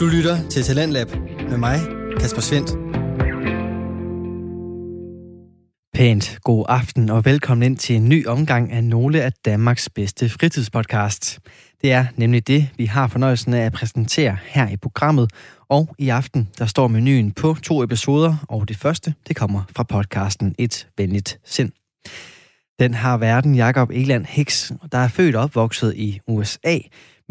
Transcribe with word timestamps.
Du 0.00 0.06
lytter 0.06 0.48
til 0.48 0.62
Talentlab 0.62 1.08
med 1.48 1.56
mig, 1.56 1.80
Kasper 2.20 2.40
Svendt. 2.40 2.70
Pænt 5.94 6.38
god 6.42 6.64
aften 6.68 7.10
og 7.10 7.24
velkommen 7.24 7.62
ind 7.62 7.76
til 7.76 7.96
en 7.96 8.08
ny 8.08 8.26
omgang 8.26 8.72
af 8.72 8.84
nogle 8.84 9.22
af 9.22 9.32
Danmarks 9.44 9.88
bedste 9.88 10.28
fritidspodcasts. 10.28 11.40
Det 11.82 11.92
er 11.92 12.06
nemlig 12.16 12.46
det, 12.46 12.68
vi 12.76 12.84
har 12.84 13.08
fornøjelsen 13.08 13.54
af 13.54 13.66
at 13.66 13.72
præsentere 13.72 14.36
her 14.44 14.68
i 14.68 14.76
programmet. 14.76 15.30
Og 15.68 15.94
i 15.98 16.08
aften, 16.08 16.48
der 16.58 16.66
står 16.66 16.88
menuen 16.88 17.32
på 17.32 17.56
to 17.62 17.82
episoder, 17.82 18.36
og 18.48 18.68
det 18.68 18.76
første, 18.76 19.14
det 19.28 19.36
kommer 19.36 19.62
fra 19.76 19.82
podcasten 19.82 20.54
Et 20.58 20.88
Venligt 20.98 21.38
Sind. 21.44 21.72
Den 22.78 22.94
har 22.94 23.16
verden 23.16 23.54
Jakob 23.54 23.90
Eland 23.90 24.26
Hicks, 24.26 24.72
der 24.92 24.98
er 24.98 25.08
født 25.08 25.36
og 25.36 25.42
opvokset 25.42 25.94
i 25.96 26.20
USA, 26.26 26.78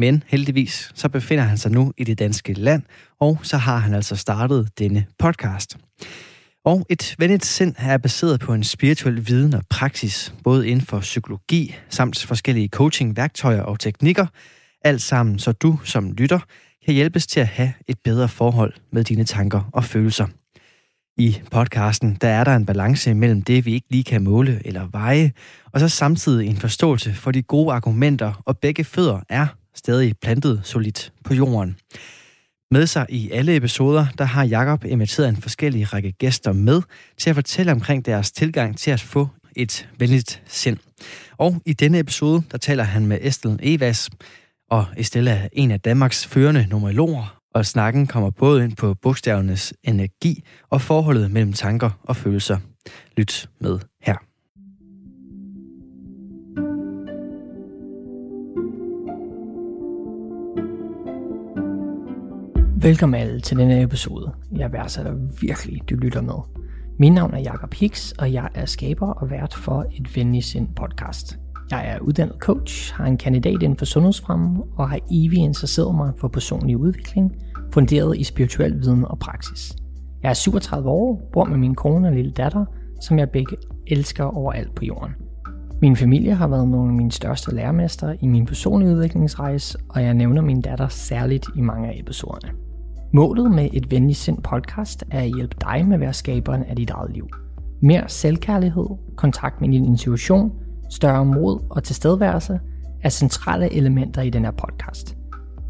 men 0.00 0.22
heldigvis 0.26 0.92
så 0.94 1.08
befinder 1.08 1.44
han 1.44 1.58
sig 1.58 1.70
nu 1.70 1.92
i 1.98 2.04
det 2.04 2.18
danske 2.18 2.52
land, 2.52 2.82
og 3.20 3.38
så 3.42 3.56
har 3.56 3.76
han 3.76 3.94
altså 3.94 4.16
startet 4.16 4.68
denne 4.78 5.06
podcast. 5.18 5.76
Og 6.64 6.86
et 6.90 7.14
venligt 7.18 7.44
sind 7.44 7.74
er 7.78 7.98
baseret 7.98 8.40
på 8.40 8.54
en 8.54 8.64
spirituel 8.64 9.26
viden 9.28 9.54
og 9.54 9.62
praksis, 9.70 10.34
både 10.44 10.68
inden 10.68 10.86
for 10.86 11.00
psykologi 11.00 11.74
samt 11.88 12.24
forskellige 12.26 12.68
coaching-værktøjer 12.68 13.62
og 13.62 13.80
teknikker, 13.80 14.26
alt 14.84 15.02
sammen 15.02 15.38
så 15.38 15.52
du 15.52 15.78
som 15.84 16.12
lytter 16.12 16.40
kan 16.84 16.94
hjælpes 16.94 17.26
til 17.26 17.40
at 17.40 17.46
have 17.46 17.72
et 17.88 17.98
bedre 18.04 18.28
forhold 18.28 18.72
med 18.92 19.04
dine 19.04 19.24
tanker 19.24 19.70
og 19.72 19.84
følelser. 19.84 20.26
I 21.16 21.40
podcasten 21.50 22.18
der 22.20 22.28
er 22.28 22.44
der 22.44 22.56
en 22.56 22.66
balance 22.66 23.14
mellem 23.14 23.42
det, 23.42 23.66
vi 23.66 23.74
ikke 23.74 23.86
lige 23.90 24.04
kan 24.04 24.24
måle 24.24 24.62
eller 24.64 24.88
veje, 24.92 25.32
og 25.72 25.80
så 25.80 25.88
samtidig 25.88 26.48
en 26.48 26.56
forståelse 26.56 27.14
for 27.14 27.30
de 27.30 27.42
gode 27.42 27.72
argumenter, 27.72 28.42
og 28.46 28.58
begge 28.58 28.84
fødder 28.84 29.20
er 29.28 29.46
stadig 29.74 30.14
plantet 30.22 30.60
solidt 30.64 31.12
på 31.24 31.34
jorden. 31.34 31.76
Med 32.70 32.86
sig 32.86 33.06
i 33.08 33.30
alle 33.30 33.56
episoder, 33.56 34.06
der 34.18 34.24
har 34.24 34.44
Jakob 34.44 34.84
inviteret 34.84 35.28
en 35.28 35.36
forskellig 35.36 35.92
række 35.92 36.12
gæster 36.12 36.52
med 36.52 36.82
til 37.18 37.30
at 37.30 37.36
fortælle 37.36 37.72
omkring 37.72 38.06
deres 38.06 38.32
tilgang 38.32 38.78
til 38.78 38.90
at 38.90 39.00
få 39.00 39.28
et 39.56 39.88
venligt 39.98 40.42
sind. 40.46 40.78
Og 41.38 41.62
i 41.66 41.72
denne 41.72 41.98
episode, 41.98 42.42
der 42.50 42.58
taler 42.58 42.84
han 42.84 43.06
med 43.06 43.18
Estelle 43.20 43.58
Evas, 43.62 44.10
og 44.70 44.86
Estelle 44.96 45.30
er 45.30 45.48
en 45.52 45.70
af 45.70 45.80
Danmarks 45.80 46.26
førende 46.26 46.66
numerologer, 46.70 47.40
og 47.54 47.66
snakken 47.66 48.06
kommer 48.06 48.30
både 48.30 48.64
ind 48.64 48.76
på 48.76 48.94
bogstavernes 48.94 49.74
energi 49.84 50.44
og 50.70 50.80
forholdet 50.80 51.30
mellem 51.30 51.52
tanker 51.52 51.90
og 52.02 52.16
følelser. 52.16 52.58
Lyt 53.16 53.48
med 53.60 53.78
Velkommen 62.82 63.20
alle 63.20 63.40
til 63.40 63.58
denne 63.58 63.82
episode. 63.82 64.32
Jeg 64.56 64.72
værdsætter 64.72 65.14
virkelig, 65.40 65.80
du 65.90 65.94
lytter 65.94 66.22
med. 66.22 66.34
Mit 66.98 67.12
navn 67.12 67.34
er 67.34 67.38
Jakob 67.38 67.74
Hicks, 67.74 68.12
og 68.12 68.32
jeg 68.32 68.48
er 68.54 68.66
skaber 68.66 69.06
og 69.06 69.30
vært 69.30 69.54
for 69.54 69.86
et 69.92 70.16
venlig 70.16 70.44
sind 70.44 70.68
podcast. 70.76 71.38
Jeg 71.70 71.88
er 71.88 71.98
uddannet 71.98 72.36
coach, 72.38 72.94
har 72.94 73.06
en 73.06 73.18
kandidat 73.18 73.62
inden 73.62 73.78
for 73.78 73.84
sundhedsfremme 73.84 74.62
og 74.76 74.90
har 74.90 74.98
evigt 75.10 75.40
interesseret 75.40 75.94
mig 75.94 76.12
for 76.18 76.28
personlig 76.28 76.76
udvikling, 76.76 77.36
funderet 77.72 78.18
i 78.18 78.24
spirituel 78.24 78.80
viden 78.80 79.04
og 79.04 79.18
praksis. 79.18 79.76
Jeg 80.22 80.30
er 80.30 80.34
37 80.34 80.88
år, 80.88 81.30
bor 81.32 81.44
med 81.44 81.58
min 81.58 81.74
kone 81.74 82.08
og 82.08 82.14
lille 82.14 82.32
datter, 82.32 82.64
som 83.00 83.18
jeg 83.18 83.30
begge 83.30 83.56
elsker 83.86 84.24
overalt 84.24 84.74
på 84.74 84.84
jorden. 84.84 85.12
Min 85.82 85.96
familie 85.96 86.34
har 86.34 86.48
været 86.48 86.68
nogle 86.68 86.90
af 86.90 86.96
mine 86.96 87.12
største 87.12 87.54
lærermester 87.54 88.14
i 88.20 88.26
min 88.26 88.46
personlige 88.46 88.90
udviklingsrejse, 88.90 89.78
og 89.88 90.02
jeg 90.02 90.14
nævner 90.14 90.42
min 90.42 90.60
datter 90.60 90.88
særligt 90.88 91.46
i 91.56 91.60
mange 91.60 91.88
af 91.88 91.96
episoderne. 91.98 92.69
Målet 93.12 93.50
med 93.50 93.68
et 93.72 93.90
venligt 93.90 94.18
sind 94.18 94.42
podcast 94.42 95.04
er 95.10 95.20
at 95.20 95.34
hjælpe 95.36 95.56
dig 95.60 95.86
med 95.86 95.94
at 95.94 96.00
være 96.00 96.12
skaberen 96.12 96.62
af 96.62 96.76
dit 96.76 96.90
eget 96.90 97.12
liv. 97.12 97.28
Mere 97.82 98.08
selvkærlighed, 98.08 98.86
kontakt 99.16 99.60
med 99.60 99.68
din 99.68 99.84
intuition, 99.84 100.52
større 100.90 101.24
mod 101.24 101.64
og 101.70 101.84
tilstedeværelse 101.84 102.60
er 103.02 103.08
centrale 103.08 103.72
elementer 103.72 104.22
i 104.22 104.30
den 104.30 104.44
her 104.44 104.50
podcast. 104.50 105.16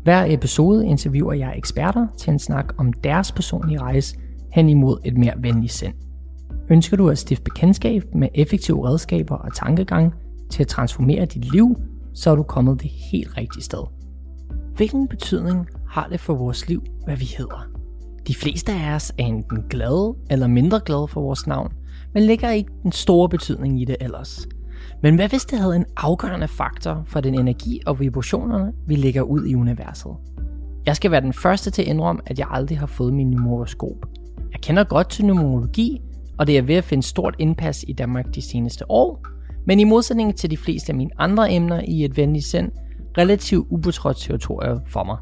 Hver 0.02 0.24
episode 0.28 0.86
interviewer 0.86 1.32
jeg 1.32 1.54
eksperter 1.56 2.06
til 2.18 2.30
en 2.30 2.38
snak 2.38 2.74
om 2.78 2.92
deres 2.92 3.32
personlige 3.32 3.80
rejse 3.80 4.16
hen 4.52 4.68
imod 4.68 4.98
et 5.04 5.18
mere 5.18 5.34
venligt 5.38 5.72
sind. 5.72 5.94
Ønsker 6.70 6.96
du 6.96 7.08
at 7.08 7.18
stifte 7.18 7.44
bekendtskab 7.44 8.02
med 8.14 8.28
effektive 8.34 8.88
redskaber 8.88 9.36
og 9.36 9.54
tankegang 9.54 10.12
til 10.50 10.62
at 10.62 10.68
transformere 10.68 11.24
dit 11.24 11.52
liv, 11.52 11.76
så 12.14 12.30
er 12.30 12.34
du 12.34 12.42
kommet 12.42 12.82
det 12.82 12.90
helt 13.12 13.36
rigtige 13.36 13.62
sted. 13.62 13.84
Hvilken 14.76 15.08
betydning 15.08 15.66
har 15.90 16.08
det 16.10 16.20
for 16.20 16.34
vores 16.34 16.68
liv, 16.68 16.82
hvad 17.04 17.16
vi 17.16 17.24
hedder? 17.38 17.66
De 18.26 18.34
fleste 18.34 18.72
af 18.72 18.94
os 18.94 19.12
er 19.18 19.24
enten 19.24 19.62
glade 19.70 20.14
eller 20.30 20.46
mindre 20.46 20.80
glade 20.84 21.08
for 21.08 21.20
vores 21.20 21.46
navn, 21.46 21.72
men 22.14 22.22
lægger 22.22 22.50
ikke 22.50 22.70
den 22.82 22.92
store 22.92 23.28
betydning 23.28 23.82
i 23.82 23.84
det 23.84 23.96
ellers. 24.00 24.48
Men 25.02 25.14
hvad 25.14 25.28
hvis 25.28 25.44
det 25.44 25.58
havde 25.58 25.76
en 25.76 25.84
afgørende 25.96 26.48
faktor 26.48 27.02
for 27.06 27.20
den 27.20 27.34
energi 27.34 27.80
og 27.86 28.00
vibrationerne, 28.00 28.72
vi 28.86 28.96
lægger 28.96 29.22
ud 29.22 29.46
i 29.46 29.54
universet? 29.54 30.12
Jeg 30.86 30.96
skal 30.96 31.10
være 31.10 31.20
den 31.20 31.32
første 31.32 31.70
til 31.70 31.82
at 31.82 31.88
indrømme, 31.88 32.22
at 32.26 32.38
jeg 32.38 32.46
aldrig 32.50 32.78
har 32.78 32.86
fået 32.86 33.14
min 33.14 33.30
numeroskop. 33.30 34.06
Jeg 34.52 34.60
kender 34.60 34.84
godt 34.84 35.10
til 35.10 35.24
numerologi, 35.26 36.00
og 36.38 36.46
det 36.46 36.58
er 36.58 36.62
ved 36.62 36.74
at 36.74 36.84
finde 36.84 37.02
stort 37.02 37.34
indpas 37.38 37.84
i 37.88 37.92
Danmark 37.92 38.34
de 38.34 38.42
seneste 38.42 38.90
år, 38.90 39.26
men 39.66 39.80
i 39.80 39.84
modsætning 39.84 40.36
til 40.36 40.50
de 40.50 40.56
fleste 40.56 40.92
af 40.92 40.96
mine 40.96 41.10
andre 41.18 41.52
emner 41.52 41.80
i 41.88 42.04
et 42.04 42.16
venligt 42.16 42.44
sind, 42.44 42.72
relativt 43.18 43.66
ubetrådt 43.70 44.16
territorium 44.16 44.80
for 44.86 45.04
mig. 45.04 45.16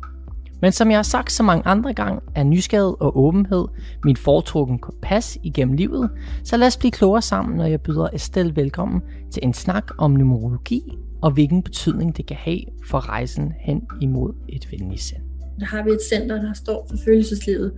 Men 0.63 0.73
som 0.73 0.91
jeg 0.91 0.99
har 0.99 1.03
sagt 1.03 1.33
så 1.33 1.43
mange 1.43 1.67
andre 1.67 1.93
gange, 1.93 2.21
er 2.35 2.45
nysgerrighed 2.45 2.95
og 3.01 3.19
åbenhed 3.19 3.65
min 4.05 4.17
foretrukken 4.17 4.79
kompas 4.79 5.39
igennem 5.43 5.75
livet, 5.75 6.11
så 6.45 6.57
lad 6.57 6.67
os 6.67 6.77
blive 6.77 6.93
klogere 6.93 7.23
sammen, 7.23 7.57
når 7.57 7.65
jeg 7.65 7.81
byder 7.81 8.09
Estelle 8.15 8.57
velkommen 8.57 9.03
til 9.31 9.41
en 9.43 9.55
snak 9.55 9.91
om 9.99 10.11
numerologi 10.11 10.99
og 11.23 11.31
hvilken 11.31 11.63
betydning 11.63 12.17
det 12.17 12.27
kan 12.27 12.37
have 12.37 12.61
for 12.91 13.09
rejsen 13.09 13.53
hen 13.61 13.83
imod 14.01 14.35
et 14.49 14.73
venligt 14.73 15.03
sind. 15.03 15.23
Der 15.61 15.67
har 15.67 15.85
vi 15.85 15.91
et 15.91 16.03
center, 16.09 16.43
der 16.43 16.53
står 16.55 16.87
for 16.91 16.97
følelseslivet, 17.05 17.73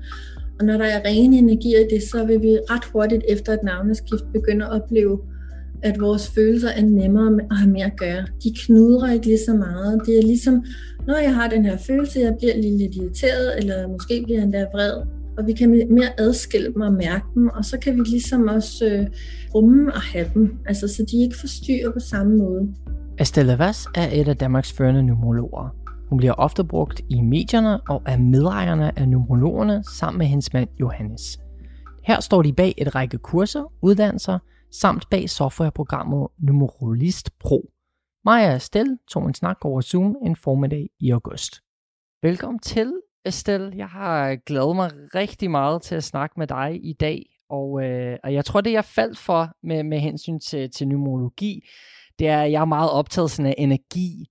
og 0.58 0.66
når 0.66 0.76
der 0.78 0.84
er 0.84 1.04
rene 1.04 1.38
energier 1.38 1.78
i 1.78 1.94
det, 1.94 2.02
så 2.02 2.24
vil 2.24 2.42
vi 2.42 2.58
ret 2.70 2.84
hurtigt 2.92 3.22
efter 3.28 3.52
et 3.52 3.62
navneskift 3.62 4.24
begynde 4.32 4.64
at 4.64 4.82
opleve, 4.82 5.18
at 5.82 6.00
vores 6.00 6.30
følelser 6.30 6.68
er 6.68 6.84
nemmere 6.84 7.38
at 7.50 7.56
have 7.56 7.70
mere 7.70 7.86
at 7.86 7.96
gøre. 7.96 8.26
De 8.44 8.54
knudrer 8.64 9.12
ikke 9.12 9.26
lige 9.26 9.38
så 9.46 9.54
meget. 9.54 10.00
Det 10.06 10.18
er 10.18 10.22
ligesom, 10.22 10.64
når 11.06 11.16
jeg 11.16 11.34
har 11.34 11.48
den 11.48 11.64
her 11.64 11.76
følelse, 11.76 12.20
jeg 12.20 12.34
bliver 12.38 12.56
lige 12.56 12.78
lidt 12.78 12.94
irriteret, 12.96 13.58
eller 13.58 13.88
måske 13.88 14.22
bliver 14.24 14.40
jeg 14.40 14.52
der 14.52 14.66
vred, 14.72 15.02
og 15.38 15.46
vi 15.46 15.52
kan 15.52 15.70
mere 15.70 16.20
adskille 16.20 16.72
dem 16.72 16.80
og 16.80 16.92
mærke 16.92 17.24
dem, 17.34 17.48
og 17.48 17.64
så 17.64 17.78
kan 17.78 17.94
vi 17.94 18.00
ligesom 18.00 18.48
også 18.48 18.86
øh, 18.86 19.06
rumme 19.54 19.94
og 19.94 20.00
have 20.00 20.30
dem, 20.34 20.58
altså 20.66 20.88
så 20.88 21.04
de 21.10 21.22
ikke 21.22 21.36
forstyrrer 21.40 21.92
på 21.92 22.00
samme 22.00 22.36
måde. 22.36 22.68
Estelle 23.18 23.58
Vass 23.58 23.88
er 23.94 24.08
et 24.12 24.28
af 24.28 24.36
Danmarks 24.36 24.72
førende 24.72 25.02
numerologer. 25.02 25.74
Hun 26.08 26.18
bliver 26.18 26.32
ofte 26.32 26.64
brugt 26.64 27.00
i 27.08 27.20
medierne 27.20 27.80
og 27.80 28.02
er 28.06 28.18
medejerne 28.18 28.98
af 28.98 29.08
numerologerne 29.08 29.84
sammen 29.98 30.18
med 30.18 30.26
hendes 30.26 30.52
mand 30.52 30.68
Johannes. 30.80 31.40
Her 32.04 32.20
står 32.20 32.42
de 32.42 32.52
bag 32.52 32.74
et 32.78 32.94
række 32.94 33.18
kurser, 33.18 33.72
uddannelser, 33.82 34.38
samt 34.70 35.10
bag 35.10 35.30
softwareprogrammet 35.30 36.28
Numerolist 36.38 37.38
Pro. 37.38 37.70
Maja 38.24 38.50
og 38.50 38.56
Estelle 38.56 38.98
tog 39.08 39.26
en 39.26 39.34
snak 39.34 39.64
over 39.64 39.80
Zoom 39.80 40.16
en 40.26 40.36
formiddag 40.36 40.88
i 41.00 41.10
august. 41.10 41.60
Velkommen 42.22 42.58
til, 42.58 42.92
Estelle. 43.24 43.72
Jeg 43.76 43.86
har 43.86 44.36
glædet 44.36 44.76
mig 44.76 44.90
rigtig 45.14 45.50
meget 45.50 45.82
til 45.82 45.94
at 45.94 46.04
snakke 46.04 46.34
med 46.38 46.46
dig 46.46 46.80
i 46.82 46.92
dag, 46.92 47.26
og, 47.48 47.82
øh, 47.84 48.18
og 48.24 48.34
jeg 48.34 48.44
tror, 48.44 48.60
det 48.60 48.72
jeg 48.72 48.84
faldt 48.84 49.18
for 49.18 49.48
med, 49.62 49.82
med 49.82 49.98
hensyn 49.98 50.40
til, 50.40 50.70
til 50.70 50.88
numerologi, 50.88 51.68
det 52.18 52.28
er, 52.28 52.42
at 52.42 52.52
jeg 52.52 52.60
er 52.60 52.64
meget 52.64 52.90
optaget 52.90 53.30
sådan 53.30 53.50
af 53.50 53.54
energi, 53.58 54.26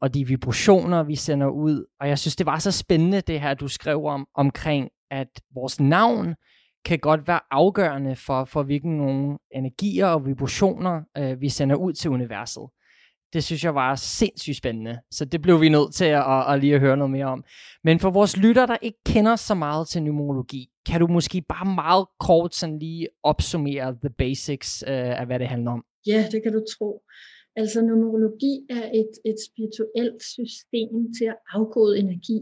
og 0.00 0.14
de 0.14 0.26
vibrationer, 0.26 1.02
vi 1.02 1.16
sender 1.16 1.48
ud. 1.48 1.84
Og 2.00 2.08
jeg 2.08 2.18
synes, 2.18 2.36
det 2.36 2.46
var 2.46 2.58
så 2.58 2.72
spændende, 2.72 3.20
det 3.20 3.40
her, 3.40 3.54
du 3.54 3.68
skrev 3.68 4.04
om, 4.04 4.26
omkring, 4.34 4.88
at 5.10 5.28
vores 5.54 5.80
navn 5.80 6.34
kan 6.84 6.98
godt 6.98 7.28
være 7.28 7.40
afgørende 7.50 8.16
for, 8.16 8.44
for 8.44 8.62
hvilken 8.62 8.96
nogle 8.96 9.38
energier 9.54 10.06
og 10.06 10.26
vibrationer, 10.26 11.02
øh, 11.18 11.40
vi 11.40 11.48
sender 11.48 11.76
ud 11.76 11.92
til 11.92 12.10
universet. 12.10 12.62
Det 13.32 13.44
synes 13.44 13.64
jeg 13.64 13.74
var 13.74 13.94
sindssygt 13.94 14.56
spændende, 14.56 14.98
så 15.10 15.24
det 15.24 15.42
blev 15.42 15.60
vi 15.60 15.68
nødt 15.68 15.94
til 15.94 16.04
at, 16.04 16.24
at, 16.34 16.54
at 16.54 16.60
lige 16.60 16.74
at 16.74 16.80
høre 16.80 16.96
noget 16.96 17.10
mere 17.10 17.26
om. 17.26 17.44
Men 17.84 17.98
for 17.98 18.10
vores 18.10 18.36
lytter, 18.36 18.66
der 18.66 18.76
ikke 18.82 18.98
kender 19.06 19.36
så 19.36 19.54
meget 19.54 19.88
til 19.88 20.02
numerologi, 20.02 20.68
kan 20.86 21.00
du 21.00 21.06
måske 21.06 21.42
bare 21.48 21.74
meget 21.74 22.06
kort 22.20 22.54
sådan 22.54 22.78
lige 22.78 23.08
opsummere 23.22 23.96
the 24.02 24.10
basics 24.18 24.84
øh, 24.86 25.20
af, 25.20 25.26
hvad 25.26 25.38
det 25.38 25.48
handler 25.48 25.70
om? 25.70 25.84
Ja, 26.06 26.28
det 26.32 26.42
kan 26.42 26.52
du 26.52 26.64
tro. 26.78 27.02
Altså 27.56 27.80
numerologi 27.82 28.54
er 28.70 28.84
et, 29.00 29.12
et 29.30 29.38
spirituelt 29.48 30.22
system 30.22 30.90
til 31.18 31.24
at 31.24 31.38
afkode 31.52 31.98
energi. 31.98 32.38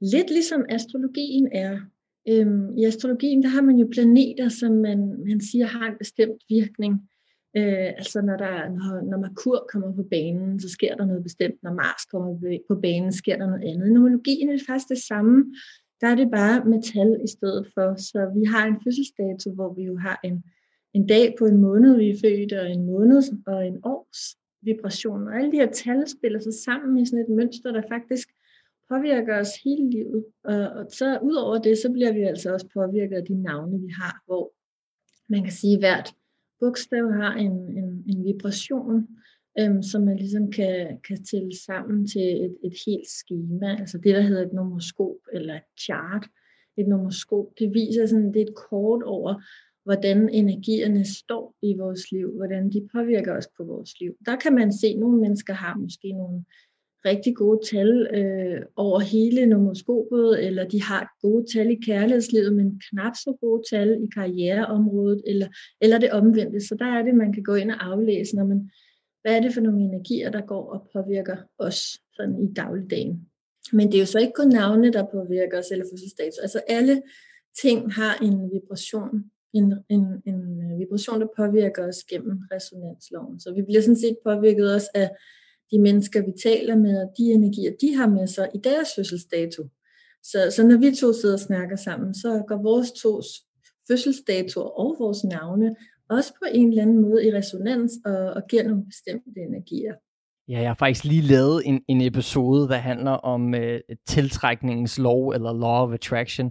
Lidt 0.00 0.30
ligesom 0.30 0.60
astrologien 0.68 1.48
er. 1.52 1.80
Øhm, 2.30 2.76
I 2.76 2.84
astrologien 2.84 3.42
der 3.42 3.48
har 3.48 3.62
man 3.62 3.76
jo 3.76 3.88
planeter, 3.92 4.48
som 4.48 4.72
man, 4.72 4.98
man 5.26 5.40
siger 5.40 5.66
har 5.66 5.86
en 5.86 5.98
bestemt 5.98 6.42
virkning. 6.48 6.94
Øh, 7.56 7.88
altså 8.00 8.20
når, 8.20 8.36
der, 8.36 8.68
når, 8.68 9.10
når 9.10 9.18
Merkur 9.18 9.68
kommer 9.72 9.92
på 9.94 10.02
banen, 10.10 10.60
så 10.60 10.68
sker 10.68 10.96
der 10.96 11.04
noget 11.04 11.22
bestemt. 11.22 11.62
Når 11.62 11.72
Mars 11.72 12.04
kommer 12.12 12.60
på 12.68 12.74
banen, 12.74 13.12
sker 13.12 13.36
der 13.36 13.46
noget 13.46 13.64
andet. 13.64 13.86
I 13.86 13.90
numerologien 13.90 14.48
er 14.48 14.52
det 14.52 14.66
faktisk 14.66 14.88
det 14.88 14.98
samme. 14.98 15.54
Der 16.00 16.06
er 16.08 16.14
det 16.14 16.30
bare 16.30 16.64
metal 16.64 17.20
i 17.24 17.28
stedet 17.36 17.66
for. 17.74 17.94
Så 18.08 18.32
vi 18.36 18.44
har 18.44 18.66
en 18.66 18.80
fødselsdato, 18.84 19.54
hvor 19.54 19.74
vi 19.74 19.82
jo 19.82 19.96
har 19.96 20.20
en, 20.24 20.44
en 20.94 21.06
dag 21.06 21.34
på 21.38 21.44
en 21.44 21.58
måned, 21.60 21.96
vi 21.96 22.10
er 22.10 22.20
født, 22.24 22.52
og 22.52 22.70
en 22.70 22.86
måned 22.86 23.22
og 23.46 23.66
en 23.66 23.78
års 23.84 24.36
vibration. 24.62 25.28
Og 25.28 25.36
alle 25.36 25.52
de 25.52 25.56
her 25.56 25.72
tal 25.72 26.08
spiller 26.08 26.40
sig 26.40 26.54
sammen 26.54 26.98
i 26.98 27.06
sådan 27.06 27.24
et 27.24 27.36
mønster, 27.36 27.72
der 27.72 27.82
faktisk 27.88 28.28
påvirker 28.90 29.40
os 29.40 29.48
hele 29.64 29.90
livet. 29.90 30.24
Og, 30.44 30.60
og 30.60 30.86
så 30.92 31.18
ud 31.22 31.34
over 31.34 31.58
det, 31.58 31.78
så 31.78 31.92
bliver 31.92 32.12
vi 32.12 32.22
altså 32.22 32.52
også 32.52 32.68
påvirket 32.74 33.16
af 33.16 33.24
de 33.24 33.42
navne, 33.42 33.80
vi 33.80 33.92
har, 34.00 34.22
hvor 34.26 34.52
man 35.28 35.42
kan 35.42 35.52
sige, 35.52 35.74
at 35.74 35.80
hvert 35.80 36.14
bogstav 36.60 37.12
har 37.12 37.34
en, 37.34 37.52
en, 37.52 38.04
en 38.06 38.24
vibration, 38.24 39.08
øhm, 39.60 39.82
som 39.82 40.02
man 40.02 40.16
ligesom 40.16 40.50
kan, 40.50 41.00
kan 41.08 41.24
tælle 41.24 41.58
sammen 41.66 42.06
til 42.06 42.44
et, 42.44 42.56
et 42.64 42.74
helt 42.86 43.08
schema. 43.08 43.76
Altså 43.80 43.98
det, 43.98 44.14
der 44.14 44.20
hedder 44.20 44.46
et 44.46 44.52
nomoskop 44.52 45.16
eller 45.32 45.54
et 45.54 45.70
chart. 45.80 46.26
Et 46.76 46.88
nomoskop, 46.88 47.46
det 47.58 47.74
viser 47.74 48.06
sådan, 48.06 48.32
det 48.32 48.42
er 48.42 48.46
et 48.46 48.54
kort 48.70 49.02
over, 49.02 49.42
hvordan 49.84 50.28
energierne 50.28 51.04
står 51.04 51.56
i 51.62 51.76
vores 51.76 52.12
liv, 52.12 52.36
hvordan 52.36 52.70
de 52.70 52.88
påvirker 52.92 53.36
os 53.36 53.48
på 53.56 53.64
vores 53.64 54.00
liv. 54.00 54.12
Der 54.26 54.36
kan 54.36 54.54
man 54.54 54.72
se, 54.72 54.86
at 54.86 54.98
nogle 54.98 55.20
mennesker 55.20 55.52
har 55.52 55.76
måske 55.76 56.12
nogle 56.12 56.44
rigtig 57.04 57.36
gode 57.36 57.60
tal 57.70 58.08
øh, 58.14 58.62
over 58.76 59.00
hele 59.00 59.46
nomoskopet, 59.46 60.46
eller 60.46 60.68
de 60.68 60.82
har 60.82 61.08
gode 61.22 61.44
tal 61.52 61.70
i 61.70 61.74
kærlighedslivet, 61.74 62.52
men 62.52 62.80
knap 62.90 63.12
så 63.14 63.36
gode 63.40 63.62
tal 63.70 63.88
i 64.04 64.06
karriereområdet, 64.14 65.22
eller, 65.26 65.48
eller 65.80 65.98
det 65.98 66.12
omvendte. 66.12 66.60
Så 66.60 66.74
der 66.78 66.86
er 66.86 67.02
det, 67.02 67.14
man 67.14 67.32
kan 67.32 67.42
gå 67.42 67.54
ind 67.54 67.70
og 67.70 67.86
aflæse, 67.86 68.36
når 68.36 68.44
man, 68.44 68.70
hvad 69.22 69.36
er 69.36 69.40
det 69.40 69.54
for 69.54 69.60
nogle 69.60 69.80
energier, 69.80 70.30
der 70.30 70.40
går 70.40 70.72
og 70.72 70.88
påvirker 70.92 71.36
os 71.58 71.80
sådan 72.16 72.42
i 72.42 72.54
dagligdagen. 72.54 73.28
Men 73.72 73.86
det 73.86 73.94
er 73.94 74.00
jo 74.00 74.06
så 74.06 74.18
ikke 74.18 74.32
kun 74.36 74.48
navne, 74.48 74.92
der 74.92 75.04
påvirker 75.12 75.58
os, 75.58 75.70
eller 75.70 75.84
fødselsdags. 75.92 76.38
Altså 76.38 76.60
alle 76.68 77.02
ting 77.62 77.92
har 77.92 78.24
en 78.24 78.50
vibration, 78.54 79.24
en, 79.54 79.74
en, 79.88 80.04
en 80.26 80.78
vibration, 80.78 81.20
der 81.20 81.26
påvirker 81.36 81.88
os 81.88 82.04
gennem 82.10 82.38
resonansloven. 82.52 83.40
Så 83.40 83.54
vi 83.54 83.62
bliver 83.62 83.80
sådan 83.80 83.96
set 83.96 84.16
påvirket 84.24 84.74
også 84.74 84.90
af 84.94 85.10
de 85.70 85.78
mennesker, 85.80 86.20
vi 86.20 86.32
taler 86.42 86.76
med, 86.76 87.02
og 87.02 87.08
de 87.18 87.22
energier, 87.22 87.72
de 87.80 87.96
har 87.96 88.08
med 88.08 88.26
sig 88.26 88.48
i 88.54 88.58
deres 88.64 88.88
fødselsdato. 88.96 89.62
Så, 90.22 90.38
så 90.56 90.66
når 90.66 90.78
vi 90.78 90.96
to 90.96 91.12
sidder 91.12 91.34
og 91.34 91.40
snakker 91.40 91.76
sammen, 91.76 92.14
så 92.14 92.44
går 92.48 92.62
vores 92.62 92.92
tos 92.92 93.26
fødselsdato 93.88 94.60
og 94.60 94.96
vores 94.98 95.24
navne 95.24 95.76
også 96.10 96.32
på 96.32 96.44
en 96.54 96.68
eller 96.68 96.82
anden 96.82 97.02
måde 97.02 97.26
i 97.26 97.34
resonans 97.34 97.92
og, 98.04 98.18
og 98.18 98.42
giver 98.50 98.62
nogle 98.62 98.84
bestemte 98.84 99.40
energier. 99.48 99.94
Ja, 100.48 100.60
jeg 100.60 100.68
har 100.68 100.74
faktisk 100.74 101.04
lige 101.04 101.22
lavet 101.22 101.62
en, 101.64 101.80
en 101.88 102.00
episode, 102.00 102.68
der 102.68 102.76
handler 102.76 103.10
om 103.10 103.54
øh, 103.54 103.80
tiltrækningens 104.06 104.98
lov, 104.98 105.28
eller 105.30 105.52
law 105.52 105.86
of 105.86 105.94
attraction. 105.94 106.50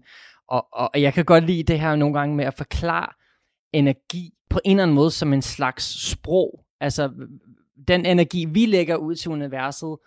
Og, 0.49 0.67
og 0.73 1.01
jeg 1.01 1.13
kan 1.13 1.25
godt 1.25 1.45
lide 1.45 1.63
det 1.63 1.79
her 1.79 1.95
nogle 1.95 2.19
gange 2.19 2.35
med 2.35 2.45
at 2.45 2.53
forklare 2.53 3.09
energi 3.73 4.29
på 4.49 4.59
en 4.65 4.71
eller 4.71 4.83
anden 4.83 4.95
måde 4.95 5.11
som 5.11 5.33
en 5.33 5.41
slags 5.41 6.11
sprog. 6.11 6.65
Altså, 6.81 7.09
den 7.87 8.05
energi, 8.05 8.45
vi 8.45 8.65
lægger 8.65 8.95
ud 8.95 9.15
til 9.15 9.31
universet, 9.31 9.97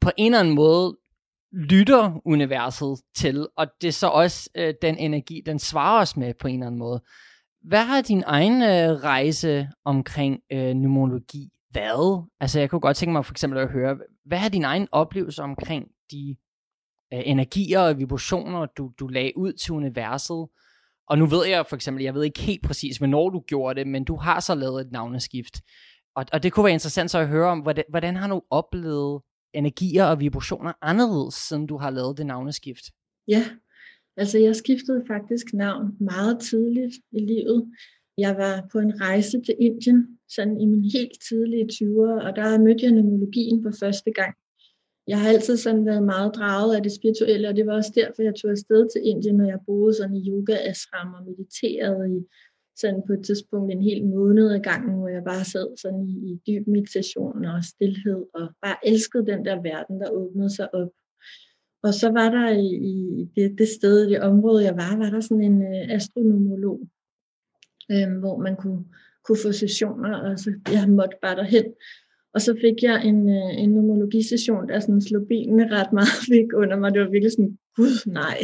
på 0.00 0.10
en 0.16 0.26
eller 0.26 0.40
anden 0.40 0.54
måde 0.54 0.98
lytter 1.52 2.20
universet 2.24 3.00
til, 3.14 3.48
og 3.56 3.66
det 3.80 3.88
er 3.88 3.92
så 3.92 4.06
også 4.06 4.50
øh, 4.54 4.74
den 4.82 4.98
energi, 4.98 5.42
den 5.46 5.58
svarer 5.58 6.00
os 6.00 6.16
med 6.16 6.34
på 6.40 6.48
en 6.48 6.54
eller 6.54 6.66
anden 6.66 6.78
måde. 6.78 7.02
Hvad 7.62 7.84
har 7.84 8.00
din 8.02 8.22
egen 8.26 8.62
øh, 8.62 9.02
rejse 9.04 9.68
omkring 9.84 10.40
øh, 10.52 10.74
numerologi 10.74 11.48
været? 11.74 12.24
Altså 12.40 12.60
jeg 12.60 12.70
kunne 12.70 12.80
godt 12.80 12.96
tænke 12.96 13.12
mig 13.12 13.26
for 13.26 13.32
eksempel 13.32 13.58
at 13.58 13.68
høre, 13.68 13.98
hvad 14.24 14.38
har 14.38 14.48
din 14.48 14.64
egen 14.64 14.88
oplevelse 14.92 15.42
omkring 15.42 15.86
de 16.10 16.36
øh, 17.12 17.22
energier 17.24 17.80
og 17.80 17.98
vibrationer, 17.98 18.66
du, 18.66 18.92
du 19.00 19.06
lagde 19.06 19.32
ud 19.36 19.52
til 19.52 19.72
universet? 19.72 20.48
Og 21.08 21.18
nu 21.18 21.26
ved 21.26 21.46
jeg 21.46 21.66
for 21.66 21.76
eksempel, 21.76 22.04
jeg 22.04 22.14
ved 22.14 22.24
ikke 22.24 22.40
helt 22.40 22.62
præcis, 22.62 22.96
hvornår 22.96 23.30
du 23.30 23.40
gjorde 23.40 23.80
det, 23.80 23.86
men 23.86 24.04
du 24.04 24.16
har 24.16 24.40
så 24.40 24.54
lavet 24.54 24.80
et 24.80 24.92
navneskift. 24.92 25.60
Og, 26.16 26.26
og 26.32 26.42
det 26.42 26.52
kunne 26.52 26.64
være 26.64 26.72
interessant 26.72 27.10
så 27.10 27.18
at 27.18 27.28
høre 27.28 27.48
om, 27.48 27.60
hvordan, 27.60 27.84
hvordan 27.88 28.16
har 28.16 28.28
du 28.28 28.42
oplevet 28.50 29.20
energier 29.54 30.04
og 30.04 30.20
vibrationer 30.20 30.72
anderledes, 30.82 31.34
siden 31.34 31.66
du 31.66 31.76
har 31.76 31.90
lavet 31.90 32.18
det 32.18 32.26
navneskift? 32.26 32.84
Ja, 33.28 33.44
altså 34.16 34.38
jeg 34.38 34.56
skiftede 34.56 35.04
faktisk 35.06 35.54
navn 35.54 35.96
meget 36.00 36.40
tidligt 36.40 36.94
i 37.12 37.20
livet. 37.20 37.70
Jeg 38.18 38.36
var 38.36 38.68
på 38.72 38.78
en 38.78 39.00
rejse 39.00 39.40
til 39.40 39.56
Indien, 39.60 40.18
sådan 40.28 40.60
i 40.60 40.66
min 40.66 40.84
helt 40.84 41.22
tidlige 41.28 41.68
20'ere, 41.72 42.26
og 42.26 42.36
der 42.36 42.58
mødte 42.58 42.84
jeg 42.84 42.92
numerologien 42.92 43.62
for 43.62 43.72
første 43.80 44.12
gang. 44.12 44.34
Jeg 45.06 45.20
har 45.20 45.28
altid 45.28 45.56
sådan 45.56 45.86
været 45.86 46.02
meget 46.02 46.34
draget 46.34 46.76
af 46.76 46.82
det 46.82 46.92
spirituelle, 46.92 47.48
og 47.48 47.56
det 47.56 47.66
var 47.66 47.74
også 47.74 47.92
derfor, 47.94 48.22
jeg 48.22 48.34
tog 48.34 48.50
afsted 48.50 48.88
til 48.92 49.00
Indien, 49.04 49.36
når 49.36 49.44
jeg 49.44 49.58
boede 49.66 49.94
sådan 49.94 50.16
i 50.16 50.28
yoga 50.30 50.56
ashram 50.70 51.14
og 51.14 51.24
mediterede 51.24 52.16
i 52.16 52.20
sådan 52.80 53.02
på 53.06 53.12
et 53.12 53.24
tidspunkt 53.24 53.72
en 53.72 53.82
hel 53.82 54.04
måned 54.06 54.50
ad 54.54 54.60
gangen, 54.60 54.98
hvor 54.98 55.08
jeg 55.08 55.24
bare 55.24 55.44
sad 55.44 55.68
sådan 55.82 56.02
i, 56.08 56.14
i 56.30 56.40
dyb 56.46 56.66
meditation 56.66 57.44
og 57.44 57.64
stillhed, 57.64 58.22
og 58.34 58.48
bare 58.62 58.76
elskede 58.84 59.26
den 59.26 59.44
der 59.44 59.62
verden, 59.62 60.00
der 60.00 60.10
åbnede 60.10 60.54
sig 60.56 60.74
op. 60.74 60.90
Og 61.82 61.94
så 61.94 62.10
var 62.10 62.28
der 62.30 62.48
i, 62.50 62.68
i 62.92 62.94
det, 63.36 63.58
det 63.58 63.68
sted, 63.68 64.08
det 64.08 64.20
område, 64.20 64.64
jeg 64.64 64.76
var, 64.76 64.96
var 64.96 65.10
der 65.10 65.20
sådan 65.20 65.44
en 65.44 65.62
øh, 65.62 65.94
astronomolog, 65.96 66.80
øh, 67.92 68.18
hvor 68.18 68.36
man 68.38 68.56
kunne, 68.56 68.84
kunne 69.24 69.38
få 69.42 69.52
sessioner, 69.52 70.16
og 70.16 70.38
så 70.38 70.50
jeg 70.72 70.88
måtte 70.88 71.16
bare 71.22 71.36
derhen. 71.36 71.64
Og 72.34 72.40
så 72.40 72.58
fik 72.60 72.82
jeg 72.82 73.06
en, 73.06 73.28
øh, 73.28 73.62
en 73.62 73.70
nomologisession, 73.70 74.68
der 74.68 74.80
sådan 74.80 75.02
slog 75.02 75.26
benene 75.28 75.76
ret 75.76 75.92
meget 75.92 76.20
væk 76.34 76.48
under 76.54 76.76
mig. 76.76 76.94
Det 76.94 77.02
var 77.02 77.10
virkelig 77.10 77.32
sådan, 77.32 77.58
gud 77.76 78.12
nej, 78.12 78.38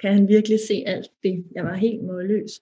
kan 0.00 0.12
han 0.12 0.28
virkelig 0.28 0.58
se 0.68 0.82
alt 0.86 1.10
det? 1.22 1.44
Jeg 1.54 1.64
var 1.64 1.74
helt 1.74 2.04
målløs. 2.04 2.52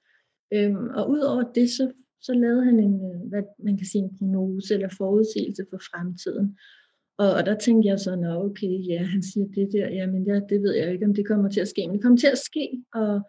Øhm, 0.55 0.89
og 0.95 1.11
udover 1.11 1.43
det, 1.53 1.71
så, 1.71 1.93
så 2.21 2.33
lavede 2.33 2.65
han 2.65 2.81
en, 2.81 2.95
øh, 2.95 3.29
hvad 3.29 3.43
man 3.65 3.77
kan 3.77 3.87
sige, 3.87 4.05
en 4.05 4.17
prognose 4.19 4.75
eller 4.75 4.89
forudsigelse 4.89 5.65
for 5.71 5.79
fremtiden. 5.91 6.59
Og, 7.19 7.31
og 7.35 7.47
der 7.47 7.57
tænkte 7.59 7.89
jeg 7.89 8.01
så, 8.01 8.17
nå 8.17 8.45
okay, 8.45 8.89
ja, 8.89 9.03
han 9.05 9.23
siger 9.23 9.47
det 9.47 9.69
der, 9.73 9.89
ja, 9.89 10.07
men 10.07 10.25
ja, 10.27 10.41
det 10.49 10.63
ved 10.63 10.75
jeg 10.75 10.93
ikke, 10.93 11.07
om 11.07 11.15
det 11.15 11.27
kommer 11.27 11.49
til 11.49 11.61
at 11.61 11.69
ske. 11.69 11.87
Men 11.87 11.95
det 11.95 12.03
kommer 12.03 12.19
til 12.19 12.27
at 12.27 12.39
ske, 12.39 12.83
og 12.95 13.21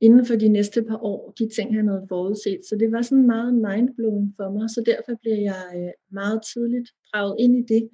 inden 0.00 0.26
for 0.26 0.36
de 0.36 0.48
næste 0.48 0.82
par 0.82 1.04
år, 1.04 1.34
de 1.38 1.48
ting, 1.56 1.74
han 1.74 1.88
havde 1.88 2.06
forudset. 2.08 2.60
Så 2.68 2.76
det 2.80 2.92
var 2.92 3.02
sådan 3.02 3.26
meget 3.26 3.54
mindblowing 3.54 4.34
for 4.36 4.50
mig, 4.50 4.70
så 4.70 4.82
derfor 4.86 5.12
blev 5.22 5.36
jeg 5.50 5.64
øh, 5.76 5.92
meget 6.10 6.40
tidligt 6.52 6.88
draget 7.12 7.36
ind 7.38 7.56
i 7.58 7.74
det. 7.74 7.88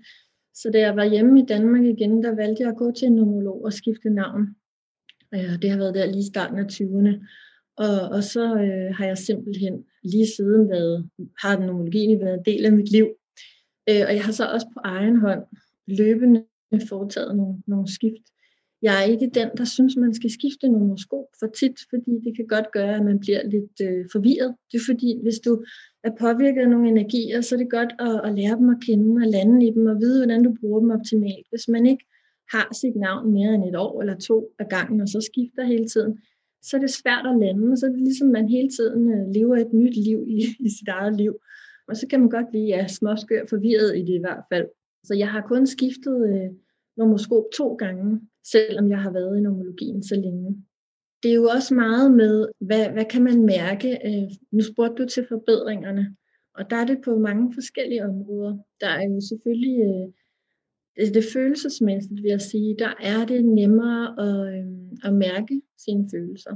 Så 0.54 0.70
da 0.72 0.78
jeg 0.78 0.96
var 0.96 1.04
hjemme 1.04 1.40
i 1.40 1.46
Danmark 1.46 1.84
igen, 1.84 2.22
der 2.22 2.34
valgte 2.34 2.62
jeg 2.62 2.70
at 2.70 2.76
gå 2.76 2.92
til 2.92 3.06
en 3.06 3.14
nomolog 3.14 3.64
og 3.64 3.72
skifte 3.72 4.10
navn. 4.10 4.42
Det 5.32 5.70
har 5.70 5.78
været 5.78 5.94
der 5.94 6.06
lige 6.06 6.18
i 6.18 6.32
starten 6.32 6.58
af 6.58 6.64
20'erne. 6.72 7.12
Og, 7.86 7.98
og 8.16 8.22
så 8.24 8.44
øh, 8.64 8.94
har 8.96 9.06
jeg 9.06 9.18
simpelthen 9.18 9.74
lige 10.04 10.28
siden 10.36 10.68
været, 10.68 11.10
har 11.42 11.56
den 11.56 11.66
nomologien 11.66 12.20
været 12.20 12.34
en 12.38 12.44
del 12.44 12.64
af 12.64 12.72
mit 12.72 12.90
liv. 12.92 13.06
Øh, 13.90 14.02
og 14.08 14.12
jeg 14.16 14.24
har 14.24 14.32
så 14.32 14.44
også 14.54 14.66
på 14.74 14.80
egen 14.84 15.16
hånd 15.16 15.42
løbende 15.86 16.44
foretaget 16.88 17.36
nogle, 17.36 17.56
nogle 17.66 17.88
skift. 17.94 18.26
Jeg 18.82 18.94
er 19.00 19.06
ikke 19.12 19.30
den, 19.34 19.48
der 19.56 19.64
synes, 19.64 19.96
man 19.96 20.14
skal 20.14 20.30
skifte 20.30 20.68
nomoskop 20.68 21.28
for 21.40 21.46
tit, 21.46 21.76
fordi 21.90 22.12
det 22.24 22.36
kan 22.36 22.46
godt 22.46 22.72
gøre, 22.72 22.94
at 22.96 23.04
man 23.04 23.18
bliver 23.20 23.42
lidt 23.54 23.76
øh, 23.82 24.04
forvirret. 24.12 24.54
Det 24.72 24.78
er 24.78 24.84
fordi, 24.90 25.10
hvis 25.22 25.38
du 25.38 25.64
er 26.04 26.10
påvirket 26.20 26.62
af 26.62 26.68
nogle 26.68 26.88
energier, 26.88 27.40
så 27.40 27.54
er 27.54 27.58
det 27.58 27.70
godt 27.70 27.92
at, 27.98 28.20
at 28.24 28.34
lære 28.38 28.56
dem 28.56 28.68
at 28.70 28.82
kende 28.86 29.24
og 29.24 29.28
lande 29.36 29.66
i 29.66 29.70
dem 29.70 29.86
og 29.86 29.96
vide, 30.00 30.18
hvordan 30.18 30.44
du 30.44 30.54
bruger 30.60 30.80
dem 30.80 30.90
optimalt. 30.90 31.46
Hvis 31.50 31.68
man 31.68 31.86
ikke 31.86 32.04
har 32.54 32.68
sit 32.80 32.96
navn 32.96 33.32
mere 33.32 33.54
end 33.54 33.64
et 33.64 33.76
år 33.76 34.00
eller 34.00 34.16
to 34.18 34.52
af 34.58 34.68
gangen, 34.68 35.00
og 35.00 35.08
så 35.08 35.20
skifter 35.30 35.64
hele 35.64 35.88
tiden, 35.88 36.18
så 36.62 36.76
er 36.76 36.80
det 36.80 36.90
svært 36.90 37.26
at 37.26 37.38
lande, 37.38 37.76
så 37.76 37.86
er 37.86 37.90
det 37.90 38.00
ligesom, 38.00 38.28
man 38.28 38.48
hele 38.48 38.68
tiden 38.68 39.12
øh, 39.12 39.34
lever 39.34 39.56
et 39.56 39.72
nyt 39.72 39.96
liv 39.96 40.24
i, 40.28 40.38
i 40.66 40.68
sit 40.78 40.88
eget 40.88 41.16
liv. 41.16 41.34
Og 41.88 41.96
så 41.96 42.06
kan 42.10 42.20
man 42.20 42.30
godt 42.30 42.48
blive 42.50 42.66
ja, 42.66 42.88
småskør 42.88 43.42
forvirret 43.48 43.96
i 43.96 44.00
det 44.00 44.14
i 44.14 44.24
hvert 44.24 44.44
fald. 44.52 44.66
Så 45.04 45.14
jeg 45.14 45.30
har 45.30 45.40
kun 45.40 45.66
skiftet 45.66 46.16
øh, 46.28 46.50
nomoskop 46.96 47.44
to 47.56 47.74
gange, 47.74 48.20
selvom 48.52 48.90
jeg 48.90 48.98
har 48.98 49.12
været 49.12 49.38
i 49.38 49.40
nomologien 49.40 50.02
så 50.02 50.14
længe. 50.14 50.64
Det 51.22 51.30
er 51.30 51.34
jo 51.34 51.44
også 51.44 51.74
meget 51.74 52.12
med, 52.12 52.48
hvad, 52.60 52.90
hvad 52.90 53.04
kan 53.04 53.22
man 53.24 53.46
mærke? 53.46 53.88
Øh, 54.08 54.30
nu 54.52 54.60
spurgte 54.62 55.02
du 55.02 55.08
til 55.08 55.26
forbedringerne, 55.28 56.16
og 56.54 56.70
der 56.70 56.76
er 56.76 56.84
det 56.84 56.98
på 57.04 57.18
mange 57.18 57.54
forskellige 57.54 58.04
områder. 58.04 58.58
Der 58.80 58.88
er 58.88 59.04
jo 59.08 59.20
selvfølgelig 59.30 59.80
øh, 59.80 60.08
det, 60.96 61.14
det 61.14 61.24
følelsesmæssigt, 61.32 62.22
vil 62.22 62.30
jeg 62.30 62.40
sige, 62.40 62.76
der 62.78 62.94
er 63.00 63.24
det 63.26 63.44
nemmere 63.44 64.04
at, 64.18 64.54
øh, 64.54 64.64
at 65.04 65.14
mærke 65.14 65.62
sine 65.78 66.08
følelser. 66.14 66.54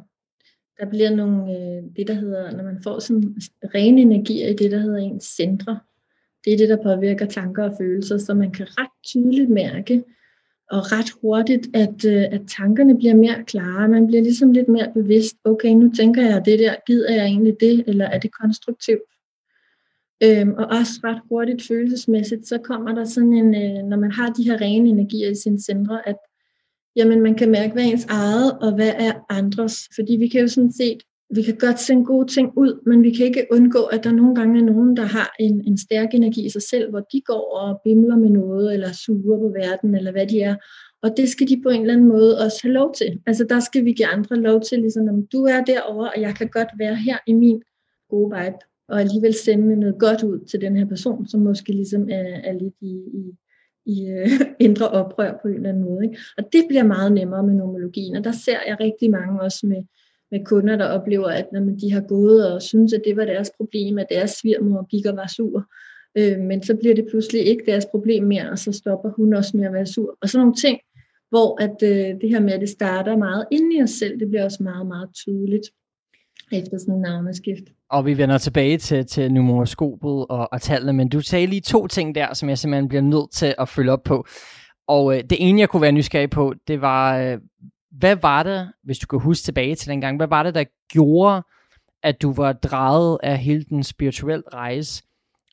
Der 0.81 0.91
bliver 0.91 1.11
nogle, 1.11 1.53
øh, 1.53 1.83
det 1.97 2.09
der 2.09 2.15
hedder, 2.15 2.57
når 2.57 2.65
man 2.65 2.83
får 2.83 2.99
sådan 2.99 3.37
ren 3.75 3.99
energi 3.99 4.51
i 4.51 4.53
det, 4.55 4.71
der 4.71 4.79
hedder 4.79 4.99
ens 4.99 5.25
centre, 5.25 5.81
det 6.45 6.53
er 6.53 6.57
det, 6.57 6.69
der 6.69 6.83
påvirker 6.83 7.27
tanker 7.27 7.65
og 7.65 7.77
følelser, 7.81 8.19
så 8.19 8.35
man 8.35 8.51
kan 8.51 8.67
ret 8.79 8.91
tydeligt 9.05 9.51
mærke, 9.51 10.05
og 10.71 10.93
ret 10.93 11.11
hurtigt, 11.23 11.77
at, 11.77 12.05
øh, 12.05 12.25
at 12.31 12.43
tankerne 12.49 12.99
bliver 12.99 13.15
mere 13.15 13.45
klare. 13.47 13.89
Man 13.89 14.07
bliver 14.07 14.23
ligesom 14.23 14.53
lidt 14.53 14.69
mere 14.69 14.93
bevidst, 14.95 15.37
okay, 15.45 15.69
nu 15.69 15.93
tænker 15.97 16.23
jeg 16.23 16.45
det 16.45 16.59
der, 16.59 16.75
gider 16.87 17.15
jeg 17.15 17.25
egentlig 17.25 17.57
det, 17.61 17.85
eller 17.87 18.05
er 18.05 18.19
det 18.19 18.33
konstruktivt? 18.33 19.16
Øhm, 20.23 20.55
og 20.55 20.67
også 20.67 20.93
ret 21.05 21.23
hurtigt 21.29 21.67
følelsesmæssigt, 21.69 22.49
så 22.49 22.59
kommer 22.59 22.95
der 22.95 23.05
sådan 23.05 23.33
en, 23.33 23.55
øh, 23.55 23.85
når 23.85 23.97
man 23.97 24.13
har 24.13 24.31
de 24.31 24.45
her 24.45 24.61
rene 24.61 24.89
energier 24.89 25.31
i 25.31 25.35
sine 25.35 25.61
centre, 25.61 26.09
at 26.09 26.17
jamen 26.97 27.23
man 27.23 27.35
kan 27.35 27.51
mærke, 27.51 27.73
hvad 27.73 27.83
er 27.83 27.87
ens 27.87 28.07
eget, 28.09 28.59
og 28.59 28.75
hvad 28.75 28.93
er 28.99 29.13
andres. 29.29 29.77
Fordi 29.95 30.17
vi 30.17 30.29
kan 30.29 30.41
jo 30.41 30.49
sådan 30.49 30.73
set, 30.73 30.99
vi 31.35 31.43
kan 31.43 31.57
godt 31.57 31.81
sende 31.81 32.05
gode 32.05 32.33
ting 32.33 32.53
ud, 32.57 32.83
men 32.87 33.03
vi 33.03 33.11
kan 33.11 33.27
ikke 33.27 33.47
undgå, 33.51 33.83
at 33.83 34.05
der 34.05 34.13
nogle 34.13 34.35
gange 34.35 34.61
er 34.61 34.65
nogen, 34.65 34.97
der 34.97 35.03
har 35.03 35.35
en, 35.41 35.65
en 35.67 35.79
stærk 35.79 36.15
energi 36.15 36.47
i 36.47 36.51
sig 36.51 36.63
selv, 36.63 36.91
hvor 36.91 37.01
de 37.01 37.21
går 37.27 37.59
og 37.59 37.81
bimler 37.85 38.17
med 38.17 38.31
noget, 38.31 38.75
eller 38.75 38.93
suger 38.93 39.39
på 39.39 39.49
verden, 39.49 39.95
eller 39.95 40.13
hvad 40.13 40.27
de 40.27 40.41
er. 40.41 40.57
Og 41.03 41.17
det 41.17 41.29
skal 41.29 41.49
de 41.49 41.63
på 41.63 41.69
en 41.69 41.81
eller 41.81 41.95
anden 41.95 42.09
måde 42.09 42.39
også 42.45 42.59
have 42.63 42.73
lov 42.73 42.95
til. 42.95 43.21
Altså 43.27 43.45
der 43.45 43.61
skal 43.61 43.85
vi 43.85 43.93
give 43.93 44.09
andre 44.09 44.37
lov 44.37 44.61
til, 44.61 44.79
ligesom 44.79 45.09
om 45.09 45.27
du 45.33 45.45
er 45.45 45.65
derovre, 45.65 46.11
og 46.17 46.21
jeg 46.21 46.35
kan 46.35 46.49
godt 46.49 46.69
være 46.79 46.97
her 46.97 47.19
i 47.27 47.33
min 47.33 47.63
gode 48.11 48.37
vibe, 48.37 48.59
og 48.89 49.01
alligevel 49.01 49.35
sende 49.35 49.77
noget 49.77 49.99
godt 49.99 50.23
ud 50.23 50.39
til 50.39 50.61
den 50.61 50.77
her 50.77 50.85
person, 50.85 51.27
som 51.27 51.41
måske 51.41 51.73
ligesom 51.73 52.09
er, 52.11 52.41
er 52.45 52.53
lidt 52.53 52.75
i, 52.81 52.95
i, 53.15 53.33
i 53.87 54.11
øh, 54.11 54.29
indre 54.67 54.89
oprør 54.89 55.39
på 55.43 55.49
en 55.49 55.55
eller 55.55 55.69
anden 55.69 55.85
måde. 55.85 56.05
Ikke? 56.05 56.19
Og 56.39 56.45
det 56.53 56.65
bliver 56.69 56.85
meget 56.85 57.13
nemmere 57.13 57.43
med 57.43 57.55
nomologien, 57.55 58.17
og 58.17 58.25
der 58.25 58.33
ser 58.33 58.59
jeg 58.67 58.77
rigtig 58.81 59.11
mange 59.11 59.41
også 59.41 59.67
med, 59.67 59.83
med 60.31 60.45
kunder, 60.45 60.77
der 60.77 60.85
oplever, 60.85 61.29
at 61.29 61.47
når 61.53 61.61
de 61.61 61.93
har 61.93 62.01
gået 62.01 62.53
og 62.53 62.63
synes, 62.63 62.93
at 62.93 63.03
det 63.05 63.17
var 63.17 63.25
deres 63.25 63.51
problem, 63.57 63.99
at 63.99 64.07
deres 64.11 64.31
svigermor 64.31 64.87
gik 64.87 65.07
og 65.07 65.17
var 65.17 65.33
sur, 65.37 65.65
øh, 66.19 66.39
men 66.41 66.63
så 66.63 66.77
bliver 66.77 66.95
det 66.95 67.07
pludselig 67.11 67.47
ikke 67.47 67.65
deres 67.67 67.87
problem 67.91 68.25
mere, 68.25 68.51
og 68.51 68.59
så 68.59 68.73
stopper 68.73 69.11
hun 69.11 69.35
også 69.35 69.57
med 69.57 69.67
at 69.67 69.73
være 69.73 69.87
sur. 69.87 70.19
Og 70.23 70.29
sådan 70.29 70.43
nogle 70.43 70.55
ting, 70.55 70.79
hvor 71.29 71.63
at 71.63 71.77
øh, 71.83 72.21
det 72.21 72.29
her 72.29 72.41
med, 72.41 72.53
at 72.53 72.61
det 72.61 72.69
starter 72.69 73.17
meget 73.17 73.47
inde 73.51 73.77
i 73.77 73.83
os 73.83 73.91
selv, 73.91 74.21
det 74.21 74.29
bliver 74.29 74.45
også 74.45 74.63
meget, 74.63 74.87
meget 74.87 75.09
tydeligt 75.15 75.67
efter 76.53 76.79
sådan 76.79 76.95
en 76.95 77.01
navneskift. 77.01 77.65
Og 77.91 78.07
vi 78.07 78.19
vender 78.19 78.39
tilbage 78.39 78.79
til, 78.79 79.07
til 79.07 79.33
numeroskopet 79.33 80.27
og, 80.29 80.53
og 80.53 80.63
tallene, 80.63 80.93
men 80.93 81.09
du 81.09 81.21
sagde 81.21 81.47
lige 81.47 81.61
to 81.61 81.87
ting 81.87 82.15
der, 82.15 82.35
som 82.35 82.49
jeg 82.49 82.59
simpelthen 82.59 82.89
bliver 82.89 83.03
nødt 83.03 83.31
til 83.33 83.55
at 83.59 83.69
følge 83.69 83.93
op 83.93 84.03
på. 84.03 84.27
Og 84.89 85.17
øh, 85.17 85.25
det 85.31 85.49
ene, 85.49 85.61
jeg 85.61 85.69
kunne 85.69 85.83
være 85.83 85.93
nysgerrig 85.93 86.31
på, 86.31 86.55
det 86.69 86.81
var, 86.81 87.19
øh, 87.19 87.39
hvad 87.91 88.17
var 88.17 88.43
det, 88.43 88.73
hvis 88.85 88.99
du 88.99 89.07
kan 89.07 89.21
huske 89.21 89.45
tilbage 89.45 89.75
til 89.75 89.91
den 89.91 90.01
gang, 90.01 90.17
hvad 90.17 90.29
var 90.29 90.43
det, 90.43 90.55
der 90.55 90.65
gjorde, 90.93 91.43
at 92.03 92.23
du 92.23 92.33
var 92.33 92.53
drejet 92.53 93.19
af 93.23 93.39
hele 93.39 93.65
den 93.65 93.83
spirituelle 93.83 94.45
rejse? 94.53 95.03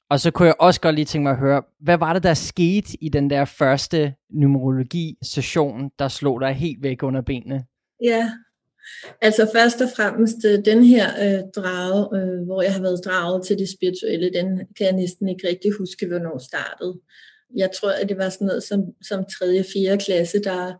Og 0.10 0.20
så 0.20 0.32
kunne 0.32 0.46
jeg 0.46 0.56
også 0.60 0.82
godt 0.82 0.96
lige 0.96 1.06
tænke 1.06 1.24
mig 1.24 1.32
at 1.32 1.40
høre, 1.40 1.64
hvad 1.80 1.98
var 1.98 2.14
det, 2.14 2.24
der 2.24 2.34
skete 2.34 2.98
i 3.04 3.10
den 3.10 3.30
der 3.30 3.46
første 3.46 4.14
numerologi-session, 4.30 5.92
der 6.00 6.08
slog 6.08 6.42
dig 6.42 6.54
helt 6.54 6.84
væk 6.84 7.04
under 7.04 7.22
benene? 7.22 7.66
Ja, 8.04 8.32
altså 9.22 9.50
først 9.56 9.82
og 9.82 9.90
fremmest 9.96 10.46
øh, 10.46 10.66
den 10.66 10.84
her 10.84 11.08
øh, 11.24 11.42
drage, 11.56 12.02
øh, 12.18 12.46
hvor 12.46 12.62
jeg 12.62 12.74
har 12.74 12.82
været 12.82 13.06
draget 13.06 13.46
til 13.46 13.58
det 13.58 13.70
spirituelle, 13.70 14.34
den 14.34 14.48
kan 14.78 14.86
jeg 14.86 14.96
næsten 14.96 15.30
ikke 15.30 15.48
rigtig 15.48 15.72
huske, 15.72 16.08
hvornår 16.08 16.38
startede. 16.38 17.00
Jeg 17.56 17.70
tror, 17.72 17.92
at 17.92 18.10
det 18.10 18.18
var 18.18 18.30
sådan 18.30 18.48
noget 18.48 18.64
som, 18.64 18.84
som 19.02 19.26
3. 19.40 19.60
og 19.60 19.66
4. 19.74 19.98
klasse, 19.98 20.40
der, 20.44 20.74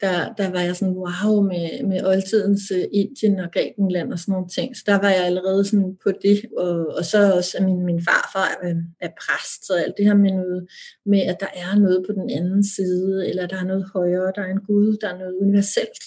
der, 0.00 0.34
der 0.34 0.50
var 0.50 0.60
jeg 0.60 0.76
sådan, 0.76 0.94
wow, 0.94 1.42
med, 1.42 1.86
med 1.86 2.06
oldtidens 2.06 2.72
uh, 2.76 2.84
Indien 2.92 3.40
og 3.40 3.48
Grækenland 3.52 4.12
og 4.12 4.18
sådan 4.18 4.32
nogle 4.32 4.48
ting. 4.48 4.76
Så 4.76 4.82
der 4.86 4.98
var 5.04 5.10
jeg 5.10 5.24
allerede 5.24 5.64
sådan 5.64 5.96
på 6.04 6.10
det, 6.22 6.38
og, 6.58 6.86
og 6.96 7.04
så 7.04 7.32
også, 7.32 7.58
at 7.58 7.64
min, 7.64 7.84
min 7.84 8.02
farfar 8.08 8.50
er, 8.62 8.74
er 9.00 9.10
præst, 9.22 9.70
og 9.70 9.80
alt 9.80 9.94
det 9.96 10.06
her 10.06 10.14
med 10.14 10.32
noget, 10.32 10.68
med 11.06 11.20
at 11.20 11.40
der 11.40 11.50
er 11.54 11.78
noget 11.78 12.04
på 12.06 12.12
den 12.12 12.30
anden 12.30 12.64
side, 12.64 13.28
eller 13.28 13.46
der 13.46 13.56
er 13.56 13.64
noget 13.64 13.90
højere, 13.94 14.32
der 14.36 14.42
er 14.42 14.50
en 14.50 14.66
Gud, 14.66 14.96
der 15.00 15.08
er 15.08 15.18
noget 15.18 15.34
universelt, 15.40 16.02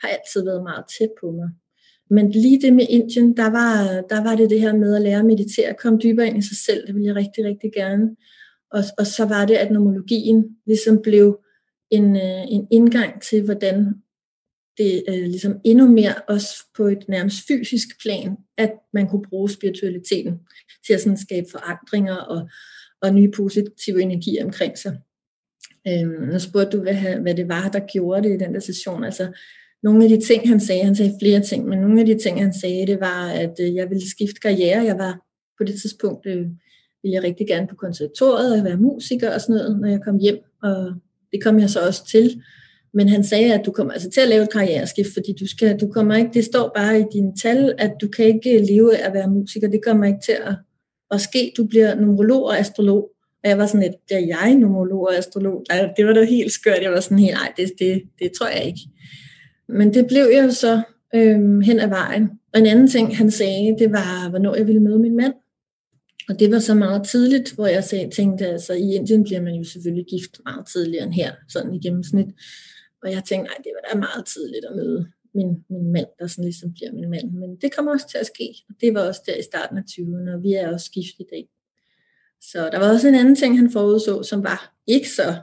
har 0.00 0.08
altid 0.08 0.44
været 0.44 0.62
meget 0.62 0.84
tæt 0.98 1.10
på 1.20 1.30
mig. 1.30 1.48
Men 2.10 2.30
lige 2.30 2.60
det 2.60 2.72
med 2.72 2.86
Indien, 2.88 3.36
der 3.36 3.50
var, 3.50 4.00
der 4.08 4.22
var 4.22 4.36
det 4.36 4.50
det 4.50 4.60
her 4.60 4.76
med 4.76 4.96
at 4.96 5.02
lære 5.02 5.18
at 5.18 5.24
meditere, 5.24 5.74
komme 5.74 5.98
dybere 5.98 6.26
ind 6.26 6.38
i 6.38 6.48
sig 6.48 6.56
selv, 6.56 6.86
det 6.86 6.94
ville 6.94 7.06
jeg 7.06 7.16
rigtig, 7.16 7.44
rigtig 7.44 7.72
gerne. 7.72 8.16
Og, 8.70 8.82
og 8.98 9.06
så 9.06 9.24
var 9.24 9.46
det, 9.46 9.54
at 9.54 9.70
nomologien 9.70 10.44
ligesom 10.66 11.02
blev 11.02 11.40
en, 11.90 12.16
øh, 12.16 12.42
en 12.48 12.68
indgang 12.70 13.22
til, 13.22 13.44
hvordan 13.44 13.94
det 14.78 15.02
øh, 15.08 15.14
ligesom 15.14 15.60
endnu 15.64 15.88
mere 15.88 16.14
også 16.28 16.54
på 16.76 16.86
et 16.86 17.08
nærmest 17.08 17.46
fysisk 17.48 17.88
plan, 18.02 18.36
at 18.58 18.72
man 18.92 19.08
kunne 19.08 19.22
bruge 19.28 19.50
spiritualiteten 19.50 20.38
til 20.86 20.92
at 20.92 21.00
sådan 21.00 21.18
skabe 21.18 21.46
forandringer 21.50 22.16
og, 22.16 22.48
og 23.02 23.14
nye 23.14 23.30
positive 23.36 24.02
energier 24.02 24.44
omkring 24.44 24.78
sig. 24.78 24.98
Øhm, 25.88 26.28
nu 26.32 26.38
spurgte 26.38 26.76
du, 26.76 26.82
hvad, 26.82 27.20
hvad 27.22 27.34
det 27.34 27.48
var, 27.48 27.68
der 27.68 27.80
gjorde 27.92 28.28
det 28.28 28.34
i 28.34 28.38
den 28.44 28.54
der 28.54 28.60
session. 28.60 29.04
Altså, 29.04 29.32
nogle 29.82 30.04
af 30.04 30.08
de 30.08 30.20
ting, 30.20 30.48
han 30.48 30.60
sagde, 30.60 30.84
han 30.84 30.94
sagde 30.94 31.14
flere 31.22 31.40
ting, 31.40 31.68
men 31.68 31.78
nogle 31.78 32.00
af 32.00 32.06
de 32.06 32.18
ting, 32.18 32.42
han 32.42 32.54
sagde, 32.54 32.86
det 32.86 33.00
var, 33.00 33.28
at 33.28 33.54
øh, 33.60 33.74
jeg 33.74 33.90
ville 33.90 34.10
skifte 34.10 34.40
karriere. 34.40 34.84
Jeg 34.84 34.98
var 34.98 35.20
på 35.58 35.64
det 35.64 35.80
tidspunkt, 35.80 36.26
øh, 36.26 36.46
ville 37.02 37.14
jeg 37.14 37.22
rigtig 37.22 37.46
gerne 37.46 37.66
på 37.66 37.74
konservatoriet 37.74 38.58
og 38.58 38.64
være 38.64 38.76
musiker 38.76 39.34
og 39.34 39.40
sådan 39.40 39.56
noget, 39.56 39.80
når 39.80 39.88
jeg 39.88 40.00
kom 40.04 40.18
hjem. 40.18 40.38
Og 40.62 40.94
det 41.32 41.42
kom 41.42 41.58
jeg 41.58 41.70
så 41.70 41.80
også 41.86 42.06
til. 42.06 42.42
Men 42.94 43.08
han 43.08 43.24
sagde, 43.24 43.54
at 43.54 43.66
du 43.66 43.70
kommer 43.72 43.92
altså 43.92 44.10
til 44.10 44.20
at 44.20 44.28
lave 44.28 44.42
et 44.42 44.52
karriereskift, 44.52 45.12
fordi 45.12 45.32
du, 45.40 45.46
skal, 45.48 45.80
du 45.80 45.92
kommer 45.92 46.16
ikke, 46.16 46.30
det 46.34 46.44
står 46.44 46.72
bare 46.76 47.00
i 47.00 47.04
dine 47.12 47.32
tal, 47.42 47.74
at 47.78 47.92
du 48.00 48.08
kan 48.08 48.24
ikke 48.24 48.58
øh, 48.58 48.64
leve 48.68 48.96
af 48.96 49.08
at 49.08 49.14
være 49.14 49.30
musiker. 49.30 49.68
Det 49.68 49.84
kommer 49.84 50.06
ikke 50.06 50.20
til 50.24 50.36
at, 50.44 50.54
at 51.10 51.20
ske. 51.20 51.52
Du 51.56 51.66
bliver 51.66 51.94
numerolog 51.94 52.44
og 52.44 52.58
astrolog. 52.58 53.10
Og 53.44 53.50
jeg 53.50 53.58
var 53.58 53.66
sådan 53.66 53.80
lidt, 53.80 53.94
bliver 54.06 54.20
jeg 54.20 54.54
numerolog 54.54 55.00
og 55.00 55.16
astrolog? 55.16 55.64
Ej, 55.70 55.92
det 55.96 56.06
var 56.06 56.12
da 56.12 56.24
helt 56.24 56.52
skørt. 56.52 56.82
Jeg 56.82 56.92
var 56.92 57.00
sådan 57.00 57.18
helt, 57.18 57.34
nej, 57.34 57.52
det, 57.56 57.72
det, 57.78 58.02
det 58.18 58.32
tror 58.32 58.48
jeg 58.48 58.64
ikke. 58.64 58.80
Men 59.72 59.94
det 59.94 60.06
blev 60.06 60.26
jeg 60.34 60.44
jo 60.44 60.50
så 60.50 60.82
øhm, 61.14 61.60
hen 61.60 61.80
ad 61.80 61.88
vejen. 61.88 62.30
Og 62.52 62.60
en 62.60 62.66
anden 62.66 62.88
ting, 62.88 63.16
han 63.16 63.30
sagde, 63.30 63.76
det 63.78 63.92
var, 63.92 64.28
hvornår 64.28 64.54
jeg 64.54 64.66
ville 64.66 64.82
møde 64.82 64.98
min 64.98 65.16
mand. 65.16 65.34
Og 66.28 66.40
det 66.40 66.50
var 66.50 66.58
så 66.58 66.74
meget 66.74 67.08
tidligt, 67.08 67.54
hvor 67.54 67.66
jeg 67.66 67.84
sagde, 67.84 68.10
tænkte, 68.10 68.46
altså 68.46 68.72
i 68.72 68.94
Indien 68.94 69.24
bliver 69.24 69.40
man 69.40 69.54
jo 69.54 69.64
selvfølgelig 69.64 70.06
gift 70.06 70.40
meget 70.44 70.66
tidligere 70.66 71.04
end 71.04 71.12
her, 71.12 71.32
sådan 71.48 71.74
i 71.74 71.78
gennemsnit. 71.78 72.26
Og 73.02 73.10
jeg 73.12 73.22
tænkte, 73.24 73.48
nej, 73.50 73.56
det 73.64 73.72
var 73.76 73.82
da 73.92 73.98
meget 73.98 74.26
tidligt 74.26 74.64
at 74.64 74.76
møde 74.76 75.06
min, 75.34 75.64
min 75.70 75.92
mand, 75.92 76.06
der 76.18 76.26
sådan 76.26 76.44
ligesom 76.44 76.72
bliver 76.72 76.92
min 76.92 77.10
mand. 77.10 77.30
Men 77.32 77.56
det 77.56 77.74
kommer 77.74 77.92
også 77.92 78.08
til 78.08 78.18
at 78.18 78.26
ske, 78.26 78.48
og 78.68 78.74
det 78.80 78.94
var 78.94 79.00
også 79.00 79.22
der 79.26 79.36
i 79.36 79.42
starten 79.42 79.78
af 79.78 79.82
20'erne, 79.90 80.36
og 80.36 80.42
vi 80.42 80.52
er 80.52 80.72
også 80.72 80.90
gift 80.90 81.16
i 81.20 81.26
dag. 81.32 81.48
Så 82.40 82.70
der 82.72 82.78
var 82.78 82.92
også 82.92 83.08
en 83.08 83.14
anden 83.14 83.36
ting, 83.36 83.58
han 83.58 83.70
forudså, 83.70 84.22
som 84.22 84.44
var 84.44 84.74
ikke 84.86 85.10
så, 85.10 85.34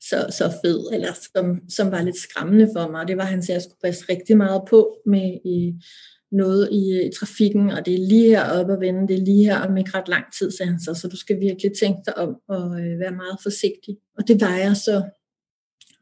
så, 0.00 0.26
så 0.30 0.52
fed, 0.64 0.80
eller 0.92 1.12
som, 1.12 1.60
som 1.68 1.90
var 1.90 2.02
lidt 2.02 2.16
skræmmende 2.16 2.68
for 2.76 2.90
mig. 2.90 3.08
Det 3.08 3.16
var, 3.16 3.24
han 3.24 3.42
sagde, 3.42 3.56
at 3.56 3.62
jeg 3.62 3.62
skulle 3.62 3.84
passe 3.84 4.04
rigtig 4.08 4.36
meget 4.36 4.62
på 4.70 4.96
med 5.06 5.38
i, 5.44 5.74
noget 6.32 6.68
i, 6.72 7.06
i 7.06 7.10
trafikken, 7.18 7.70
og 7.70 7.86
det 7.86 7.94
er 7.94 8.08
lige 8.08 8.28
her 8.28 8.44
op 8.44 8.68
og 8.68 8.80
vende, 8.80 9.08
det 9.08 9.16
er 9.16 9.24
lige 9.24 9.44
her 9.44 9.58
om 9.58 9.76
ikke 9.76 9.90
ret 9.94 10.08
lang 10.08 10.24
tid, 10.38 10.50
sagde 10.50 10.70
han 10.70 10.80
så, 10.80 10.94
så 10.94 11.08
du 11.08 11.16
skal 11.16 11.40
virkelig 11.40 11.72
tænke 11.80 12.00
dig 12.06 12.18
om 12.18 12.36
og 12.48 12.80
øh, 12.80 12.98
være 13.00 13.20
meget 13.22 13.38
forsigtig. 13.42 13.96
Og 14.18 14.28
det 14.28 14.40
var 14.40 14.56
jeg 14.56 14.76
så 14.76 15.02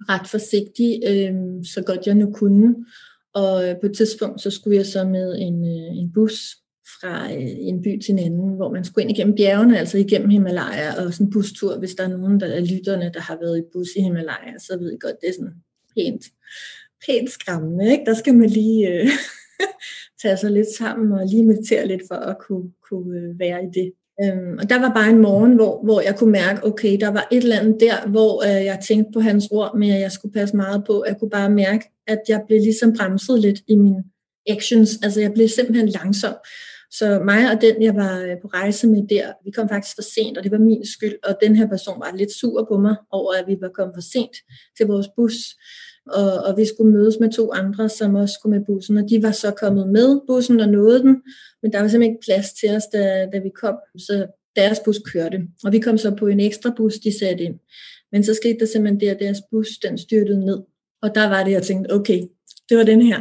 ret 0.09 0.29
forsigtig, 0.29 1.01
øh, 1.11 1.35
så 1.75 1.83
godt 1.87 2.07
jeg 2.07 2.15
nu 2.15 2.33
kunne. 2.33 2.75
Og 3.35 3.69
øh, 3.69 3.81
på 3.81 3.87
et 3.87 3.97
tidspunkt, 3.97 4.41
så 4.41 4.51
skulle 4.51 4.77
jeg 4.77 4.87
så 4.87 5.05
med 5.05 5.39
en, 5.39 5.65
øh, 5.65 5.99
en 6.01 6.13
bus 6.13 6.57
fra 7.01 7.33
øh, 7.35 7.55
en 7.71 7.83
by 7.83 8.01
til 8.01 8.13
en 8.13 8.19
anden, 8.19 8.57
hvor 8.57 8.73
man 8.73 8.85
skulle 8.85 9.03
ind 9.03 9.17
igennem 9.17 9.37
bjergene, 9.37 9.79
altså 9.79 9.99
igennem 9.99 10.31
Himalaya, 10.31 11.05
og 11.05 11.13
sådan 11.13 11.27
en 11.27 11.33
bustur, 11.33 11.79
hvis 11.79 11.95
der 11.95 12.05
er 12.05 12.09
nogen 12.09 12.41
der 12.41 12.47
er 12.47 12.61
lytterne, 12.61 13.11
der 13.15 13.21
har 13.21 13.39
været 13.41 13.59
i 13.59 13.63
bus 13.73 13.89
i 13.97 14.01
Himalaya, 14.01 14.59
så 14.59 14.79
ved 14.81 14.93
I 14.93 14.97
godt, 15.01 15.21
det 15.21 15.29
er 15.29 15.33
sådan 15.33 15.55
pænt, 15.97 16.25
pænt 17.07 17.31
skræmmende, 17.31 17.93
ikke? 17.93 18.05
Der 18.05 18.15
skal 18.15 18.35
man 18.35 18.51
lige 18.51 18.89
øh, 18.89 19.09
tage 20.23 20.37
sig 20.37 20.51
lidt 20.51 20.77
sammen 20.79 21.13
og 21.13 21.27
lige 21.27 21.45
meditere 21.45 21.87
lidt 21.87 22.03
for 22.09 22.15
at 22.15 22.37
kunne, 22.49 22.71
kunne 22.89 23.19
øh, 23.19 23.39
være 23.39 23.65
i 23.65 23.71
det. 23.75 23.93
Øhm, 24.23 24.59
og 24.59 24.71
der 24.71 24.81
var 24.81 24.95
bare 24.95 25.11
en 25.11 25.19
morgen, 25.19 25.55
hvor, 25.55 25.85
hvor 25.85 26.01
jeg 26.01 26.17
kunne 26.17 26.33
mærke, 26.33 26.65
okay, 26.65 27.01
der 27.01 27.09
var 27.09 27.29
et 27.33 27.43
eller 27.43 27.61
andet 27.61 27.77
der, 27.81 28.09
hvor 28.09 28.45
øh, 28.45 28.65
jeg 28.65 28.79
tænkte 28.89 29.11
på 29.15 29.21
hans 29.21 29.49
ord, 29.51 29.79
men 29.79 29.89
jeg 29.89 30.13
skulle 30.13 30.33
passe 30.33 30.57
meget 30.57 30.85
på. 30.87 31.05
Jeg 31.07 31.17
kunne 31.19 31.31
bare 31.31 31.51
mærke, 31.51 31.85
at 32.07 32.21
jeg 32.29 32.43
blev 32.47 32.61
ligesom 32.61 32.93
bremset 32.97 33.41
lidt 33.41 33.61
i 33.69 33.77
min 33.77 33.95
actions. 34.47 34.91
Altså 35.03 35.21
jeg 35.21 35.33
blev 35.33 35.49
simpelthen 35.49 35.89
langsom. 35.89 36.35
Så 36.91 37.23
mig 37.25 37.51
og 37.53 37.61
den, 37.61 37.83
jeg 37.83 37.95
var 37.95 38.21
øh, 38.21 38.37
på 38.43 38.49
rejse 38.49 38.87
med 38.87 39.09
der, 39.09 39.33
vi 39.45 39.51
kom 39.51 39.69
faktisk 39.69 39.97
for 39.97 40.03
sent, 40.03 40.39
og 40.39 40.45
det 40.45 40.53
var 40.53 40.59
min 40.59 40.87
skyld. 40.87 41.17
Og 41.25 41.37
den 41.43 41.57
her 41.57 41.69
person 41.69 42.01
var 42.01 42.17
lidt 42.17 42.33
sur 42.33 42.67
på 42.71 42.79
mig 42.79 42.97
over, 43.11 43.33
at 43.33 43.47
vi 43.47 43.57
var 43.61 43.69
kommet 43.69 43.95
for 43.97 44.07
sent 44.13 44.37
til 44.77 44.87
vores 44.87 45.09
bus 45.17 45.35
og, 46.11 46.33
og 46.33 46.57
vi 46.57 46.65
skulle 46.67 46.93
mødes 46.93 47.17
med 47.21 47.31
to 47.33 47.53
andre, 47.53 47.89
som 47.89 48.15
også 48.15 48.35
skulle 48.39 48.59
med 48.59 48.67
bussen, 48.67 48.97
og 48.97 49.05
de 49.11 49.23
var 49.23 49.31
så 49.31 49.51
kommet 49.51 49.89
med 49.89 50.21
bussen 50.27 50.61
og 50.61 50.69
nåede 50.69 50.99
den, 50.99 51.23
men 51.63 51.73
der 51.73 51.81
var 51.81 51.89
simpelthen 51.89 52.13
ikke 52.13 52.25
plads 52.25 52.53
til 52.53 52.71
os, 52.77 52.87
da, 52.93 53.27
da 53.33 53.39
vi 53.39 53.51
kom, 53.61 53.77
så 53.99 54.27
deres 54.57 54.81
bus 54.85 54.99
kørte, 55.13 55.43
og 55.65 55.73
vi 55.73 55.79
kom 55.79 55.99
så 55.99 56.15
på 56.15 56.27
en 56.27 56.41
ekstra 56.41 56.75
bus, 56.77 56.95
de 56.95 57.19
satte 57.19 57.45
ind. 57.45 57.55
Men 58.13 58.25
så 58.25 58.35
skete 58.35 58.59
der 58.61 58.67
simpelthen 58.67 59.01
det, 59.01 59.09
at 59.09 59.21
deres 59.21 59.39
bus, 59.51 59.69
den 59.69 59.99
styrtede 59.99 60.47
ned, 60.47 60.59
og 61.03 61.15
der 61.15 61.29
var 61.29 61.45
det, 61.45 61.53
jeg 61.53 61.63
tænkte, 61.63 61.93
okay, 61.93 62.23
det 62.69 62.77
var 62.77 62.85
den 62.85 63.03
her. 63.03 63.21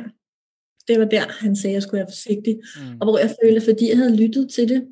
Det 0.88 1.00
var 1.00 1.06
der, 1.06 1.24
han 1.30 1.56
sagde, 1.56 1.72
at 1.72 1.74
jeg 1.74 1.84
skulle 1.84 2.00
være 2.00 2.08
forsigtig. 2.12 2.60
Mm. 2.76 2.98
Og 3.02 3.08
hvor 3.08 3.18
jeg 3.20 3.36
følte, 3.44 3.62
fordi 3.62 3.90
jeg 3.90 3.98
havde 3.98 4.16
lyttet 4.16 4.50
til 4.50 4.70
det, 4.70 4.88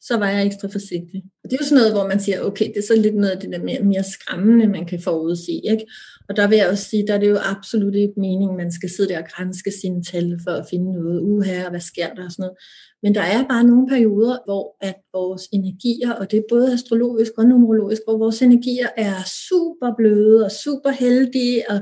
så 0.00 0.16
var 0.16 0.28
jeg 0.28 0.46
ekstra 0.46 0.68
forsigtig. 0.68 1.22
Og 1.44 1.50
det 1.50 1.52
er 1.52 1.58
jo 1.62 1.68
sådan 1.68 1.78
noget, 1.78 1.92
hvor 1.92 2.08
man 2.08 2.20
siger, 2.20 2.40
okay, 2.40 2.68
det 2.68 2.76
er 2.76 2.86
så 2.86 2.96
lidt 2.96 3.14
noget 3.14 3.30
af 3.30 3.40
det 3.40 3.50
der 3.52 3.62
mere, 3.62 3.82
mere 3.82 4.04
skræmmende, 4.04 4.66
man 4.66 4.86
kan 4.86 5.00
forudse. 5.00 5.52
Ikke? 5.52 5.86
Og 6.28 6.36
der 6.36 6.48
vil 6.48 6.58
jeg 6.58 6.68
også 6.68 6.84
sige, 6.84 7.06
der 7.06 7.14
er 7.14 7.18
det 7.18 7.28
jo 7.28 7.38
absolut 7.54 7.94
ikke 7.94 8.12
meningen, 8.16 8.56
man 8.56 8.72
skal 8.72 8.90
sidde 8.90 9.08
der 9.08 9.18
og 9.18 9.28
grænske 9.28 9.72
sine 9.80 10.02
tal 10.02 10.40
for 10.44 10.50
at 10.50 10.66
finde 10.70 10.92
noget 10.92 11.20
uha, 11.20 11.64
og 11.64 11.70
hvad 11.70 11.80
sker 11.80 12.14
der 12.14 12.24
og 12.24 12.32
sådan 12.32 12.42
noget. 12.42 12.56
Men 13.02 13.14
der 13.14 13.20
er 13.20 13.48
bare 13.48 13.64
nogle 13.64 13.88
perioder, 13.88 14.36
hvor 14.44 14.76
at 14.80 14.94
vores 15.12 15.42
energier, 15.52 16.12
og 16.12 16.30
det 16.30 16.36
er 16.36 16.42
både 16.48 16.72
astrologisk 16.72 17.32
og 17.38 17.44
numerologisk, 17.44 18.02
hvor 18.06 18.18
vores 18.18 18.42
energier 18.42 18.88
er 18.96 19.14
super 19.48 19.94
bløde 19.96 20.44
og 20.44 20.50
super 20.52 20.90
heldige, 20.90 21.70
og 21.70 21.80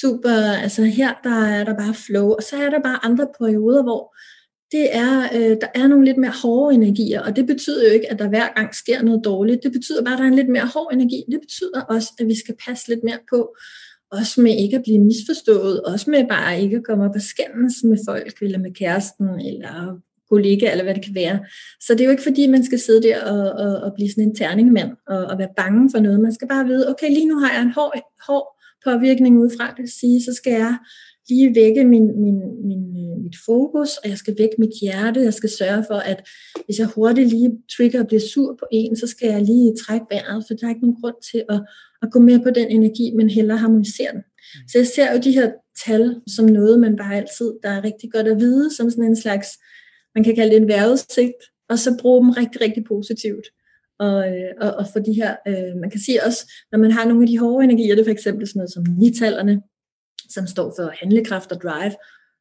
super, 0.00 0.36
altså 0.64 0.82
her 0.84 1.12
der 1.24 1.44
er 1.56 1.64
der 1.64 1.74
bare 1.74 1.94
flow, 1.94 2.28
og 2.30 2.42
så 2.42 2.56
er 2.56 2.70
der 2.70 2.80
bare 2.82 3.04
andre 3.04 3.26
perioder, 3.38 3.82
hvor 3.82 4.16
det 4.72 4.96
er, 4.96 5.28
øh, 5.34 5.56
der 5.60 5.68
er 5.74 5.86
nogle 5.86 6.04
lidt 6.04 6.16
mere 6.16 6.32
hårde 6.42 6.74
energier, 6.74 7.20
og 7.20 7.36
det 7.36 7.46
betyder 7.46 7.88
jo 7.88 7.94
ikke, 7.94 8.12
at 8.12 8.18
der 8.18 8.28
hver 8.28 8.48
gang 8.56 8.74
sker 8.74 9.02
noget 9.02 9.20
dårligt. 9.24 9.62
Det 9.62 9.72
betyder 9.72 10.04
bare, 10.04 10.14
at 10.14 10.18
der 10.18 10.24
er 10.24 10.28
en 10.28 10.34
lidt 10.34 10.48
mere 10.48 10.70
hård 10.74 10.90
energi. 10.92 11.24
Det 11.32 11.40
betyder 11.40 11.80
også, 11.88 12.08
at 12.20 12.26
vi 12.26 12.38
skal 12.38 12.54
passe 12.66 12.88
lidt 12.88 13.04
mere 13.04 13.18
på, 13.30 13.56
også 14.10 14.40
med 14.40 14.56
ikke 14.58 14.76
at 14.76 14.82
blive 14.82 14.98
misforstået, 14.98 15.82
også 15.82 16.10
med 16.10 16.28
bare 16.28 16.60
ikke 16.62 16.76
at 16.76 16.84
komme 16.84 17.04
op 17.04 17.14
og 17.14 17.20
skændes 17.20 17.74
med 17.84 17.98
folk, 18.08 18.34
eller 18.42 18.58
med 18.58 18.74
kæresten, 18.74 19.28
eller 19.40 20.00
kollega, 20.30 20.70
eller 20.70 20.84
hvad 20.84 20.94
det 20.94 21.04
kan 21.04 21.14
være. 21.14 21.38
Så 21.80 21.92
det 21.92 22.00
er 22.00 22.04
jo 22.04 22.10
ikke 22.10 22.22
fordi, 22.22 22.46
man 22.46 22.64
skal 22.64 22.78
sidde 22.78 23.02
der 23.02 23.24
og, 23.32 23.50
og, 23.64 23.72
og 23.84 23.92
blive 23.94 24.10
sådan 24.10 24.24
en 24.24 24.34
terningmand, 24.34 24.90
og, 25.06 25.24
og 25.24 25.38
være 25.38 25.56
bange 25.56 25.90
for 25.94 26.00
noget. 26.00 26.20
Man 26.20 26.34
skal 26.34 26.48
bare 26.48 26.66
vide, 26.66 26.90
okay, 26.90 27.08
lige 27.08 27.28
nu 27.28 27.38
har 27.38 27.52
jeg 27.54 27.62
en 27.62 27.70
hård, 27.70 27.92
hård 28.28 28.46
påvirkning 28.84 29.38
udefra, 29.38 29.70
det 29.70 29.82
vil 29.82 29.98
sige, 30.00 30.22
så 30.22 30.32
skal 30.34 30.52
jeg 30.52 30.76
lige 31.28 31.54
vække 31.54 31.84
min, 31.84 32.06
min, 32.22 32.38
min, 32.68 32.82
mit 33.26 33.36
fokus, 33.46 33.90
og 34.02 34.06
jeg 34.10 34.18
skal 34.18 34.34
vække 34.38 34.56
mit 34.58 34.74
hjerte. 34.82 35.20
Jeg 35.20 35.34
skal 35.34 35.50
sørge 35.60 35.84
for, 35.90 35.98
at 36.12 36.18
hvis 36.64 36.78
jeg 36.78 36.86
hurtigt 36.86 37.28
lige 37.28 37.50
trigger 37.76 38.00
og 38.00 38.06
bliver 38.06 38.24
sur 38.32 38.56
på 38.60 38.66
en, 38.72 38.96
så 38.96 39.06
skal 39.06 39.28
jeg 39.28 39.42
lige 39.42 39.76
trække 39.84 40.06
vejret, 40.10 40.44
for 40.46 40.54
der 40.54 40.64
er 40.66 40.74
ikke 40.74 40.86
nogen 40.86 41.00
grund 41.00 41.18
til 41.30 41.40
at, 41.48 41.60
at 42.02 42.08
gå 42.12 42.18
med 42.28 42.38
på 42.44 42.50
den 42.50 42.68
energi, 42.68 43.06
men 43.16 43.30
hellere 43.30 43.58
harmonisere 43.58 44.12
den. 44.12 44.22
Mm. 44.26 44.68
Så 44.68 44.78
jeg 44.78 44.86
ser 44.86 45.12
jo 45.12 45.18
de 45.26 45.32
her 45.32 45.48
tal 45.84 46.20
som 46.26 46.44
noget, 46.46 46.80
man 46.80 46.96
bare 46.96 47.16
altid, 47.16 47.48
der 47.62 47.68
er 47.68 47.84
rigtig 47.84 48.12
godt 48.12 48.28
at 48.28 48.40
vide, 48.40 48.74
som 48.76 48.90
sådan 48.90 49.04
en 49.04 49.16
slags, 49.16 49.48
man 50.14 50.24
kan 50.24 50.34
kalde 50.34 50.50
det 50.54 50.62
en 50.62 50.68
vejrudsigt, 50.68 51.40
og 51.68 51.78
så 51.78 51.98
bruge 52.00 52.20
dem 52.22 52.30
rigtig, 52.30 52.60
rigtig 52.60 52.84
positivt. 52.84 53.46
Og, 53.98 54.28
øh, 54.28 54.50
og, 54.60 54.70
og 54.80 54.86
for 54.92 54.98
de 54.98 55.12
her, 55.12 55.36
øh, 55.48 55.76
man 55.80 55.90
kan 55.90 56.00
sige 56.00 56.24
også, 56.24 56.52
når 56.72 56.78
man 56.78 56.90
har 56.90 57.04
nogle 57.04 57.22
af 57.22 57.28
de 57.28 57.38
hårde 57.38 57.64
energier, 57.64 57.94
det 57.94 58.00
er 58.00 58.10
for 58.10 58.18
eksempel 58.18 58.46
sådan 58.46 58.58
noget 58.58 58.72
som 58.72 58.84
nitallerne, 58.98 59.62
som 60.30 60.46
står 60.46 60.74
for 60.78 60.92
handlekraft 61.00 61.52
og 61.52 61.60
drive, 61.62 61.94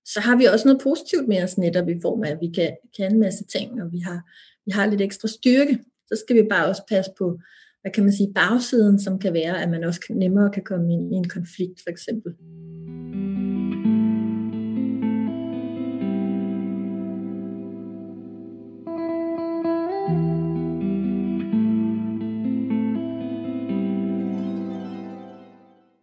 så 0.06 0.20
har 0.20 0.36
vi 0.36 0.46
også 0.46 0.68
noget 0.68 0.82
positivt 0.84 1.28
med 1.28 1.44
os 1.44 1.58
netop 1.58 1.90
i 1.90 2.02
form 2.02 2.24
af, 2.24 2.32
at 2.32 2.38
vi 2.42 2.52
kan, 2.56 2.78
kan 2.98 3.14
en 3.14 3.20
masse 3.20 3.44
ting, 3.44 3.82
og 3.82 3.92
vi 3.92 4.00
har, 4.00 4.22
vi 4.66 4.72
har 4.72 4.86
lidt 4.86 5.02
ekstra 5.02 5.28
styrke. 5.28 5.80
Så 6.08 6.24
skal 6.26 6.36
vi 6.36 6.48
bare 6.50 6.68
også 6.68 6.82
passe 6.90 7.12
på, 7.18 7.40
hvad 7.82 7.92
kan 7.92 8.04
man 8.04 8.14
sige, 8.14 8.34
bagsiden, 8.36 9.00
som 9.00 9.20
kan 9.20 9.34
være, 9.34 9.62
at 9.62 9.70
man 9.70 9.84
også 9.84 10.02
nemmere 10.10 10.52
kan 10.52 10.64
komme 10.64 10.94
ind 10.94 11.14
i 11.14 11.16
en 11.16 11.30
konflikt, 11.30 11.82
for 11.84 11.90
eksempel. 11.90 12.34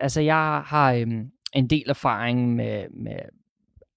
Altså, 0.00 0.20
jeg 0.20 0.62
har 0.66 0.92
øhm, 0.92 1.30
en 1.54 1.70
del 1.70 1.84
erfaring 1.88 2.54
med, 2.54 2.84
med 2.90 3.18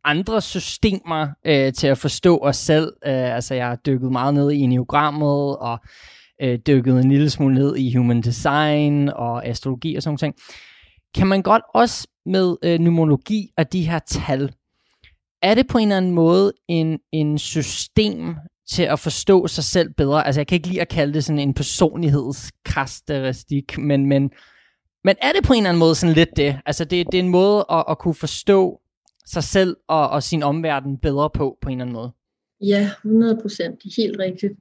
andre 0.06 0.42
systemer 0.42 1.28
øh, 1.46 1.74
til 1.74 1.88
at 1.88 1.98
forstå 1.98 2.38
os 2.38 2.58
selv. 2.58 2.94
Øh, 3.06 3.36
altså 3.36 3.56
jeg 3.56 3.68
har 3.68 3.76
dykket 3.76 4.12
meget 4.12 4.34
ned 4.34 4.52
i 4.52 4.60
enneagrammet 4.60 5.58
og 5.58 5.80
øh, 6.42 6.60
dykket 6.68 7.00
en 7.00 7.10
lille 7.10 7.30
smule 7.30 7.56
ned 7.56 7.76
i 7.76 7.96
human 7.96 8.22
design 8.22 9.10
og 9.10 9.46
astrologi 9.46 9.96
og 9.96 10.04
sådan 10.04 10.18
noget. 10.22 10.36
Kan 11.16 11.28
man 11.28 11.42
godt 11.42 11.64
også 11.74 12.08
med 12.26 12.56
øh, 12.64 12.80
numerologi 12.80 13.50
og 13.58 13.74
de 13.74 13.90
her 13.90 14.00
tal, 14.00 14.52
er 15.42 15.54
det 15.54 15.68
på 15.68 15.78
en 15.78 15.88
eller 15.88 15.98
anden 15.98 16.12
måde 16.12 16.54
en, 16.68 17.00
en 17.12 17.38
system 17.38 18.36
til 18.70 18.84
at 18.84 19.00
forstå 19.00 19.48
sig 19.48 19.64
selv 19.64 19.94
bedre? 19.94 20.26
Altså 20.26 20.40
jeg 20.40 20.48
kan 20.48 20.56
ikke 20.56 20.68
lide 20.68 20.82
at 20.82 20.90
kalde 20.90 21.14
det 21.14 21.24
sådan 21.24 21.40
en 21.40 21.54
personlighedskarakteristik, 21.54 23.78
men, 23.78 24.06
men 24.06 24.32
men 25.04 25.16
er 25.22 25.32
det 25.32 25.44
på 25.44 25.54
en 25.54 25.58
eller 25.58 25.70
anden 25.70 25.80
måde 25.80 25.96
sådan 25.96 26.16
lidt 26.16 26.38
det? 26.38 26.60
Altså 26.66 26.86
det, 26.86 27.06
det 27.12 27.20
er 27.20 27.24
en 27.24 27.30
måde 27.30 27.66
at, 27.72 27.84
at 27.90 27.98
kunne 27.98 28.14
forstå 28.14 28.80
sig 29.26 29.44
selv 29.44 29.78
og, 29.88 30.10
og 30.10 30.24
sin 30.24 30.44
omverden 30.44 30.98
bedre 30.98 31.30
på, 31.30 31.58
på 31.62 31.70
en 31.70 31.74
eller 31.74 31.86
anden 31.86 31.94
måde? 31.94 32.12
Ja, 32.62 32.90
100 33.06 33.38
procent. 33.42 33.82
Helt 33.98 34.20
rigtigt. 34.20 34.54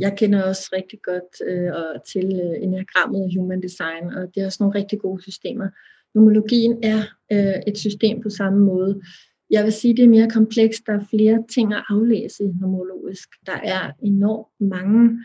Jeg 0.00 0.16
kender 0.18 0.42
også 0.42 0.70
rigtig 0.72 0.98
godt 1.02 1.48
øh, 1.50 2.00
til 2.12 2.24
øh, 2.24 2.62
enagrammet 2.62 3.22
og 3.24 3.30
human 3.36 3.62
design, 3.62 4.04
og 4.16 4.34
det 4.34 4.42
er 4.42 4.46
også 4.46 4.56
nogle 4.60 4.78
rigtig 4.78 4.98
gode 4.98 5.22
systemer. 5.22 5.68
Numerologien 6.14 6.78
er 6.82 7.02
øh, 7.32 7.62
et 7.66 7.78
system 7.78 8.22
på 8.22 8.30
samme 8.30 8.58
måde. 8.58 9.00
Jeg 9.50 9.64
vil 9.64 9.72
sige, 9.72 9.96
det 9.96 10.04
er 10.04 10.08
mere 10.08 10.30
komplekst. 10.30 10.86
Der 10.86 10.92
er 10.92 11.04
flere 11.10 11.44
ting 11.54 11.74
at 11.74 11.84
aflæse 11.88 12.44
numerologisk. 12.60 13.28
Der 13.46 13.58
er 13.64 13.92
enormt 14.02 14.48
mange 14.60 15.24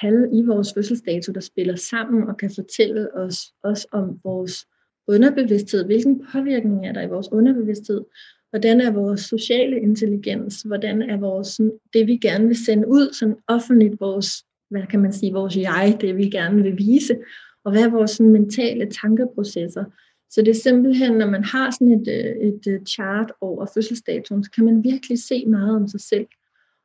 tal 0.00 0.28
i 0.32 0.42
vores 0.42 0.74
fødselsdato, 0.74 1.32
der 1.32 1.40
spiller 1.40 1.76
sammen 1.76 2.28
og 2.28 2.36
kan 2.36 2.50
fortælle 2.54 3.14
os 3.16 3.38
også 3.62 3.86
om 3.92 4.20
vores 4.24 4.66
underbevidsthed. 5.08 5.84
Hvilken 5.84 6.26
påvirkning 6.32 6.86
er 6.86 6.92
der 6.92 7.02
i 7.02 7.08
vores 7.08 7.28
underbevidsthed? 7.32 8.04
Hvordan 8.50 8.80
er 8.80 8.90
vores 8.90 9.20
sociale 9.20 9.80
intelligens? 9.80 10.62
Hvordan 10.62 11.02
er 11.02 11.16
vores, 11.16 11.60
det, 11.92 12.06
vi 12.06 12.16
gerne 12.16 12.46
vil 12.46 12.64
sende 12.64 12.88
ud, 12.88 13.12
sådan 13.12 13.36
offentligt, 13.48 14.00
vores, 14.00 14.44
hvad 14.70 14.82
kan 14.90 15.00
man 15.00 15.12
sige, 15.12 15.32
vores 15.32 15.56
jeg, 15.56 15.96
det 16.00 16.16
vi 16.16 16.30
gerne 16.30 16.62
vil 16.62 16.78
vise? 16.78 17.16
Og 17.64 17.72
hvad 17.72 17.82
er 17.82 17.90
vores 17.90 18.10
sådan, 18.10 18.32
mentale 18.32 18.90
tankeprocesser? 18.90 19.84
Så 20.30 20.42
det 20.42 20.48
er 20.48 20.54
simpelthen, 20.54 21.12
når 21.12 21.30
man 21.30 21.44
har 21.44 21.70
sådan 21.70 21.92
et, 21.92 22.08
øh, 22.08 22.48
et 22.48 22.66
øh, 22.68 22.80
chart 22.84 23.32
over 23.40 23.66
fødselsdatoen, 23.74 24.44
så 24.44 24.50
kan 24.50 24.64
man 24.64 24.84
virkelig 24.84 25.22
se 25.22 25.44
meget 25.46 25.76
om 25.76 25.88
sig 25.88 26.00
selv. 26.00 26.26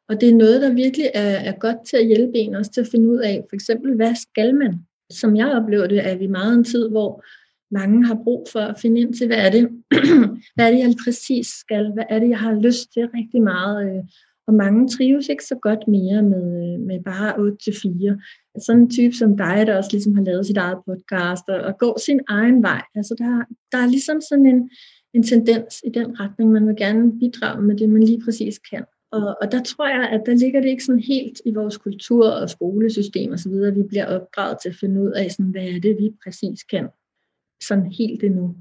Og 0.09 0.21
det 0.21 0.29
er 0.29 0.35
noget, 0.35 0.61
der 0.61 0.73
virkelig 0.73 1.11
er, 1.13 1.21
er 1.21 1.57
godt 1.59 1.77
til 1.89 1.97
at 1.97 2.05
hjælpe 2.05 2.37
en 2.37 2.55
også 2.55 2.71
til 2.71 2.81
at 2.81 2.87
finde 2.87 3.09
ud 3.09 3.17
af, 3.17 3.45
for 3.49 3.55
eksempel, 3.55 3.95
hvad 3.95 4.15
skal 4.15 4.55
man? 4.55 4.75
Som 5.09 5.35
jeg 5.35 5.51
oplever 5.51 5.87
det, 5.87 6.07
er 6.07 6.17
vi 6.17 6.27
meget 6.27 6.53
en 6.53 6.63
tid, 6.63 6.89
hvor 6.89 7.23
mange 7.71 8.05
har 8.05 8.17
brug 8.23 8.47
for 8.51 8.59
at 8.59 8.79
finde 8.79 9.01
ind 9.01 9.13
til, 9.13 9.27
hvad 9.27 9.37
er 9.37 9.49
det, 9.49 9.69
hvad 10.55 10.65
er 10.67 10.71
det 10.71 10.79
jeg 10.79 10.93
præcis 11.05 11.47
skal? 11.47 11.91
Hvad 11.93 12.03
er 12.09 12.19
det, 12.19 12.29
jeg 12.29 12.39
har 12.39 12.53
lyst 12.53 12.93
til 12.93 13.09
rigtig 13.15 13.41
meget? 13.41 13.85
Øh, 13.85 14.03
og 14.47 14.53
mange 14.53 14.87
trives 14.87 15.29
ikke 15.29 15.43
så 15.43 15.55
godt 15.61 15.87
mere 15.87 16.21
med, 16.21 16.45
øh, 16.63 16.79
med 16.87 17.03
bare 17.03 17.29
8-4. 17.33 17.41
Altså, 18.55 18.65
sådan 18.65 18.81
en 18.81 18.89
type 18.89 19.15
som 19.15 19.37
dig, 19.37 19.63
der 19.67 19.77
også 19.77 19.89
ligesom 19.91 20.15
har 20.15 20.23
lavet 20.23 20.45
sit 20.45 20.57
eget 20.57 20.77
podcast 20.87 21.43
og, 21.47 21.59
og 21.61 21.77
går 21.77 21.99
sin 22.05 22.19
egen 22.27 22.63
vej. 22.63 22.81
Altså 22.95 23.15
der, 23.17 23.31
der 23.71 23.77
er 23.77 23.87
ligesom 23.87 24.21
sådan 24.29 24.45
en, 24.45 24.69
en 25.13 25.23
tendens 25.23 25.81
i 25.85 25.89
den 25.89 26.19
retning, 26.19 26.51
man 26.51 26.67
vil 26.67 26.75
gerne 26.75 27.19
bidrage 27.19 27.61
med 27.61 27.77
det, 27.77 27.89
man 27.89 28.03
lige 28.03 28.21
præcis 28.25 28.59
kan. 28.71 28.83
Og, 29.11 29.37
og 29.41 29.51
der 29.51 29.63
tror 29.63 29.87
jeg, 29.87 30.09
at 30.09 30.21
der 30.25 30.35
ligger 30.35 30.61
det 30.61 30.69
ikke 30.69 30.83
sådan 30.83 31.03
helt 31.13 31.41
i 31.45 31.53
vores 31.53 31.77
kultur 31.77 32.29
og 32.29 32.49
skolesystem 32.49 33.31
osv., 33.31 33.53
at 33.53 33.75
vi 33.75 33.83
bliver 33.83 34.05
opdraget 34.05 34.57
til 34.61 34.69
at 34.69 34.75
finde 34.79 35.01
ud 35.01 35.11
af, 35.11 35.31
sådan, 35.31 35.51
hvad 35.51 35.63
er 35.63 35.79
det, 35.79 35.97
vi 35.99 36.09
præcis 36.23 36.63
kan 36.63 36.87
sådan 37.63 37.91
helt 37.91 38.23
endnu. 38.23 38.55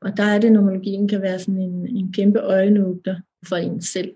Og 0.00 0.16
der 0.16 0.22
er 0.22 0.38
det, 0.38 0.52
numerologien 0.52 1.08
kan 1.08 1.22
være 1.22 1.38
sådan 1.38 1.60
en, 1.60 1.96
en 1.96 2.12
kæmpe 2.12 2.38
øjenåbner 2.38 3.20
for 3.48 3.56
en 3.56 3.82
selv. 3.82 4.12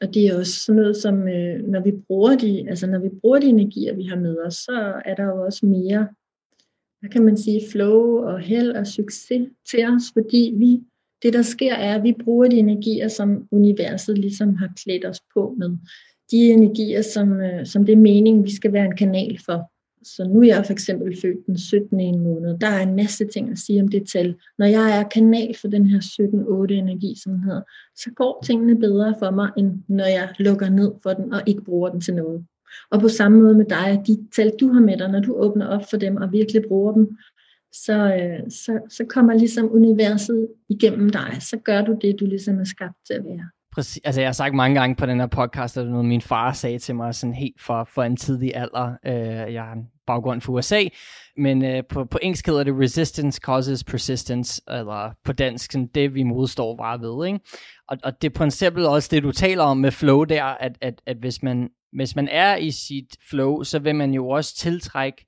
Og 0.00 0.14
det 0.14 0.26
er 0.26 0.38
også 0.38 0.52
sådan 0.52 0.82
noget 0.82 0.96
som, 0.96 1.28
øh, 1.28 1.68
når 1.68 1.80
vi 1.80 1.92
bruger 2.06 2.36
de, 2.36 2.68
altså 2.68 2.86
når 2.86 2.98
vi 2.98 3.08
bruger 3.20 3.38
de 3.38 3.46
energier, 3.46 3.94
vi 3.94 4.02
har 4.02 4.16
med 4.16 4.38
os, 4.46 4.54
så 4.54 5.02
er 5.04 5.14
der 5.14 5.24
jo 5.24 5.44
også 5.44 5.66
mere, 5.66 6.08
hvad 7.00 7.10
kan 7.10 7.24
man 7.24 7.36
sige, 7.36 7.62
flow 7.72 8.24
og 8.24 8.40
held 8.40 8.70
og 8.70 8.86
succes 8.86 9.48
til 9.70 9.86
os, 9.86 10.02
fordi 10.14 10.54
vi 10.56 10.80
det, 11.22 11.32
der 11.32 11.42
sker, 11.42 11.74
er, 11.74 11.94
at 11.94 12.02
vi 12.02 12.14
bruger 12.24 12.48
de 12.48 12.56
energier, 12.56 13.08
som 13.08 13.48
universet 13.50 14.18
ligesom 14.18 14.56
har 14.56 14.70
klædt 14.84 15.04
os 15.06 15.20
på 15.34 15.54
med. 15.58 15.70
De 16.30 16.50
energier, 16.50 17.02
som, 17.02 17.40
øh, 17.40 17.66
som 17.66 17.84
det 17.84 17.92
er 17.92 17.96
meningen, 17.96 18.44
vi 18.44 18.56
skal 18.56 18.72
være 18.72 18.84
en 18.84 18.96
kanal 18.96 19.40
for. 19.46 19.72
Så 20.02 20.24
nu 20.24 20.40
er 20.40 20.46
jeg 20.46 20.66
for 20.66 20.72
eksempel 20.72 21.20
født 21.20 21.46
den 21.46 21.58
17. 21.58 22.00
en 22.00 22.20
måned. 22.20 22.58
Der 22.58 22.66
er 22.66 22.82
en 22.82 22.96
masse 22.96 23.24
ting 23.24 23.50
at 23.50 23.58
sige 23.58 23.82
om 23.82 23.88
det 23.88 24.08
tal. 24.12 24.34
Når 24.58 24.66
jeg 24.66 25.00
er 25.00 25.08
kanal 25.08 25.56
for 25.60 25.68
den 25.68 25.86
her 25.86 25.98
17-8 26.70 26.72
energi, 26.72 27.14
som 27.22 27.32
den 27.32 27.42
hedder, 27.42 27.62
så 27.96 28.10
går 28.16 28.42
tingene 28.46 28.78
bedre 28.78 29.14
for 29.18 29.30
mig, 29.30 29.50
end 29.56 29.82
når 29.88 30.04
jeg 30.04 30.34
lukker 30.38 30.68
ned 30.68 30.92
for 31.02 31.10
den 31.10 31.32
og 31.32 31.42
ikke 31.46 31.64
bruger 31.64 31.88
den 31.88 32.00
til 32.00 32.14
noget. 32.14 32.44
Og 32.90 33.00
på 33.00 33.08
samme 33.08 33.42
måde 33.42 33.54
med 33.54 33.64
dig, 33.64 34.02
de 34.06 34.26
tal 34.36 34.52
du 34.60 34.72
har 34.72 34.80
med 34.80 34.96
dig, 34.98 35.08
når 35.08 35.20
du 35.20 35.34
åbner 35.34 35.66
op 35.66 35.90
for 35.90 35.96
dem 35.96 36.16
og 36.16 36.32
virkelig 36.32 36.62
bruger 36.68 36.92
dem, 36.92 37.16
så, 37.72 38.14
øh, 38.14 38.50
så, 38.50 38.80
så 38.88 39.04
kommer 39.04 39.34
ligesom 39.34 39.72
universet 39.72 40.48
igennem 40.68 41.10
dig. 41.10 41.36
Så 41.40 41.56
gør 41.56 41.82
du 41.82 41.98
det, 42.02 42.20
du 42.20 42.26
ligesom 42.26 42.58
er 42.60 42.64
skabt 42.64 42.96
til 43.06 43.14
at 43.14 43.24
være. 43.24 43.48
Præcis. 43.78 44.00
Altså, 44.04 44.20
jeg 44.20 44.28
har 44.28 44.32
sagt 44.32 44.54
mange 44.54 44.80
gange 44.80 44.96
på 44.96 45.06
den 45.06 45.20
her 45.20 45.26
podcast, 45.26 45.76
at 45.76 45.86
noget, 45.86 46.04
min 46.04 46.20
far 46.20 46.52
sagde 46.52 46.78
til 46.78 46.94
mig 46.94 47.14
sådan 47.14 47.34
helt 47.34 47.60
for, 47.60 47.84
for 47.84 48.02
en 48.02 48.16
tidlig 48.16 48.56
alder. 48.56 48.92
Øh, 49.06 49.54
jeg 49.54 49.62
har 49.62 49.72
en 49.72 49.88
baggrund 50.06 50.40
for 50.40 50.52
USA, 50.52 50.84
men 51.36 51.64
øh, 51.64 51.82
på, 51.90 52.04
på 52.04 52.18
engelsk 52.22 52.46
hedder 52.46 52.64
det 52.64 52.74
resistance 52.78 53.40
causes 53.40 53.84
persistence, 53.84 54.62
eller 54.68 55.12
på 55.24 55.32
dansk 55.32 55.72
sådan 55.72 55.86
det, 55.86 56.14
vi 56.14 56.22
modstår 56.22 56.76
bare 56.76 57.00
ved. 57.00 57.26
Ikke? 57.26 57.40
Og, 57.88 57.96
og 58.04 58.22
det 58.22 58.28
er 58.28 58.34
på 58.34 58.44
også 58.90 59.08
det, 59.10 59.22
du 59.22 59.32
taler 59.32 59.64
om 59.64 59.76
med 59.76 59.90
flow 59.90 60.24
der, 60.24 60.44
at, 60.44 60.72
at, 60.80 61.02
at 61.06 61.16
hvis 61.16 61.42
man 61.42 61.68
hvis 61.92 62.16
man 62.16 62.28
er 62.28 62.56
i 62.56 62.70
sit 62.70 63.16
flow, 63.30 63.62
så 63.62 63.78
vil 63.78 63.94
man 63.94 64.14
jo 64.14 64.28
også 64.28 64.56
tiltrække 64.56 65.26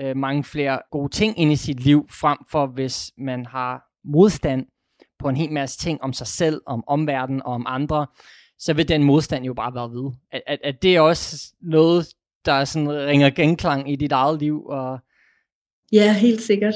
øh, 0.00 0.16
mange 0.16 0.44
flere 0.44 0.80
gode 0.90 1.12
ting 1.12 1.38
ind 1.38 1.52
i 1.52 1.56
sit 1.56 1.80
liv, 1.80 2.06
frem 2.10 2.38
for 2.50 2.66
hvis 2.66 3.12
man 3.18 3.46
har 3.46 3.82
modstand 4.04 4.66
på 5.18 5.28
en 5.28 5.36
hel 5.36 5.52
masse 5.52 5.78
ting 5.78 6.02
om 6.02 6.12
sig 6.12 6.26
selv, 6.26 6.60
om 6.66 6.84
omverdenen 6.86 7.42
og 7.42 7.52
om 7.52 7.64
andre, 7.68 8.06
så 8.58 8.74
vil 8.74 8.88
den 8.88 9.04
modstand 9.04 9.44
jo 9.44 9.54
bare 9.54 9.74
være 9.74 9.90
ved. 9.90 10.12
At, 10.32 10.42
at, 10.46 10.58
at 10.64 10.82
det 10.82 10.96
er 10.96 11.00
også 11.00 11.52
noget, 11.60 12.06
der 12.44 12.64
sådan 12.64 12.92
ringer 12.92 13.30
genklang 13.30 13.92
i 13.92 13.96
dit 13.96 14.12
eget 14.12 14.40
liv. 14.40 14.66
Og... 14.66 14.98
Ja, 15.92 16.12
helt 16.12 16.40
sikkert. 16.40 16.74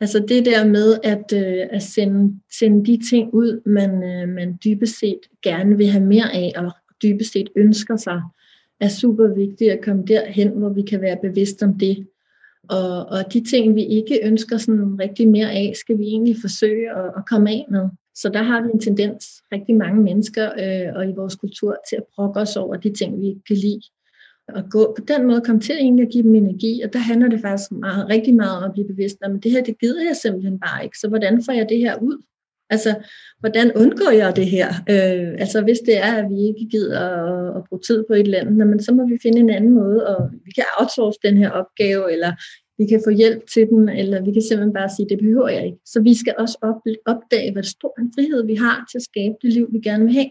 Altså 0.00 0.24
det 0.28 0.46
der 0.46 0.66
med 0.66 0.98
at, 1.02 1.32
øh, 1.32 1.66
at 1.70 1.82
sende, 1.82 2.40
sende 2.58 2.86
de 2.86 3.10
ting 3.10 3.34
ud, 3.34 3.62
man, 3.66 4.02
øh, 4.02 4.28
man 4.28 4.58
dybest 4.64 4.98
set 4.98 5.20
gerne 5.42 5.76
vil 5.76 5.86
have 5.86 6.04
mere 6.04 6.32
af, 6.32 6.52
og 6.56 6.72
dybest 7.02 7.32
set 7.32 7.48
ønsker 7.56 7.96
sig, 7.96 8.22
er 8.80 8.88
super 8.88 9.34
vigtigt 9.34 9.70
at 9.70 9.84
komme 9.84 10.04
derhen, 10.06 10.48
hvor 10.48 10.68
vi 10.68 10.82
kan 10.82 11.00
være 11.00 11.18
bevidst 11.22 11.62
om 11.62 11.78
det. 11.78 12.06
Og, 12.68 13.06
og 13.06 13.32
de 13.32 13.44
ting, 13.50 13.74
vi 13.74 13.84
ikke 13.84 14.20
ønsker 14.24 14.56
sådan 14.56 15.00
rigtig 15.00 15.28
mere 15.28 15.50
af, 15.50 15.72
skal 15.76 15.98
vi 15.98 16.04
egentlig 16.04 16.36
forsøge 16.40 16.90
at, 16.90 17.06
at 17.16 17.22
komme 17.30 17.50
af 17.50 17.66
med. 17.70 17.88
Så 18.14 18.28
der 18.28 18.42
har 18.42 18.62
vi 18.62 18.68
en 18.74 18.80
tendens, 18.80 19.24
rigtig 19.52 19.76
mange 19.76 20.02
mennesker 20.02 20.44
øh, 20.44 20.96
og 20.96 21.08
i 21.10 21.12
vores 21.12 21.36
kultur, 21.36 21.76
til 21.88 21.96
at 21.96 22.04
brokke 22.14 22.40
os 22.40 22.56
over 22.56 22.76
de 22.76 22.92
ting, 22.92 23.20
vi 23.20 23.26
ikke 23.26 23.44
kan 23.48 23.56
lide. 23.56 23.80
Og 24.48 24.62
gå 24.70 24.94
på 24.98 25.04
den 25.08 25.26
måde 25.26 25.40
komme 25.40 25.60
til 25.60 25.74
egentlig 25.74 26.06
at 26.06 26.12
give 26.12 26.22
dem 26.22 26.34
energi, 26.34 26.82
og 26.84 26.92
der 26.92 26.98
handler 26.98 27.28
det 27.28 27.40
faktisk 27.40 27.72
meget, 27.72 28.08
rigtig 28.08 28.34
meget 28.34 28.56
om 28.58 28.64
at 28.64 28.72
blive 28.72 28.88
bevidst 28.88 29.16
om, 29.24 29.34
at 29.34 29.42
det 29.42 29.50
her, 29.50 29.62
det 29.62 29.78
gider 29.78 30.02
jeg 30.02 30.16
simpelthen 30.16 30.60
bare 30.60 30.84
ikke. 30.84 30.98
Så 30.98 31.08
hvordan 31.08 31.42
får 31.44 31.52
jeg 31.52 31.68
det 31.68 31.78
her 31.78 31.96
ud? 32.02 32.22
Altså, 32.70 32.94
hvordan 33.40 33.72
undgår 33.76 34.10
jeg 34.10 34.36
det 34.36 34.46
her? 34.46 34.68
Øh, 34.68 35.30
altså, 35.38 35.62
hvis 35.62 35.78
det 35.86 35.96
er, 35.98 36.12
at 36.12 36.30
vi 36.30 36.38
ikke 36.48 36.66
gider 36.70 37.00
at, 37.00 37.56
at 37.56 37.62
bruge 37.68 37.80
tid 37.86 38.04
på 38.08 38.12
et 38.14 38.20
eller 38.20 38.40
andet, 38.40 38.58
jamen, 38.58 38.82
så 38.82 38.94
må 38.94 39.08
vi 39.08 39.18
finde 39.22 39.38
en 39.38 39.50
anden 39.50 39.74
måde, 39.74 40.06
og 40.16 40.30
vi 40.44 40.50
kan 40.50 40.64
outsource 40.78 41.18
den 41.22 41.36
her 41.36 41.50
opgave, 41.50 42.12
eller 42.12 42.32
vi 42.78 42.86
kan 42.86 43.00
få 43.04 43.10
hjælp 43.10 43.42
til 43.54 43.66
den, 43.66 43.88
eller 43.88 44.24
vi 44.24 44.32
kan 44.32 44.42
simpelthen 44.42 44.72
bare 44.72 44.90
sige, 44.96 45.08
det 45.08 45.18
behøver 45.18 45.48
jeg 45.48 45.66
ikke. 45.66 45.78
Så 45.86 46.00
vi 46.00 46.14
skal 46.14 46.34
også 46.38 46.56
opdage, 47.06 47.52
hvad 47.52 47.62
stor 47.62 48.00
en 48.00 48.12
frihed 48.14 48.46
vi 48.46 48.54
har 48.54 48.88
til 48.90 48.98
at 48.98 49.02
skabe 49.10 49.34
det 49.42 49.52
liv, 49.52 49.68
vi 49.72 49.80
gerne 49.80 50.04
vil 50.04 50.14
have. 50.14 50.30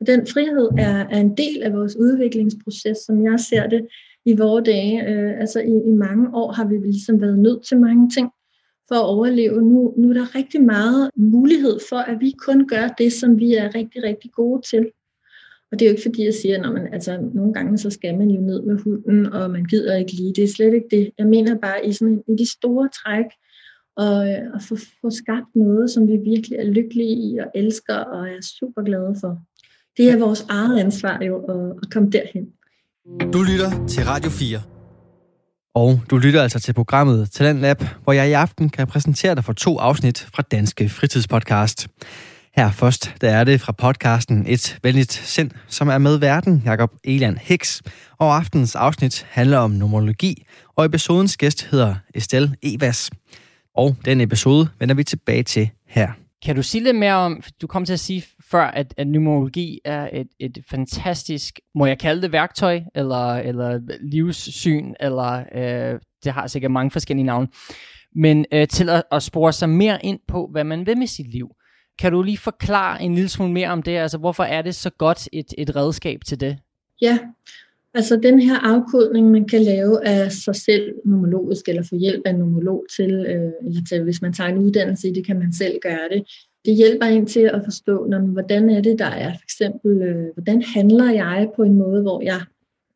Og 0.00 0.06
den 0.06 0.26
frihed 0.26 0.68
er, 0.78 0.96
er 1.14 1.20
en 1.20 1.36
del 1.36 1.62
af 1.62 1.72
vores 1.72 1.96
udviklingsproces, 1.96 2.98
som 3.06 3.24
jeg 3.24 3.40
ser 3.40 3.66
det 3.66 3.86
i 4.26 4.36
vores 4.36 4.64
dage. 4.64 5.08
Øh, 5.08 5.40
altså 5.40 5.60
i, 5.60 5.74
i 5.90 5.92
mange 6.06 6.34
år 6.34 6.52
har 6.52 6.64
vi 6.64 6.76
ligesom 6.76 7.20
været 7.20 7.38
nødt 7.38 7.66
til 7.66 7.80
mange 7.80 8.10
ting 8.10 8.28
for 8.88 8.94
at 8.94 9.04
overleve. 9.04 9.62
Nu, 9.62 9.94
nu 9.96 10.10
er 10.10 10.14
der 10.14 10.34
rigtig 10.34 10.62
meget 10.62 11.10
mulighed 11.16 11.78
for, 11.88 11.96
at 11.96 12.20
vi 12.20 12.34
kun 12.38 12.68
gør 12.68 12.88
det, 12.88 13.12
som 13.12 13.38
vi 13.38 13.54
er 13.54 13.74
rigtig, 13.74 14.02
rigtig 14.02 14.30
gode 14.32 14.62
til. 14.70 14.90
Og 15.72 15.78
det 15.78 15.82
er 15.82 15.90
jo 15.90 15.92
ikke 15.94 16.02
fordi, 16.02 16.24
jeg 16.24 16.34
siger, 16.34 16.66
at 16.66 16.72
man, 16.72 16.94
altså, 16.94 17.30
nogle 17.34 17.52
gange 17.54 17.78
så 17.78 17.90
skal 17.90 18.18
man 18.18 18.30
jo 18.30 18.40
ned 18.40 18.62
med 18.62 18.78
hunden, 18.84 19.26
og 19.26 19.50
man 19.50 19.64
gider 19.64 19.96
ikke 19.96 20.12
lige. 20.12 20.32
Det 20.36 20.44
er 20.44 20.48
slet 20.48 20.74
ikke 20.74 20.88
det. 20.90 21.10
Jeg 21.18 21.26
mener 21.26 21.58
bare 21.58 21.86
i, 21.86 21.92
sådan, 21.92 22.22
i 22.28 22.32
de 22.38 22.50
store 22.50 22.88
træk, 22.88 23.26
og, 23.96 24.30
øh, 24.30 24.38
og 24.54 24.62
få, 24.62 24.76
få 25.00 25.10
skabt 25.10 25.50
noget, 25.54 25.90
som 25.90 26.08
vi 26.08 26.16
virkelig 26.16 26.58
er 26.58 26.64
lykkelige 26.64 27.16
i 27.28 27.38
og 27.38 27.46
elsker 27.54 27.96
og 27.96 28.28
er 28.28 28.40
super 28.58 28.82
glade 28.82 29.16
for. 29.20 29.38
Det 29.96 30.10
er 30.10 30.18
vores 30.18 30.46
eget 30.48 30.78
ansvar 30.78 31.22
jo 31.24 31.44
at, 31.44 31.76
at 31.82 31.90
komme 31.92 32.10
derhen. 32.10 32.52
Du 33.32 33.42
lytter 33.42 33.86
til 33.88 34.04
Radio 34.04 34.30
4. 34.30 34.77
Og 35.78 36.00
du 36.10 36.18
lytter 36.18 36.42
altså 36.42 36.60
til 36.60 36.72
programmet 36.72 37.30
Talent 37.30 37.60
Lab, 37.60 37.84
hvor 38.04 38.12
jeg 38.12 38.28
i 38.28 38.32
aften 38.32 38.70
kan 38.70 38.86
præsentere 38.86 39.34
dig 39.34 39.44
for 39.44 39.52
to 39.52 39.78
afsnit 39.78 40.28
fra 40.34 40.42
Danske 40.42 40.88
Fritidspodcast. 40.88 41.88
Her 42.56 42.70
først, 42.70 43.14
der 43.20 43.30
er 43.30 43.44
det 43.44 43.60
fra 43.60 43.72
podcasten 43.72 44.44
Et 44.48 44.78
Venligt 44.82 45.12
Sind, 45.12 45.50
som 45.66 45.88
er 45.88 45.98
med 45.98 46.18
verden 46.18 46.62
Jakob 46.64 46.90
Eland 47.04 47.36
Hicks. 47.40 47.82
Og 48.18 48.36
aftens 48.36 48.74
afsnit 48.74 49.26
handler 49.30 49.58
om 49.58 49.70
numerologi, 49.70 50.46
og 50.76 50.84
episodens 50.84 51.36
gæst 51.36 51.68
hedder 51.70 51.94
Estelle 52.14 52.54
Evas. 52.62 53.10
Og 53.76 53.96
den 54.04 54.20
episode 54.20 54.68
vender 54.78 54.94
vi 54.94 55.04
tilbage 55.04 55.42
til 55.42 55.70
her. 55.88 56.08
Kan 56.44 56.56
du 56.56 56.62
sige 56.62 56.84
lidt 56.84 56.96
mere 56.96 57.14
om, 57.14 57.42
du 57.62 57.66
kom 57.66 57.84
til 57.84 57.92
at 57.92 58.00
sige 58.00 58.24
før, 58.50 58.62
at, 58.62 58.94
at 58.96 59.06
numerologi 59.06 59.80
er 59.84 60.08
et, 60.12 60.28
et 60.38 60.58
fantastisk, 60.70 61.60
må 61.74 61.86
jeg 61.86 61.98
kalde 61.98 62.22
det 62.22 62.32
værktøj, 62.32 62.80
eller, 62.94 63.34
eller 63.34 63.80
livssyn, 64.00 64.94
eller 65.00 65.44
øh, 65.54 66.00
det 66.24 66.32
har 66.32 66.46
sikkert 66.46 66.70
mange 66.70 66.90
forskellige 66.90 67.26
navne, 67.26 67.48
men 68.14 68.46
øh, 68.52 68.68
til 68.68 68.88
at, 68.88 69.02
at 69.12 69.22
spore 69.22 69.52
sig 69.52 69.68
mere 69.68 69.98
ind 70.04 70.20
på, 70.28 70.48
hvad 70.52 70.64
man 70.64 70.86
vil 70.86 70.98
med 70.98 71.06
sit 71.06 71.32
liv. 71.32 71.48
Kan 71.98 72.12
du 72.12 72.22
lige 72.22 72.38
forklare 72.38 73.02
en 73.02 73.14
lille 73.14 73.28
smule 73.28 73.52
mere 73.52 73.68
om 73.68 73.82
det? 73.82 73.96
Altså, 73.96 74.18
hvorfor 74.18 74.44
er 74.44 74.62
det 74.62 74.74
så 74.74 74.90
godt 74.90 75.28
et, 75.32 75.54
et 75.58 75.76
redskab 75.76 76.20
til 76.26 76.40
det? 76.40 76.56
Ja, 77.00 77.18
altså 77.94 78.16
den 78.16 78.40
her 78.40 78.58
afkodning, 78.58 79.30
man 79.30 79.44
kan 79.44 79.62
lave 79.62 80.06
af 80.06 80.32
sig 80.32 80.56
selv 80.56 80.94
nomologisk, 81.04 81.68
eller 81.68 81.82
få 81.82 81.96
hjælp 81.96 82.22
af 82.24 82.30
en 82.30 82.38
nomolog 82.38 82.84
til, 82.96 83.10
øh, 83.10 83.52
eller 83.66 83.82
til, 83.88 84.02
hvis 84.02 84.22
man 84.22 84.32
tager 84.32 84.50
en 84.50 84.58
uddannelse 84.58 85.08
i 85.08 85.12
det, 85.12 85.26
kan 85.26 85.38
man 85.38 85.52
selv 85.52 85.78
gøre 85.82 86.08
det. 86.12 86.22
Det 86.68 86.76
hjælper 86.76 87.06
en 87.06 87.26
til 87.26 87.40
at 87.40 87.60
forstå, 87.64 88.06
når, 88.06 88.18
hvordan 88.18 88.70
er 88.70 88.80
det, 88.80 88.98
der 88.98 89.12
er 89.24 89.32
for 89.32 89.42
eksempel, 89.42 90.02
øh, 90.02 90.32
hvordan 90.34 90.62
handler 90.62 91.10
jeg 91.10 91.48
på 91.56 91.62
en 91.62 91.74
måde, 91.74 92.02
hvor 92.02 92.22
jeg 92.22 92.40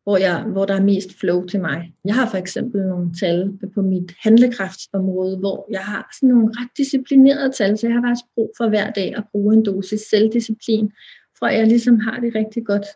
hvor, 0.02 0.16
jeg, 0.16 0.42
hvor 0.42 0.64
der 0.64 0.74
er 0.74 0.82
mest 0.82 1.20
flow 1.20 1.46
til 1.46 1.60
mig. 1.60 1.92
Jeg 2.04 2.14
har 2.14 2.30
for 2.30 2.36
eksempel 2.36 2.80
nogle 2.86 3.14
tal 3.20 3.58
på 3.74 3.82
mit 3.82 4.12
handlekraftsområde, 4.22 5.38
hvor 5.38 5.66
jeg 5.70 5.80
har 5.80 6.16
sådan 6.16 6.28
nogle 6.28 6.48
ret 6.48 6.68
disciplinerede 6.76 7.52
tal, 7.52 7.78
så 7.78 7.86
jeg 7.86 7.94
har 7.94 8.02
faktisk 8.02 8.24
brug 8.34 8.52
for 8.56 8.68
hver 8.68 8.90
dag 8.90 9.16
at 9.16 9.24
bruge 9.32 9.54
en 9.54 9.64
dosis 9.64 10.00
selvdisciplin, 10.00 10.92
for 11.38 11.46
at 11.46 11.58
jeg 11.58 11.66
ligesom 11.66 12.00
har 12.00 12.20
det 12.20 12.34
rigtig 12.34 12.64
godt. 12.64 12.86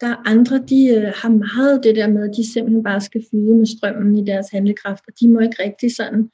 Der 0.00 0.06
er 0.06 0.22
andre, 0.24 0.56
de 0.58 0.80
øh, 0.96 1.12
har 1.22 1.28
meget 1.28 1.84
det 1.84 1.96
der 1.96 2.08
med, 2.08 2.28
at 2.28 2.36
de 2.36 2.52
simpelthen 2.52 2.84
bare 2.84 3.00
skal 3.00 3.24
flyde 3.30 3.54
med 3.54 3.66
strømmen 3.66 4.18
i 4.18 4.24
deres 4.24 4.46
handlekraft, 4.52 5.04
og 5.08 5.12
de 5.20 5.28
må 5.28 5.40
ikke 5.40 5.62
rigtig 5.62 5.96
sådan, 5.96 6.30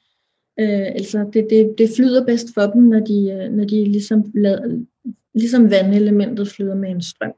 øh, 0.59 0.87
altså 0.87 1.29
det, 1.33 1.47
det, 1.49 1.75
det 1.77 1.89
flyder 1.95 2.25
bedst 2.25 2.53
for 2.53 2.61
dem, 2.61 2.83
når 2.83 2.99
de, 2.99 3.31
øh, 3.31 3.51
når 3.51 3.65
de 3.65 3.83
ligesom, 3.85 4.31
lad, 4.33 4.85
ligesom 5.33 5.71
vandelementet 5.71 6.47
flyder 6.47 6.75
med 6.75 6.89
en 6.89 7.01
strøm 7.01 7.33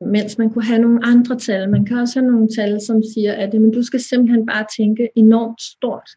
mens 0.00 0.38
man 0.38 0.50
kunne 0.50 0.64
have 0.64 0.78
nogle 0.78 1.04
andre 1.04 1.38
tal. 1.38 1.70
Man 1.70 1.84
kan 1.84 1.98
også 1.98 2.20
have 2.20 2.32
nogle 2.32 2.48
tal, 2.56 2.80
som 2.80 3.02
siger, 3.14 3.32
at 3.32 3.54
men 3.54 3.70
du 3.70 3.82
skal 3.82 4.00
simpelthen 4.00 4.46
bare 4.46 4.66
tænke 4.78 5.08
enormt 5.14 5.62
stort. 5.62 6.10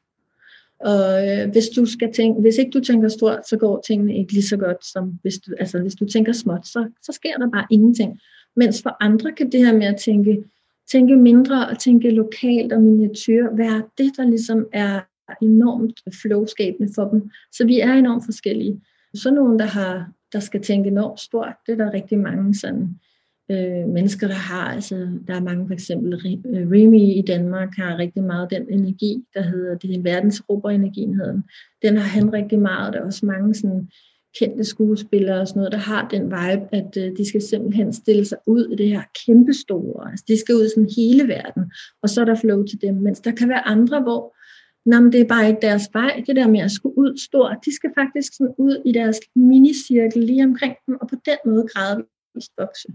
Og 0.79 1.27
øh, 1.27 1.51
hvis, 1.51 1.69
du 1.69 1.85
skal 1.85 2.13
tænke, 2.13 2.41
hvis 2.41 2.57
ikke 2.57 2.71
du 2.71 2.79
tænker 2.79 3.07
stort, 3.07 3.47
så 3.49 3.57
går 3.57 3.83
tingene 3.87 4.17
ikke 4.17 4.33
lige 4.33 4.47
så 4.47 4.57
godt, 4.57 4.85
som 4.85 5.19
hvis 5.21 5.37
du, 5.37 5.51
altså, 5.59 5.79
hvis 5.79 5.95
du 5.95 6.05
tænker 6.05 6.33
småt, 6.33 6.67
så, 6.67 6.89
så 7.03 7.11
sker 7.11 7.37
der 7.37 7.49
bare 7.49 7.65
ingenting. 7.71 8.19
Mens 8.55 8.81
for 8.81 8.97
andre 9.03 9.31
kan 9.31 9.51
det 9.51 9.65
her 9.65 9.73
med 9.73 9.87
at 9.87 9.97
tænke, 9.97 10.43
tænke 10.91 11.15
mindre 11.15 11.67
og 11.69 11.79
tænke 11.79 12.09
lokalt 12.09 12.73
og 12.73 12.81
miniatyr 12.81 13.55
være 13.55 13.83
det, 13.97 14.11
der 14.17 14.25
ligesom 14.29 14.67
er 14.73 14.99
enormt 15.41 16.01
flowskabende 16.21 16.93
for 16.95 17.09
dem. 17.09 17.29
Så 17.51 17.65
vi 17.65 17.79
er 17.79 17.93
enormt 17.93 18.25
forskellige. 18.25 18.81
Så 19.13 19.31
nogen, 19.31 19.59
der, 19.59 19.65
har, 19.65 20.11
der 20.33 20.39
skal 20.39 20.61
tænke 20.61 20.87
enormt 20.87 21.19
stort, 21.19 21.55
det 21.67 21.71
er 21.71 21.85
der 21.85 21.93
rigtig 21.93 22.19
mange 22.19 22.55
sådan 22.55 22.89
øh, 23.51 23.87
mennesker, 23.87 24.27
der 24.27 24.35
har. 24.35 24.73
Altså, 24.73 24.95
der 25.27 25.35
er 25.35 25.41
mange, 25.41 25.67
for 25.67 25.73
eksempel 25.73 26.13
øh, 26.13 26.67
Remy 26.71 26.99
i 26.99 27.23
Danmark 27.27 27.75
har 27.77 27.97
rigtig 27.97 28.23
meget 28.23 28.51
den 28.51 28.65
energi, 28.69 29.23
der 29.33 29.41
hedder, 29.41 29.77
det 29.77 29.95
er 29.95 30.01
verdensroberenergien 30.01 31.15
hedder 31.15 31.31
den. 31.31 31.43
Den 31.81 31.97
har 31.97 32.07
han 32.07 32.33
rigtig 32.33 32.59
meget. 32.59 32.93
Der 32.93 32.99
er 32.99 33.05
også 33.05 33.25
mange 33.25 33.55
sådan, 33.55 33.89
kendte 34.39 34.63
skuespillere 34.63 35.41
og 35.41 35.47
sådan 35.47 35.59
noget, 35.59 35.71
der 35.71 35.77
har 35.77 36.07
den 36.07 36.23
vibe, 36.23 36.65
at 36.71 36.97
øh, 36.97 37.17
de 37.17 37.27
skal 37.27 37.41
simpelthen 37.41 37.93
stille 37.93 38.25
sig 38.25 38.37
ud 38.45 38.67
i 38.71 38.75
det 38.75 38.89
her 38.89 39.01
kæmpe 39.25 39.53
store. 39.53 40.11
Altså, 40.11 40.25
de 40.27 40.39
skal 40.39 40.55
ud 40.55 40.65
i 40.65 40.69
sådan 40.69 40.89
hele 40.97 41.27
verden, 41.27 41.71
og 42.03 42.09
så 42.09 42.21
er 42.21 42.25
der 42.25 42.35
flow 42.35 42.63
til 42.63 42.81
dem. 42.81 42.95
Mens 42.95 43.19
der 43.19 43.31
kan 43.31 43.49
være 43.49 43.67
andre, 43.67 44.01
hvor 44.01 44.35
Nå, 44.85 44.99
men 44.99 45.11
det 45.11 45.21
er 45.21 45.25
bare 45.25 45.47
ikke 45.47 45.61
deres 45.61 45.89
vej, 45.93 46.23
det 46.27 46.35
der 46.35 46.47
med 46.47 46.59
at 46.59 46.71
skulle 46.71 46.97
ud 46.97 47.17
stort. 47.17 47.57
De 47.65 47.75
skal 47.75 47.91
faktisk 47.97 48.33
sådan 48.37 48.53
ud 48.57 48.81
i 48.85 48.91
deres 48.91 49.19
minicirkel 49.35 50.23
lige 50.23 50.43
omkring 50.43 50.75
dem, 50.87 50.97
og 51.01 51.07
på 51.07 51.15
den 51.25 51.37
måde 51.45 51.67
gradvist 51.73 52.51
vokse. 52.57 52.87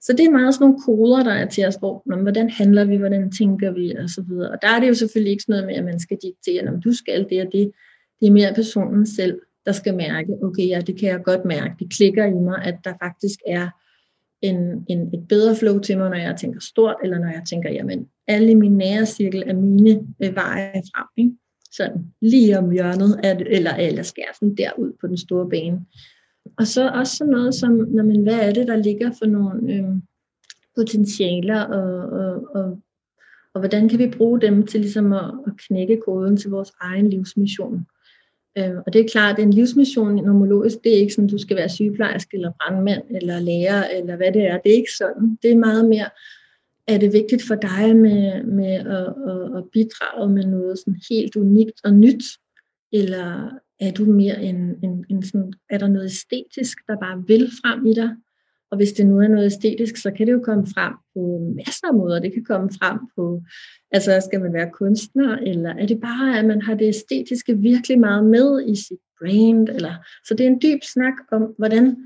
Så 0.00 0.12
det 0.12 0.24
er 0.26 0.30
meget 0.30 0.54
sådan 0.54 0.64
nogle 0.64 0.82
koder, 0.86 1.22
der 1.24 1.32
er 1.32 1.48
til 1.48 1.66
os, 1.66 1.74
hvor, 1.74 2.02
når, 2.06 2.16
hvordan 2.16 2.50
handler 2.50 2.84
vi, 2.84 2.96
hvordan 2.96 3.32
tænker 3.32 3.70
vi, 3.70 3.94
og 3.94 4.10
så 4.10 4.22
videre. 4.28 4.50
Og 4.50 4.58
der 4.62 4.68
er 4.68 4.80
det 4.80 4.88
jo 4.88 4.94
selvfølgelig 4.94 5.30
ikke 5.30 5.42
sådan 5.42 5.52
noget 5.52 5.66
med, 5.66 5.74
at 5.74 5.84
man 5.84 6.00
skal 6.00 6.18
diktere, 6.22 6.68
om 6.68 6.82
du 6.82 6.92
skal 6.92 7.26
det 7.30 7.46
og 7.46 7.52
det. 7.52 7.72
Det 8.20 8.28
er 8.28 8.32
mere 8.32 8.54
personen 8.54 9.06
selv, 9.06 9.40
der 9.66 9.72
skal 9.72 9.94
mærke, 9.94 10.32
okay, 10.42 10.68
ja, 10.68 10.80
det 10.80 10.98
kan 11.00 11.08
jeg 11.08 11.22
godt 11.24 11.44
mærke. 11.44 11.74
Det 11.78 11.92
klikker 11.96 12.24
i 12.24 12.38
mig, 12.48 12.62
at 12.64 12.76
der 12.84 12.94
faktisk 13.02 13.38
er 13.46 13.68
en, 14.42 14.84
en, 14.88 15.14
et 15.14 15.28
bedre 15.28 15.56
flow 15.56 15.78
til 15.78 15.98
mig, 15.98 16.10
når 16.10 16.16
jeg 16.16 16.36
tænker 16.36 16.60
stort, 16.60 16.96
eller 17.02 17.18
når 17.18 17.28
jeg 17.28 17.42
tænker, 17.48 17.70
jamen, 17.70 18.08
alle 18.26 18.46
mine 18.46 18.60
min 18.60 18.76
nære 18.76 19.06
cirkel 19.06 19.42
er 19.46 19.54
mine 19.54 19.90
øh, 20.24 20.36
veje 20.36 20.82
frem. 20.94 21.06
Ikke? 21.16 21.36
Sådan 21.72 22.06
lige 22.20 22.58
om 22.58 22.70
hjørnet, 22.70 23.20
at, 23.22 23.42
eller, 23.46 23.74
eller 23.74 24.02
skær 24.02 24.34
sådan 24.34 24.54
derud 24.54 24.92
på 25.00 25.06
den 25.06 25.16
store 25.16 25.48
bane. 25.50 25.80
Og 26.58 26.66
så 26.66 26.90
også 26.90 27.16
sådan 27.16 27.30
noget 27.30 27.54
som, 27.54 27.72
når 27.72 28.04
man, 28.04 28.22
hvad 28.22 28.40
er 28.40 28.52
det, 28.52 28.68
der 28.68 28.76
ligger 28.76 29.10
for 29.18 29.26
nogle 29.26 29.74
øh, 29.74 29.88
potentialer, 30.76 31.62
og, 31.62 32.08
og, 32.20 32.48
og, 32.54 32.78
og 33.54 33.60
hvordan 33.60 33.88
kan 33.88 33.98
vi 33.98 34.14
bruge 34.16 34.40
dem 34.40 34.66
til 34.66 34.80
ligesom 34.80 35.12
at, 35.12 35.34
at 35.46 35.52
knække 35.68 36.00
koden 36.06 36.36
til 36.36 36.50
vores 36.50 36.72
egen 36.80 37.10
livsmission. 37.10 37.86
Øh, 38.58 38.76
og 38.86 38.92
det 38.92 39.00
er 39.00 39.08
klart, 39.12 39.38
at 39.38 39.42
en 39.42 39.52
livsmission 39.52 40.24
nomologisk, 40.24 40.76
det 40.84 40.94
er 40.94 41.00
ikke 41.00 41.14
sådan, 41.14 41.28
du 41.28 41.38
skal 41.38 41.56
være 41.56 41.68
sygeplejerske, 41.68 42.36
eller 42.36 42.52
brandmand, 42.60 43.02
eller 43.10 43.40
lærer, 43.40 43.88
eller 43.88 44.16
hvad 44.16 44.32
det 44.32 44.42
er. 44.42 44.58
Det 44.58 44.72
er 44.72 44.76
ikke 44.76 44.96
sådan. 44.98 45.38
Det 45.42 45.50
er 45.52 45.56
meget 45.56 45.88
mere, 45.88 46.08
er 46.86 46.98
det 46.98 47.12
vigtigt 47.12 47.42
for 47.42 47.54
dig 47.54 47.96
med, 47.96 48.44
med 48.44 48.74
at, 48.74 49.14
at, 49.32 49.58
at 49.58 49.64
bidrage 49.72 50.28
med 50.32 50.44
noget 50.44 50.78
sådan 50.78 51.00
helt 51.10 51.36
unikt 51.36 51.80
og 51.84 51.94
nyt? 51.94 52.24
Eller 52.92 53.50
er 53.80 53.90
du 53.90 54.04
mere 54.04 54.42
en, 54.42 54.84
en, 54.84 55.04
en 55.10 55.22
sådan, 55.22 55.52
er 55.70 55.78
der 55.78 55.88
noget 55.88 56.04
æstetisk, 56.04 56.78
der 56.86 56.96
bare 57.00 57.24
vil 57.26 57.50
frem 57.62 57.86
i 57.86 57.94
dig? 57.94 58.10
Og 58.72 58.76
hvis 58.76 58.92
det 58.92 59.06
nu 59.06 59.20
er 59.20 59.28
noget 59.28 59.46
æstetisk, 59.46 59.96
så 59.96 60.10
kan 60.10 60.26
det 60.26 60.32
jo 60.32 60.40
komme 60.44 60.66
frem 60.66 60.94
på 61.14 61.20
masser 61.56 61.86
af 61.86 61.94
måder. 61.94 62.20
Det 62.20 62.32
kan 62.32 62.44
komme 62.44 62.70
frem 62.80 62.98
på, 63.16 63.42
altså 63.90 64.22
skal 64.28 64.40
man 64.40 64.52
være 64.52 64.70
kunstner, 64.70 65.36
eller 65.36 65.70
er 65.70 65.86
det 65.86 66.00
bare, 66.00 66.38
at 66.38 66.44
man 66.44 66.62
har 66.62 66.74
det 66.74 66.88
æstetiske 66.88 67.58
virkelig 67.58 67.98
meget 68.00 68.24
med 68.24 68.66
i 68.68 68.76
sit 68.76 69.02
brand? 69.18 69.68
Eller, 69.68 69.94
så 70.26 70.34
det 70.34 70.46
er 70.46 70.50
en 70.50 70.62
dyb 70.62 70.82
snak 70.82 71.12
om, 71.32 71.54
hvordan, 71.58 71.96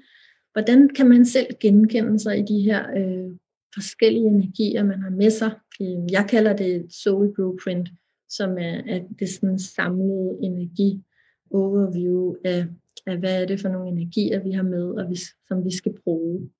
hvordan 0.53 0.89
kan 0.89 1.09
man 1.09 1.27
selv 1.27 1.47
genkende 1.61 2.19
sig 2.19 2.39
i 2.39 2.43
de 2.43 2.61
her 2.61 2.83
øh, 2.97 3.31
forskellige 3.75 4.27
energier, 4.27 4.85
man 4.85 5.03
har 5.03 5.11
med 5.11 5.31
sig. 5.31 5.51
Øhm, 5.81 6.07
jeg 6.11 6.27
kalder 6.29 6.57
det 6.57 6.87
soul 6.91 7.35
blueprint, 7.35 7.89
som 8.29 8.51
er, 8.59 8.81
at 8.89 9.03
det 9.19 9.29
sådan 9.29 9.59
samlede 9.59 10.39
energi 10.43 11.03
overview 11.51 12.35
af, 12.45 12.67
af, 13.07 13.19
hvad 13.19 13.43
er 13.43 13.47
det 13.47 13.61
for 13.61 13.69
nogle 13.69 13.89
energier, 13.89 14.43
vi 14.43 14.51
har 14.51 14.63
med, 14.63 14.85
og 14.85 15.11
vi, 15.11 15.17
som 15.49 15.65
vi 15.65 15.77
skal 15.77 15.93
bruge. 16.05 16.51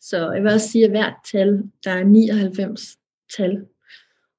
Så 0.00 0.32
jeg 0.32 0.42
vil 0.42 0.52
også 0.52 0.68
sige, 0.68 0.84
at 0.84 0.90
hvert 0.90 1.14
tal, 1.32 1.62
der 1.84 1.90
er 1.90 2.04
99 2.04 2.96
tal, 3.36 3.66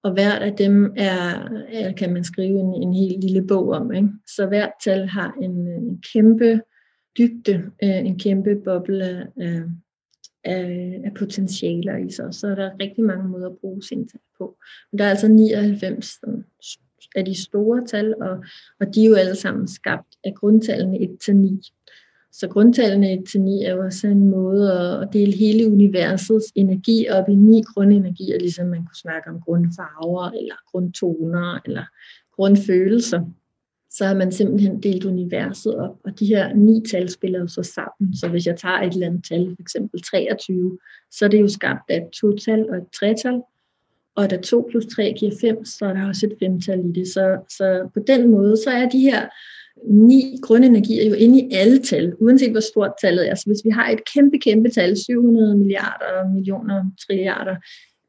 og 0.04 0.14
hvert 0.14 0.42
af 0.42 0.56
dem 0.56 0.94
er, 0.98 1.50
er 1.70 1.92
kan 1.92 2.14
man 2.14 2.24
skrive 2.24 2.60
en, 2.60 2.74
en 2.84 2.94
helt 2.94 3.24
lille 3.24 3.48
bog 3.48 3.70
om. 3.70 3.92
Ikke? 3.94 4.10
Så 4.28 4.46
hvert 4.48 4.72
tal 4.84 5.08
har 5.08 5.38
en, 5.42 5.68
en 5.68 6.04
kæmpe 6.14 6.62
dybde, 7.18 7.54
øh, 7.84 8.06
en 8.06 8.20
kæmpe 8.20 8.56
boble 8.66 9.06
af, 9.38 9.64
af, 10.44 11.02
af 11.06 11.14
potentialer 11.14 11.98
i 11.98 12.12
sig. 12.12 12.34
Så 12.34 12.48
er 12.48 12.56
der 12.56 12.72
rigtig 12.82 13.04
mange 13.04 13.30
måder 13.30 13.50
at 13.50 13.58
bruge 13.58 13.84
sin 13.84 14.08
tal 14.08 14.22
på. 14.38 14.58
Men 14.92 15.00
der 15.00 15.06
er 15.06 15.10
altså 15.10 15.28
99 15.28 16.08
af 17.16 17.26
de 17.26 17.44
store 17.44 17.86
tal, 17.86 18.16
og, 18.22 18.44
og 18.80 18.96
de 18.96 19.06
er 19.06 19.10
jo 19.10 19.16
alle 19.16 19.36
sammen 19.36 19.68
skabt 19.68 20.16
af 20.24 20.34
grundtallene 20.36 20.98
1-9. 20.98 21.74
Så 22.32 22.48
grundtallene 22.48 23.14
1-9 23.14 23.40
er 23.66 23.76
jo 23.76 23.84
også 23.84 24.08
en 24.08 24.30
måde 24.30 24.74
at 25.02 25.14
dele 25.14 25.38
hele 25.38 25.72
universets 25.72 26.52
energi 26.56 27.08
op 27.10 27.30
i 27.30 27.36
ni 27.36 27.62
grundenergier, 27.62 28.40
ligesom 28.40 28.68
man 28.68 28.86
kunne 28.86 29.02
snakke 29.02 29.30
om 29.30 29.42
grundfarver, 29.42 30.30
eller 30.30 30.56
grundtoner, 30.72 31.60
eller 31.66 31.84
grundfølelser. 32.36 33.22
Så 33.90 34.06
har 34.06 34.16
man 34.16 34.32
simpelthen 34.32 34.84
delt 34.84 35.06
universet 35.06 35.76
op, 35.76 35.96
og 36.04 36.20
de 36.20 36.26
her 36.26 36.54
ni 36.54 36.84
tal 36.92 37.10
spiller 37.10 37.40
jo 37.40 37.48
så 37.48 37.64
sammen. 37.64 38.16
Så 38.16 38.28
hvis 38.30 38.46
jeg 38.46 38.58
tager 38.58 38.82
et 38.82 38.94
eller 38.94 39.08
andet 39.08 39.26
tal, 39.26 39.56
f.eks. 39.56 39.76
23, 40.04 40.80
så 41.12 41.26
er 41.26 41.30
det 41.30 41.42
jo 41.42 41.48
skabt 41.48 41.90
af 41.90 41.98
et 41.98 42.10
to-tal 42.10 42.70
og 42.70 42.78
et 42.78 42.88
tretal, 43.00 43.42
og 44.18 44.30
da 44.30 44.38
2 44.38 44.68
plus 44.70 44.86
3 44.86 45.14
giver 45.18 45.32
5, 45.42 45.66
så 45.66 45.86
er 45.86 45.94
der 45.94 46.08
også 46.08 46.26
et 46.26 46.38
femtal 46.40 46.80
i 46.80 46.92
det. 46.92 47.08
Så, 47.08 47.38
så 47.50 47.90
på 47.94 48.00
den 48.08 48.32
måde, 48.32 48.58
så 48.58 48.70
er 48.70 48.90
de 48.90 49.00
her 49.00 49.28
ni 49.86 50.38
grundenergier 50.42 51.10
jo 51.10 51.14
inde 51.14 51.40
i 51.40 51.50
alle 51.52 51.80
tal, 51.80 52.14
uanset 52.20 52.52
hvor 52.52 52.60
stort 52.60 52.92
tallet 53.02 53.30
er. 53.30 53.36
Så 53.36 53.44
hvis 53.46 53.66
vi 53.66 53.70
har 53.70 53.90
et 53.90 54.00
kæmpe, 54.14 54.38
kæmpe 54.38 54.70
tal, 54.70 54.98
700 54.98 55.58
milliarder, 55.58 56.34
millioner, 56.34 56.92
trilliarder, 57.08 57.56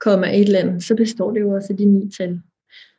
kommer 0.01 0.27
et 0.27 0.41
eller 0.41 0.59
andet, 0.59 0.83
så 0.85 0.95
består 0.95 1.33
det 1.33 1.41
jo 1.41 1.51
også 1.51 1.73
af 1.73 1.77
de 1.77 1.85
ni 1.85 2.11
tal. 2.19 2.41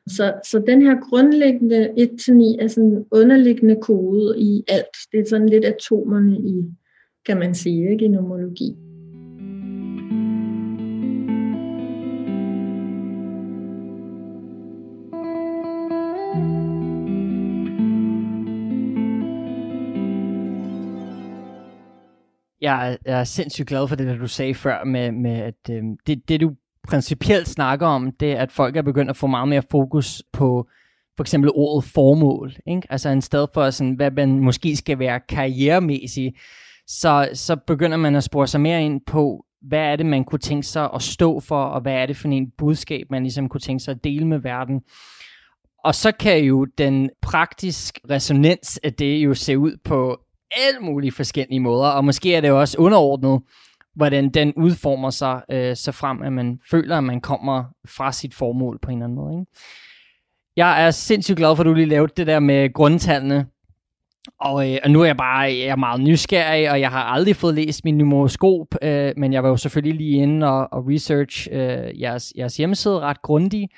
Så, 0.08 0.34
så 0.52 0.64
den 0.68 0.82
her 0.82 1.10
grundlæggende 1.10 1.90
1-9 1.90 2.64
er 2.64 2.68
sådan 2.68 2.90
en 2.90 3.06
underliggende 3.12 3.76
kode 3.82 4.40
i 4.40 4.64
alt. 4.68 4.98
Det 5.12 5.20
er 5.20 5.26
sådan 5.30 5.50
lidt 5.50 5.66
atomerne 5.66 6.38
i, 6.38 6.64
kan 7.26 7.38
man 7.38 7.56
sige, 7.56 7.92
ikke, 7.92 8.06
i 8.06 8.08
nomologi. 8.08 8.76
Jeg, 22.70 22.92
er, 22.92 22.98
jeg 23.06 23.20
er 23.20 23.24
sindssygt 23.24 23.68
glad 23.68 23.88
for 23.88 23.96
det, 23.96 24.08
der 24.08 24.18
du 24.18 24.28
sagde 24.28 24.54
før, 24.54 24.84
med, 24.84 25.12
med 25.12 25.38
at 25.38 25.70
øh, 25.70 25.84
det, 26.08 26.30
det 26.30 26.42
du 26.42 26.52
principielt 26.88 27.48
snakker 27.48 27.88
om, 27.88 28.12
det 28.12 28.32
er, 28.32 28.42
at 28.42 28.52
folk 28.52 28.76
er 28.76 28.82
begyndt 28.82 29.10
at 29.10 29.18
få 29.18 29.28
meget 29.28 29.48
mere 29.48 29.64
fokus 29.72 30.24
på 30.34 30.68
for 31.18 31.24
eksempel 31.24 31.52
ordet 31.56 31.90
formål. 31.90 32.56
Ikke? 32.68 32.88
Altså 32.90 33.10
en 33.10 33.22
sted 33.22 33.48
for, 33.54 33.70
sådan, 33.70 33.94
hvad 33.94 34.12
man 34.12 34.40
måske 34.40 34.76
skal 34.76 35.00
være 35.00 35.20
karrieremæssig, 35.20 36.34
så, 36.88 37.30
så 37.34 37.56
begynder 37.68 37.98
man 37.98 38.16
at 38.16 38.24
spore 38.24 38.48
sig 38.48 38.62
mere 38.62 38.84
ind 38.84 39.02
på, 39.08 39.46
hvad 39.62 39.80
er 39.80 39.96
det, 39.96 40.06
man 40.06 40.24
kunne 40.24 40.40
tænke 40.40 40.68
sig 40.68 40.90
at 40.96 41.02
stå 41.02 41.40
for, 41.40 41.64
og 41.64 41.82
hvad 41.82 41.94
er 41.94 42.06
det 42.06 42.18
for 42.18 42.28
en 42.28 42.52
budskab, 42.58 43.08
man 43.10 43.24
ligesom 43.24 43.50
kunne 43.50 43.62
tænke 43.62 43.84
sig 43.84 43.92
at 43.92 44.04
dele 44.04 44.28
med 44.28 44.38
verden. 44.38 44.82
Og 45.84 45.96
så 45.96 46.12
kan 46.12 46.38
jo 46.44 46.66
den 46.66 47.10
praktisk 47.22 48.00
resonans 48.10 48.80
af 48.84 48.94
det 48.94 49.18
jo 49.18 49.34
se 49.34 49.58
ud 49.58 49.78
på 49.84 50.20
alle 50.52 50.80
mulige 50.80 51.12
forskellige 51.12 51.60
måder, 51.60 51.88
og 51.90 52.06
måske 52.06 52.36
er 52.36 52.42
det 52.42 52.48
jo 52.48 52.60
også 52.60 52.78
underordnet, 52.78 53.42
hvordan 53.96 54.30
den 54.30 54.54
udformer 54.54 55.10
sig, 55.10 55.42
øh, 55.52 55.76
så 55.76 55.92
frem 55.92 56.22
at 56.22 56.34
man 56.34 56.60
føler, 56.72 56.98
at 56.98 57.04
man 57.04 57.22
kommer 57.22 57.64
fra 57.88 58.12
sit 58.12 58.34
formål 58.34 58.80
på 58.82 58.92
en 58.92 58.98
eller 58.98 59.06
anden 59.06 59.16
måde. 59.16 59.34
Ikke? 59.40 59.52
Jeg 60.56 60.86
er 60.86 60.92
sindssygt 60.92 61.38
glad 61.38 61.56
for, 61.56 61.64
at 61.64 61.66
du 61.66 61.74
lige 61.74 61.86
lavede 61.86 62.14
det 62.18 62.28
der 62.28 62.40
med 62.40 62.74
grundtallene, 62.74 63.46
og, 64.40 64.72
øh, 64.74 64.78
og 64.84 64.92
nu 64.92 65.02
er 65.02 65.06
jeg 65.06 65.18
bare 65.18 65.42
jeg 65.42 65.68
er 65.68 65.76
meget 65.76 66.02
nysgerrig, 66.02 66.72
og 66.72 66.80
jeg 66.80 66.92
har 66.92 67.04
aldrig 67.04 67.36
fået 67.36 67.56
læst 67.56 67.86
min 67.86 67.98
numeroskop, 67.98 68.68
øh, 68.82 69.14
men 69.18 69.34
jeg 69.34 69.44
var 69.44 69.50
jo 69.50 69.58
selvfølgelig 69.58 69.98
lige 69.98 70.24
inde 70.24 70.48
og, 70.48 70.68
og 70.72 70.88
research 70.88 71.48
øh, 71.52 72.02
jeres, 72.02 72.34
jeres 72.38 72.58
hjemmeside 72.58 73.00
ret 73.00 73.22
grundigt, 73.22 73.72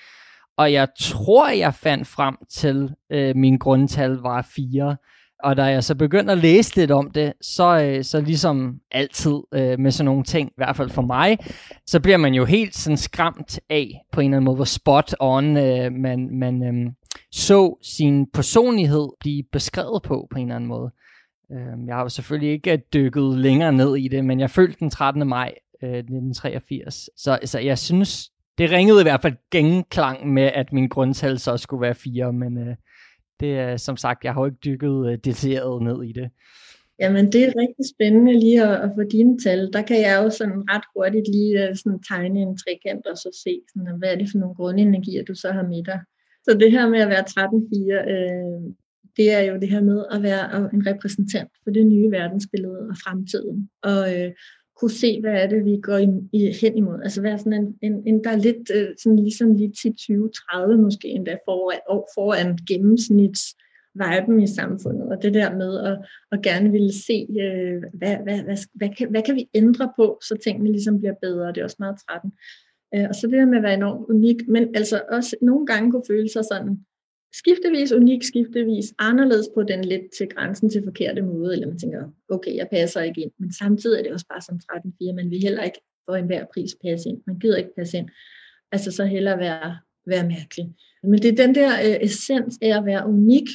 og 0.57 0.73
jeg 0.73 0.87
tror, 0.99 1.49
jeg 1.49 1.73
fandt 1.73 2.07
frem 2.07 2.37
til, 2.49 2.91
øh, 3.09 3.35
min 3.35 3.57
grundtal 3.57 4.11
var 4.11 4.49
4. 4.55 4.97
Og 5.43 5.57
da 5.57 5.63
jeg 5.63 5.83
så 5.83 5.95
begyndte 5.95 6.31
at 6.31 6.37
læse 6.37 6.75
lidt 6.75 6.91
om 6.91 7.11
det, 7.11 7.33
så, 7.41 7.81
øh, 7.83 8.03
så 8.03 8.21
ligesom 8.21 8.79
altid 8.91 9.35
øh, 9.53 9.79
med 9.79 9.91
sådan 9.91 10.05
nogle 10.05 10.23
ting, 10.23 10.49
i 10.49 10.53
hvert 10.57 10.75
fald 10.75 10.89
for 10.89 11.01
mig, 11.01 11.37
så 11.85 11.99
bliver 11.99 12.17
man 12.17 12.33
jo 12.33 12.45
helt 12.45 12.75
sådan 12.75 12.97
skræmt 12.97 13.59
af 13.69 14.01
på 14.11 14.21
en 14.21 14.25
eller 14.25 14.37
anden 14.37 14.45
måde, 14.45 14.55
hvor 14.55 14.65
spot 14.65 15.15
on 15.19 15.57
øh, 15.57 15.91
man, 15.91 16.39
man 16.39 16.63
øh, 16.63 16.91
så 17.31 17.77
sin 17.81 18.27
personlighed 18.33 19.07
blive 19.19 19.43
beskrevet 19.51 20.03
på 20.03 20.27
på 20.31 20.37
en 20.37 20.45
eller 20.45 20.55
anden 20.55 20.67
måde. 20.67 20.91
Øh, 21.51 21.87
jeg 21.87 21.95
har 21.95 22.01
jo 22.01 22.09
selvfølgelig 22.09 22.51
ikke 22.51 22.83
dykket 22.93 23.37
længere 23.37 23.73
ned 23.73 23.97
i 23.97 24.07
det, 24.07 24.25
men 24.25 24.39
jeg 24.39 24.49
følte 24.49 24.79
den 24.79 24.89
13. 24.89 25.27
maj 25.27 25.53
øh, 25.83 25.89
1983. 25.89 27.09
Så, 27.17 27.39
så 27.45 27.59
jeg 27.59 27.77
synes, 27.77 28.31
det 28.57 28.71
ringede 28.71 29.01
i 29.01 29.03
hvert 29.03 29.21
fald 29.21 29.35
genklang 29.51 30.33
med, 30.33 30.43
at 30.43 30.73
min 30.73 30.87
grundtal 30.87 31.39
så 31.39 31.57
skulle 31.57 31.81
være 31.81 31.95
4, 31.95 32.33
men... 32.33 32.57
Øh, 32.57 32.75
det 33.41 33.51
er 33.59 33.77
som 33.77 33.97
sagt, 33.97 34.23
jeg 34.23 34.33
har 34.33 34.41
jo 34.41 34.45
ikke 34.45 34.65
dykket 34.65 34.95
øh, 35.07 35.17
detaljeret 35.17 35.83
ned 35.83 36.03
i 36.03 36.11
det. 36.11 36.29
Jamen, 36.99 37.31
det 37.31 37.41
er 37.43 37.59
rigtig 37.63 37.85
spændende 37.95 38.33
lige 38.39 38.63
at, 38.63 38.75
at 38.85 38.91
få 38.95 39.03
dine 39.11 39.39
tal. 39.39 39.69
Der 39.73 39.81
kan 39.81 40.01
jeg 40.01 40.23
jo 40.23 40.29
sådan 40.29 40.59
ret 40.71 40.85
hurtigt 40.95 41.27
lige 41.35 41.53
øh, 41.63 41.75
sådan 41.75 42.03
tegne 42.09 42.39
en 42.41 42.57
trekant 42.57 43.07
og 43.11 43.17
så 43.17 43.29
se, 43.43 43.53
sådan, 43.73 43.97
hvad 43.99 44.09
er 44.11 44.17
det 44.17 44.29
for 44.31 44.37
nogle 44.37 44.55
grundenergier, 44.55 45.23
du 45.23 45.35
så 45.35 45.51
har 45.51 45.63
med 45.63 45.83
dig. 45.83 45.99
Så 46.45 46.57
det 46.61 46.71
her 46.71 46.89
med 46.89 46.99
at 46.99 47.09
være 47.09 47.25
13-4, 47.29 48.11
øh, 48.13 48.61
det 49.17 49.27
er 49.37 49.41
jo 49.49 49.59
det 49.59 49.69
her 49.69 49.81
med 49.81 50.05
at 50.11 50.23
være 50.23 50.69
en 50.73 50.87
repræsentant 50.87 51.51
for 51.63 51.71
det 51.71 51.85
nye 51.85 52.11
verdensbillede 52.11 52.79
og 52.91 52.95
fremtiden. 53.03 53.69
Og, 53.83 54.01
øh, 54.15 54.31
kunne 54.81 54.91
se, 54.91 55.21
hvad 55.21 55.33
er 55.33 55.47
det, 55.47 55.65
vi 55.65 55.79
går 55.81 55.97
i, 55.97 56.07
i, 56.33 56.53
hen 56.61 56.77
imod. 56.77 56.99
Altså 57.03 57.21
være 57.21 57.37
sådan 57.37 57.53
en, 57.53 57.77
en, 57.81 58.03
en 58.07 58.23
der 58.23 58.29
er 58.29 58.35
lidt 58.47 58.71
øh, 58.75 58.87
sådan 59.03 59.19
ligesom 59.19 59.53
lige 59.55 59.73
til 59.81 59.91
2030 59.91 60.77
måske 60.77 61.07
endda 61.07 61.37
foran, 61.45 61.79
foran 62.15 62.57
gennemsnits 62.67 63.41
viben 63.93 64.39
i 64.39 64.47
samfundet, 64.47 65.07
og 65.11 65.23
det 65.23 65.33
der 65.33 65.57
med 65.57 65.79
at, 65.79 65.97
at 66.31 66.41
gerne 66.41 66.71
ville 66.71 66.93
se, 66.93 67.27
øh, 67.43 67.81
hvad, 67.93 68.15
hvad, 68.23 68.43
hvad, 68.43 68.57
hvad, 68.73 68.89
kan, 68.97 69.09
hvad 69.09 69.21
kan 69.21 69.35
vi 69.35 69.49
ændre 69.53 69.91
på, 69.95 70.19
så 70.21 70.37
tingene 70.43 70.71
ligesom 70.71 70.99
bliver 70.99 71.15
bedre, 71.21 71.47
det 71.47 71.57
er 71.57 71.63
også 71.63 71.75
meget 71.79 71.95
13. 72.09 72.31
Øh, 72.95 73.05
og 73.09 73.15
så 73.15 73.27
det 73.27 73.37
der 73.39 73.45
med 73.45 73.57
at 73.57 73.63
være 73.63 73.73
enormt 73.73 74.05
unik, 74.09 74.47
men 74.47 74.75
altså 74.75 75.01
også 75.11 75.35
nogle 75.41 75.65
gange 75.65 75.91
kunne 75.91 76.09
føle 76.09 76.29
sig 76.29 76.43
sådan, 76.51 76.85
skiftevis, 77.33 77.91
unik, 77.91 78.23
skiftevis, 78.23 78.93
anderledes 78.99 79.49
på 79.55 79.63
den 79.63 79.83
lidt 79.83 80.11
til 80.17 80.27
grænsen 80.29 80.69
til 80.69 80.83
forkerte 80.83 81.21
måde, 81.21 81.53
eller 81.53 81.67
man 81.67 81.79
tænker, 81.79 82.09
okay, 82.29 82.55
jeg 82.55 82.67
passer 82.71 83.01
ikke 83.01 83.21
ind. 83.21 83.31
Men 83.37 83.53
samtidig 83.53 83.99
er 83.99 84.03
det 84.03 84.11
også 84.11 84.25
bare 84.29 84.41
som 84.41 84.59
13-4, 84.71 85.13
man 85.13 85.29
vil 85.29 85.41
heller 85.41 85.63
ikke 85.63 85.81
for 86.05 86.15
enhver 86.15 86.45
pris 86.53 86.75
passe 86.83 87.09
ind. 87.09 87.21
Man 87.27 87.39
gider 87.39 87.57
ikke 87.57 87.75
passe 87.77 87.97
ind. 87.97 88.09
Altså 88.71 88.91
så 88.91 89.05
hellere 89.05 89.39
være, 89.39 89.77
være 90.05 90.27
mærkelig. 90.27 90.75
Men 91.03 91.19
det 91.21 91.25
er 91.25 91.45
den 91.45 91.55
der 91.55 91.71
øh, 91.71 91.97
essens 92.01 92.57
af 92.61 92.77
at 92.77 92.85
være 92.85 93.07
unik, 93.07 93.47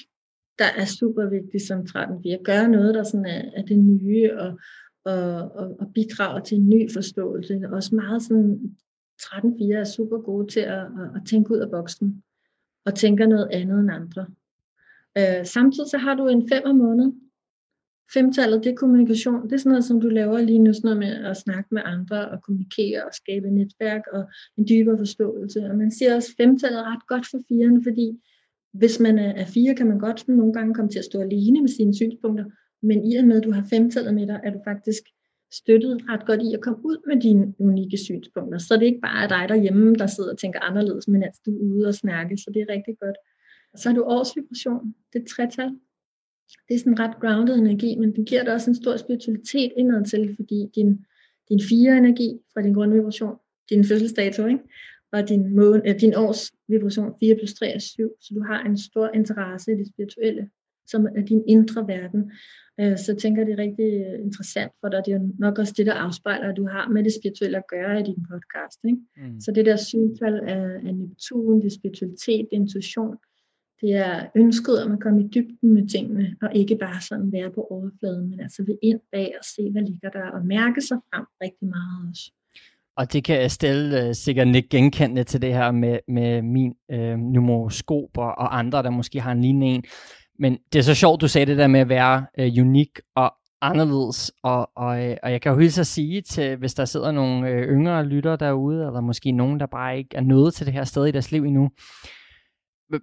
der 0.59 0.71
er 0.77 0.85
super 0.85 1.29
vigtig 1.31 1.67
som 1.67 1.81
13-4. 1.81 2.43
Gøre 2.43 2.69
noget, 2.69 2.95
der 2.95 3.03
sådan 3.03 3.27
er, 3.27 3.43
er 3.57 3.63
det 3.63 3.79
nye, 3.79 4.39
og, 4.39 4.59
og, 5.05 5.53
og, 5.53 5.77
og 5.81 5.87
bidrager 5.95 6.41
til 6.41 6.59
en 6.59 6.69
ny 6.69 6.93
forståelse. 6.93 7.61
Også 7.73 7.95
meget 7.95 8.23
sådan, 8.23 8.77
13-4 9.23 9.75
er 9.75 9.85
super 9.85 10.19
gode 10.19 10.47
til 10.47 10.61
at, 10.61 10.79
at, 10.79 11.09
at 11.17 11.23
tænke 11.27 11.51
ud 11.51 11.59
af 11.59 11.71
boksen 11.71 12.23
og 12.87 12.95
tænker 12.95 13.27
noget 13.27 13.49
andet 13.53 13.81
end 13.81 13.91
andre. 13.91 14.27
Øh, 15.19 15.47
samtidig 15.47 15.91
så 15.91 15.99
har 15.99 16.15
du 16.15 16.29
en 16.29 16.49
fem 16.49 16.77
måned, 16.77 17.13
Femtallet, 18.15 18.65
det 18.65 18.71
er 18.71 18.77
kommunikation. 18.77 19.43
Det 19.43 19.53
er 19.53 19.57
sådan 19.57 19.71
noget, 19.71 19.85
som 19.85 20.01
du 20.01 20.09
laver 20.09 20.39
lige 20.41 20.59
nu, 20.59 20.73
sådan 20.73 20.83
noget 20.85 20.99
med 20.99 21.25
at 21.31 21.37
snakke 21.37 21.69
med 21.73 21.83
andre 21.85 22.29
og 22.29 22.43
kommunikere 22.43 23.05
og 23.05 23.15
skabe 23.15 23.51
netværk 23.51 24.03
og 24.13 24.25
en 24.59 24.69
dybere 24.69 24.99
forståelse. 24.99 25.61
Og 25.71 25.77
man 25.77 25.91
siger 25.91 26.15
også, 26.15 26.31
at 26.33 26.45
femtallet 26.45 26.79
er 26.79 26.93
ret 26.93 27.07
godt 27.07 27.27
for 27.31 27.39
firene, 27.49 27.83
fordi 27.83 28.21
hvis 28.73 29.01
man 29.01 29.19
er 29.19 29.47
fire, 29.47 29.75
kan 29.75 29.87
man 29.87 29.99
godt 29.99 30.29
nogle 30.29 30.53
gange 30.53 30.75
komme 30.75 30.91
til 30.91 30.99
at 30.99 31.05
stå 31.05 31.21
alene 31.21 31.61
med 31.61 31.69
sine 31.69 31.95
synspunkter, 31.95 32.45
men 32.83 33.05
i 33.05 33.17
og 33.17 33.25
med, 33.25 33.37
at 33.37 33.45
du 33.45 33.53
har 33.53 33.67
femtallet 33.71 34.15
med 34.15 34.27
dig, 34.27 34.41
er 34.45 34.51
du 34.51 34.61
faktisk 34.65 35.03
støttet 35.53 36.01
ret 36.09 36.27
godt 36.27 36.43
i 36.43 36.55
at 36.55 36.61
komme 36.61 36.79
ud 36.85 36.99
med 37.07 37.21
dine 37.23 37.55
unikke 37.59 37.97
synspunkter. 37.97 38.59
Så 38.59 38.75
det 38.75 38.83
er 38.83 38.87
ikke 38.87 39.01
bare 39.01 39.29
dig 39.29 39.49
derhjemme, 39.49 39.95
der 39.95 40.07
sidder 40.07 40.33
og 40.33 40.39
tænker 40.39 40.61
anderledes, 40.61 41.09
men 41.09 41.23
at 41.23 41.33
du 41.47 41.51
er 41.59 41.75
ude 41.75 41.89
og 41.89 41.95
snakke, 41.95 42.37
så 42.37 42.51
det 42.55 42.63
er 42.63 42.75
rigtig 42.75 42.99
godt. 43.01 43.17
Så 43.77 43.89
har 43.89 43.97
du 43.97 44.03
årsvibration, 44.03 44.95
det 45.13 45.23
er 45.23 45.27
tretal. 45.35 45.71
Det 46.69 46.75
er 46.75 46.79
sådan 46.79 46.99
ret 46.99 47.21
grounded 47.21 47.55
energi, 47.55 47.97
men 47.99 48.15
den 48.15 48.25
giver 48.25 48.45
dig 48.45 48.53
også 48.55 48.71
en 48.71 48.83
stor 48.83 48.97
spiritualitet 48.97 49.73
indad 49.77 50.05
til, 50.05 50.35
fordi 50.37 50.71
din, 50.75 51.05
din 51.49 51.61
fire 51.69 51.99
energi 51.99 52.39
fra 52.53 52.63
din 52.63 52.75
grundvibration, 52.75 53.37
din 53.71 53.85
fødselsdato, 53.85 54.47
ikke? 54.47 54.63
og 55.13 55.29
din, 55.29 55.57
måne, 55.57 55.89
øh, 55.89 56.01
din 56.01 56.15
års 56.15 56.53
vibration 56.69 57.15
4 57.21 57.37
plus 57.37 57.55
3 57.55 57.67
er 57.67 57.79
7, 57.79 58.11
så 58.21 58.35
du 58.35 58.43
har 58.43 58.65
en 58.65 58.79
stor 58.79 59.11
interesse 59.15 59.73
i 59.73 59.77
det 59.77 59.89
spirituelle, 59.89 60.51
som 60.87 61.07
er 61.17 61.23
din 61.23 61.43
indre 61.49 61.87
verden. 61.87 62.33
Øh, 62.81 62.99
så 62.99 63.13
jeg 63.13 63.19
tænker, 63.19 63.45
det 63.45 63.53
er 63.53 63.65
rigtig 63.67 63.91
øh, 64.07 64.25
interessant 64.27 64.73
for 64.81 64.89
dig. 64.89 65.03
Det 65.07 65.15
er 65.15 65.21
nok 65.39 65.59
også 65.59 65.75
det, 65.77 65.87
der 65.87 65.95
afspejler, 65.95 66.49
at 66.49 66.57
du 66.57 66.67
har 66.67 66.89
med 66.89 67.05
det 67.05 67.13
spirituelle 67.19 67.57
at 67.59 67.69
gøre 67.75 68.01
i 68.01 68.03
din 68.03 68.23
podcast. 68.31 68.79
Ikke? 68.85 68.99
Mm. 69.17 69.41
Så 69.41 69.53
det 69.55 69.67
der 69.67 69.77
synfald 69.77 70.39
af, 70.55 70.65
af 70.87 70.95
Neptun, 70.95 71.63
det 71.63 71.73
spiritualitet, 71.73 72.47
det 72.51 72.57
intuition, 72.61 73.17
det 73.81 73.93
er 73.95 74.27
ønsket 74.37 74.85
om 74.85 74.93
at 74.93 75.01
komme 75.01 75.21
i 75.25 75.29
dybden 75.35 75.75
med 75.75 75.89
tingene, 75.89 76.37
og 76.43 76.51
ikke 76.55 76.77
bare 76.77 77.01
sådan 77.01 77.33
være 77.33 77.51
på 77.51 77.61
overfladen, 77.71 78.31
men 78.31 78.41
altså 78.41 78.65
vil 78.67 78.79
ind 78.83 79.01
bag 79.13 79.35
og 79.39 79.45
se, 79.45 79.71
hvad 79.73 79.83
ligger 79.83 80.11
der, 80.11 80.27
og 80.37 80.47
mærke 80.47 80.81
sig 80.81 80.99
frem 81.11 81.25
rigtig 81.43 81.69
meget 81.69 82.11
også. 82.11 82.33
Og 82.97 83.13
det 83.13 83.25
kan 83.25 83.45
Estelle 83.47 84.09
uh, 84.09 84.15
sikkert 84.15 84.57
ikke 84.57 84.69
genkende 84.69 85.25
til 85.25 85.43
det 85.43 85.55
her 85.55 85.71
med, 85.71 85.99
med 86.09 86.43
min 86.43 86.75
uh, 86.93 87.19
numeroskop 87.19 88.19
og, 88.19 88.39
og 88.39 88.59
andre, 88.59 88.83
der 88.83 88.91
måske 88.91 89.21
har 89.21 89.33
en 89.33 89.41
lignende 89.41 89.67
en. 89.67 89.85
Men 90.39 90.59
det 90.73 90.79
er 90.79 90.83
så 90.83 90.95
sjovt, 90.95 91.21
du 91.21 91.29
sagde 91.29 91.47
det 91.47 91.59
der 91.59 91.67
med 91.67 91.81
at 91.81 91.89
være 91.89 92.27
øh, 92.39 92.53
unik 92.61 93.01
og 93.17 93.35
anderledes. 93.61 94.33
Og, 94.43 94.71
og, 94.77 95.05
øh, 95.05 95.17
og 95.23 95.33
jeg 95.33 95.41
kan 95.41 95.53
jo 95.53 95.59
hilse 95.59 95.81
at 95.81 95.87
sige 95.87 96.21
til, 96.21 96.57
hvis 96.57 96.75
der 96.75 96.85
sidder 96.85 97.11
nogle 97.11 97.49
øh, 97.49 97.69
yngre 97.69 98.05
lytter 98.05 98.37
derude, 98.37 98.87
eller 98.87 99.01
måske 99.01 99.33
nogen, 99.33 99.61
der 99.61 99.67
bare 99.67 99.99
ikke 99.99 100.17
er 100.17 100.21
nået 100.21 100.55
til 100.55 100.67
det 100.67 100.75
her 100.75 100.85
sted 100.85 101.07
i 101.07 101.11
deres 101.11 101.33
liv 101.33 101.45
endnu. 101.45 101.71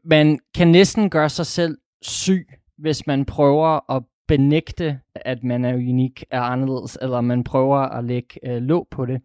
Man 0.05 0.39
kan 0.55 0.67
næsten 0.67 1.09
gøre 1.09 1.29
sig 1.29 1.45
selv 1.45 1.77
syg, 2.01 2.47
hvis 2.77 3.07
man 3.07 3.25
prøver 3.25 3.91
at 3.91 4.03
benægte, 4.27 4.99
at 5.15 5.43
man 5.43 5.65
er 5.65 5.73
unik, 5.73 6.23
er 6.31 6.41
anderledes, 6.41 6.97
eller 7.01 7.21
man 7.21 7.43
prøver 7.43 7.77
at 7.77 8.03
lægge 8.03 8.49
øh, 8.49 8.61
låg 8.61 8.87
på 8.91 9.05
det 9.05 9.21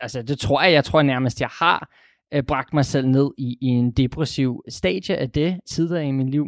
altså 0.00 0.22
det 0.22 0.38
tror 0.38 0.62
jeg, 0.62 0.72
jeg 0.72 0.84
tror 0.84 1.02
nærmest, 1.02 1.40
jeg 1.40 1.48
har 1.52 1.90
øh, 2.34 2.42
bragt 2.42 2.74
mig 2.74 2.84
selv 2.84 3.08
ned 3.08 3.30
i, 3.38 3.58
i 3.60 3.66
en 3.66 3.90
depressiv 3.90 4.62
stadie 4.68 5.16
af 5.16 5.30
det 5.30 5.60
tidligere 5.68 6.06
i 6.06 6.10
mit 6.10 6.30
liv. 6.30 6.46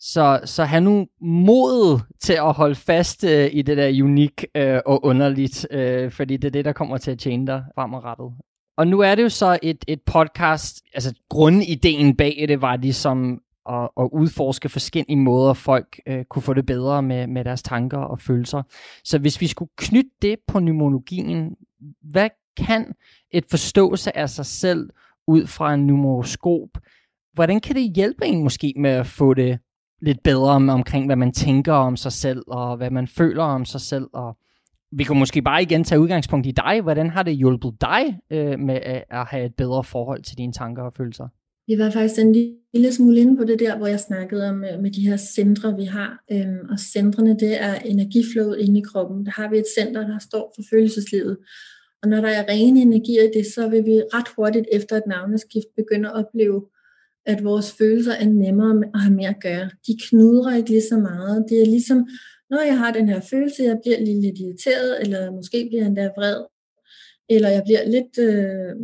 Så, 0.00 0.40
så 0.44 0.64
have 0.64 0.80
nu 0.80 1.06
mod 1.20 2.00
til 2.20 2.32
at 2.32 2.52
holde 2.52 2.74
fast 2.74 3.24
øh, 3.24 3.50
i 3.52 3.62
det 3.62 3.76
der 3.76 4.02
unik 4.04 4.44
øh, 4.54 4.80
og 4.86 5.04
underligt, 5.04 5.66
øh, 5.70 6.10
fordi 6.10 6.36
det 6.36 6.48
er 6.48 6.52
det, 6.52 6.64
der 6.64 6.72
kommer 6.72 6.98
til 6.98 7.10
at 7.10 7.18
tjene 7.18 7.46
dig 7.46 7.64
fremadrettet. 7.74 8.32
Og 8.76 8.86
nu 8.86 9.00
er 9.00 9.14
det 9.14 9.22
jo 9.22 9.28
så 9.28 9.58
et, 9.62 9.84
et 9.88 10.02
podcast, 10.02 10.82
altså 10.94 11.14
grundideen 11.28 12.16
bag 12.16 12.44
det 12.48 12.62
var 12.62 12.76
ligesom 12.76 13.40
at, 13.68 13.88
at 14.00 14.08
udforske 14.12 14.68
forskellige 14.68 15.16
måder, 15.16 15.54
folk 15.54 16.00
øh, 16.06 16.24
kunne 16.24 16.42
få 16.42 16.54
det 16.54 16.66
bedre 16.66 17.02
med, 17.02 17.26
med 17.26 17.44
deres 17.44 17.62
tanker 17.62 17.98
og 17.98 18.20
følelser. 18.20 18.62
Så 19.04 19.18
hvis 19.18 19.40
vi 19.40 19.46
skulle 19.46 19.70
knytte 19.76 20.10
det 20.22 20.36
på 20.48 20.58
pneumologien, 20.58 21.56
hvad 22.02 22.28
kan 22.56 22.94
et 23.30 23.44
forståelse 23.50 24.16
af 24.16 24.30
sig 24.30 24.46
selv 24.46 24.90
ud 25.28 25.46
fra 25.46 25.74
en 25.74 25.86
numeroskop, 25.86 26.68
hvordan 27.32 27.60
kan 27.60 27.76
det 27.76 27.92
hjælpe 27.94 28.26
en 28.26 28.42
måske 28.42 28.74
med 28.76 28.90
at 28.90 29.06
få 29.06 29.34
det 29.34 29.58
lidt 30.02 30.22
bedre 30.22 30.50
om, 30.50 30.68
omkring, 30.68 31.06
hvad 31.06 31.16
man 31.16 31.32
tænker 31.32 31.72
om 31.72 31.96
sig 31.96 32.12
selv, 32.12 32.42
og 32.46 32.76
hvad 32.76 32.90
man 32.90 33.06
føler 33.06 33.42
om 33.42 33.64
sig 33.64 33.80
selv, 33.80 34.06
og 34.12 34.36
vi 34.92 35.04
kan 35.04 35.18
måske 35.18 35.42
bare 35.42 35.62
igen 35.62 35.84
tage 35.84 36.00
udgangspunkt 36.00 36.46
i 36.46 36.50
dig. 36.50 36.80
Hvordan 36.82 37.10
har 37.10 37.22
det 37.22 37.36
hjulpet 37.36 37.72
dig 37.80 38.18
øh, 38.30 38.58
med 38.58 38.74
at, 38.74 39.04
at 39.10 39.26
have 39.26 39.46
et 39.46 39.54
bedre 39.54 39.84
forhold 39.84 40.22
til 40.22 40.38
dine 40.38 40.52
tanker 40.52 40.82
og 40.82 40.92
følelser? 40.96 41.28
Vi 41.66 41.78
var 41.78 41.90
faktisk 41.90 42.20
en 42.20 42.32
lille 42.74 42.92
smule 42.92 43.20
inde 43.20 43.36
på 43.36 43.44
det 43.44 43.58
der, 43.58 43.76
hvor 43.76 43.86
jeg 43.86 44.00
snakkede 44.00 44.48
om 44.48 44.64
øh, 44.64 44.82
med 44.82 44.90
de 44.90 45.08
her 45.08 45.16
centre, 45.16 45.76
vi 45.76 45.84
har. 45.84 46.24
Øhm, 46.32 46.58
og 46.70 46.78
centrene, 46.78 47.30
det 47.30 47.62
er 47.62 47.74
energiflowet 47.74 48.58
inde 48.58 48.80
i 48.80 48.82
kroppen. 48.82 49.26
Der 49.26 49.32
har 49.32 49.50
vi 49.50 49.58
et 49.58 49.64
center, 49.78 50.06
der 50.06 50.18
står 50.18 50.52
for 50.56 50.62
følelseslivet. 50.70 51.38
Og 52.02 52.08
når 52.08 52.20
der 52.20 52.28
er 52.28 52.48
rene 52.48 52.80
energier 52.80 53.22
i 53.22 53.30
det, 53.34 53.46
så 53.46 53.68
vil 53.68 53.84
vi 53.84 54.02
ret 54.14 54.28
hurtigt 54.36 54.66
efter 54.72 54.96
et 54.96 55.06
navneskift 55.06 55.66
begynde 55.76 56.08
at 56.08 56.14
opleve, 56.14 56.66
at 57.26 57.44
vores 57.44 57.72
følelser 57.72 58.12
er 58.12 58.26
nemmere 58.26 58.82
at 58.94 59.00
have 59.00 59.14
mere 59.14 59.28
at 59.28 59.42
gøre. 59.42 59.70
De 59.86 59.98
knudrer 60.08 60.56
ikke 60.56 60.70
lige 60.70 60.82
så 60.82 60.98
meget. 60.98 61.44
Det 61.48 61.62
er 61.62 61.66
ligesom, 61.66 62.08
når 62.50 62.60
jeg 62.60 62.78
har 62.78 62.92
den 62.92 63.08
her 63.08 63.20
følelse, 63.20 63.62
jeg 63.62 63.78
bliver 63.82 64.00
lige 64.00 64.20
lidt 64.20 64.38
irriteret, 64.38 65.00
eller 65.00 65.30
måske 65.30 65.66
bliver 65.68 65.82
jeg 65.82 65.88
endda 65.88 66.10
vred, 66.16 66.44
eller 67.28 67.48
jeg 67.48 67.62
bliver 67.64 67.84
lidt 67.88 68.18
øh, 68.18 68.76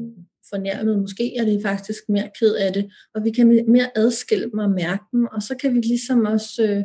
fornærmet, 0.50 0.98
måske 0.98 1.37
er 1.37 1.44
det 1.44 1.62
faktisk 1.62 2.09
mere 2.09 2.31
ked 2.38 2.54
af 2.54 2.72
det, 2.72 2.92
og 3.14 3.24
vi 3.24 3.31
kan 3.31 3.64
mere 3.68 3.90
adskille 3.94 4.50
dem 4.50 4.59
og 4.59 4.70
mærke 4.70 5.04
dem, 5.12 5.26
og 5.33 5.42
så 5.42 5.54
kan 5.54 5.74
vi 5.74 5.81
ligesom 5.81 6.24
også 6.24 6.62
øh, 6.62 6.85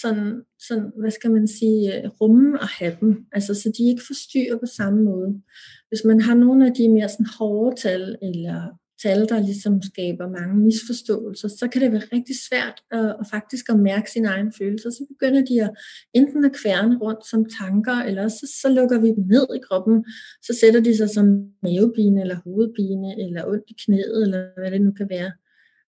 sådan, 0.00 0.42
sådan, 0.68 0.92
hvad 1.00 1.10
skal 1.10 1.30
man 1.30 1.48
sige, 1.48 2.02
øh, 2.02 2.10
rumme 2.20 2.62
at 2.62 2.68
have 2.78 2.96
dem, 3.00 3.26
altså 3.32 3.54
så 3.54 3.72
de 3.78 3.88
ikke 3.88 4.02
forstyrrer 4.06 4.58
på 4.58 4.66
samme 4.66 5.02
måde. 5.02 5.42
Hvis 5.88 6.04
man 6.04 6.20
har 6.20 6.34
nogle 6.34 6.66
af 6.66 6.74
de 6.74 6.88
mere 6.88 7.08
sådan 7.08 7.26
hårde 7.38 7.76
tal, 7.80 8.16
eller 8.22 8.78
tal, 9.02 9.28
der 9.28 9.40
ligesom 9.40 9.82
skaber 9.82 10.28
mange 10.28 10.56
misforståelser, 10.64 11.48
så 11.48 11.68
kan 11.68 11.82
det 11.82 11.92
være 11.92 12.10
rigtig 12.12 12.36
svært 12.48 12.76
at, 12.90 13.08
at 13.20 13.26
faktisk 13.30 13.68
at 13.68 13.78
mærke 13.78 14.10
sine 14.10 14.28
egne 14.28 14.52
følelser. 14.58 14.90
Så 14.90 15.06
begynder 15.08 15.42
de 15.44 15.62
at 15.62 15.70
enten 16.14 16.44
at 16.44 16.56
kværne 16.62 16.98
rundt 16.98 17.26
som 17.30 17.44
tanker, 17.60 17.96
eller 18.08 18.28
så, 18.28 18.44
så 18.62 18.68
lukker 18.68 19.00
vi 19.00 19.08
dem 19.08 19.24
ned 19.34 19.46
i 19.56 19.64
kroppen. 19.68 20.04
Så 20.42 20.52
sætter 20.60 20.80
de 20.80 20.96
sig 20.96 21.10
som 21.10 21.26
mavepine, 21.62 22.20
eller 22.20 22.36
hovedpine, 22.44 23.08
eller 23.24 23.46
ondt 23.46 23.64
i 23.68 23.74
knæet, 23.84 24.22
eller 24.22 24.60
hvad 24.60 24.70
det 24.70 24.80
nu 24.80 24.92
kan 24.92 25.08
være. 25.10 25.32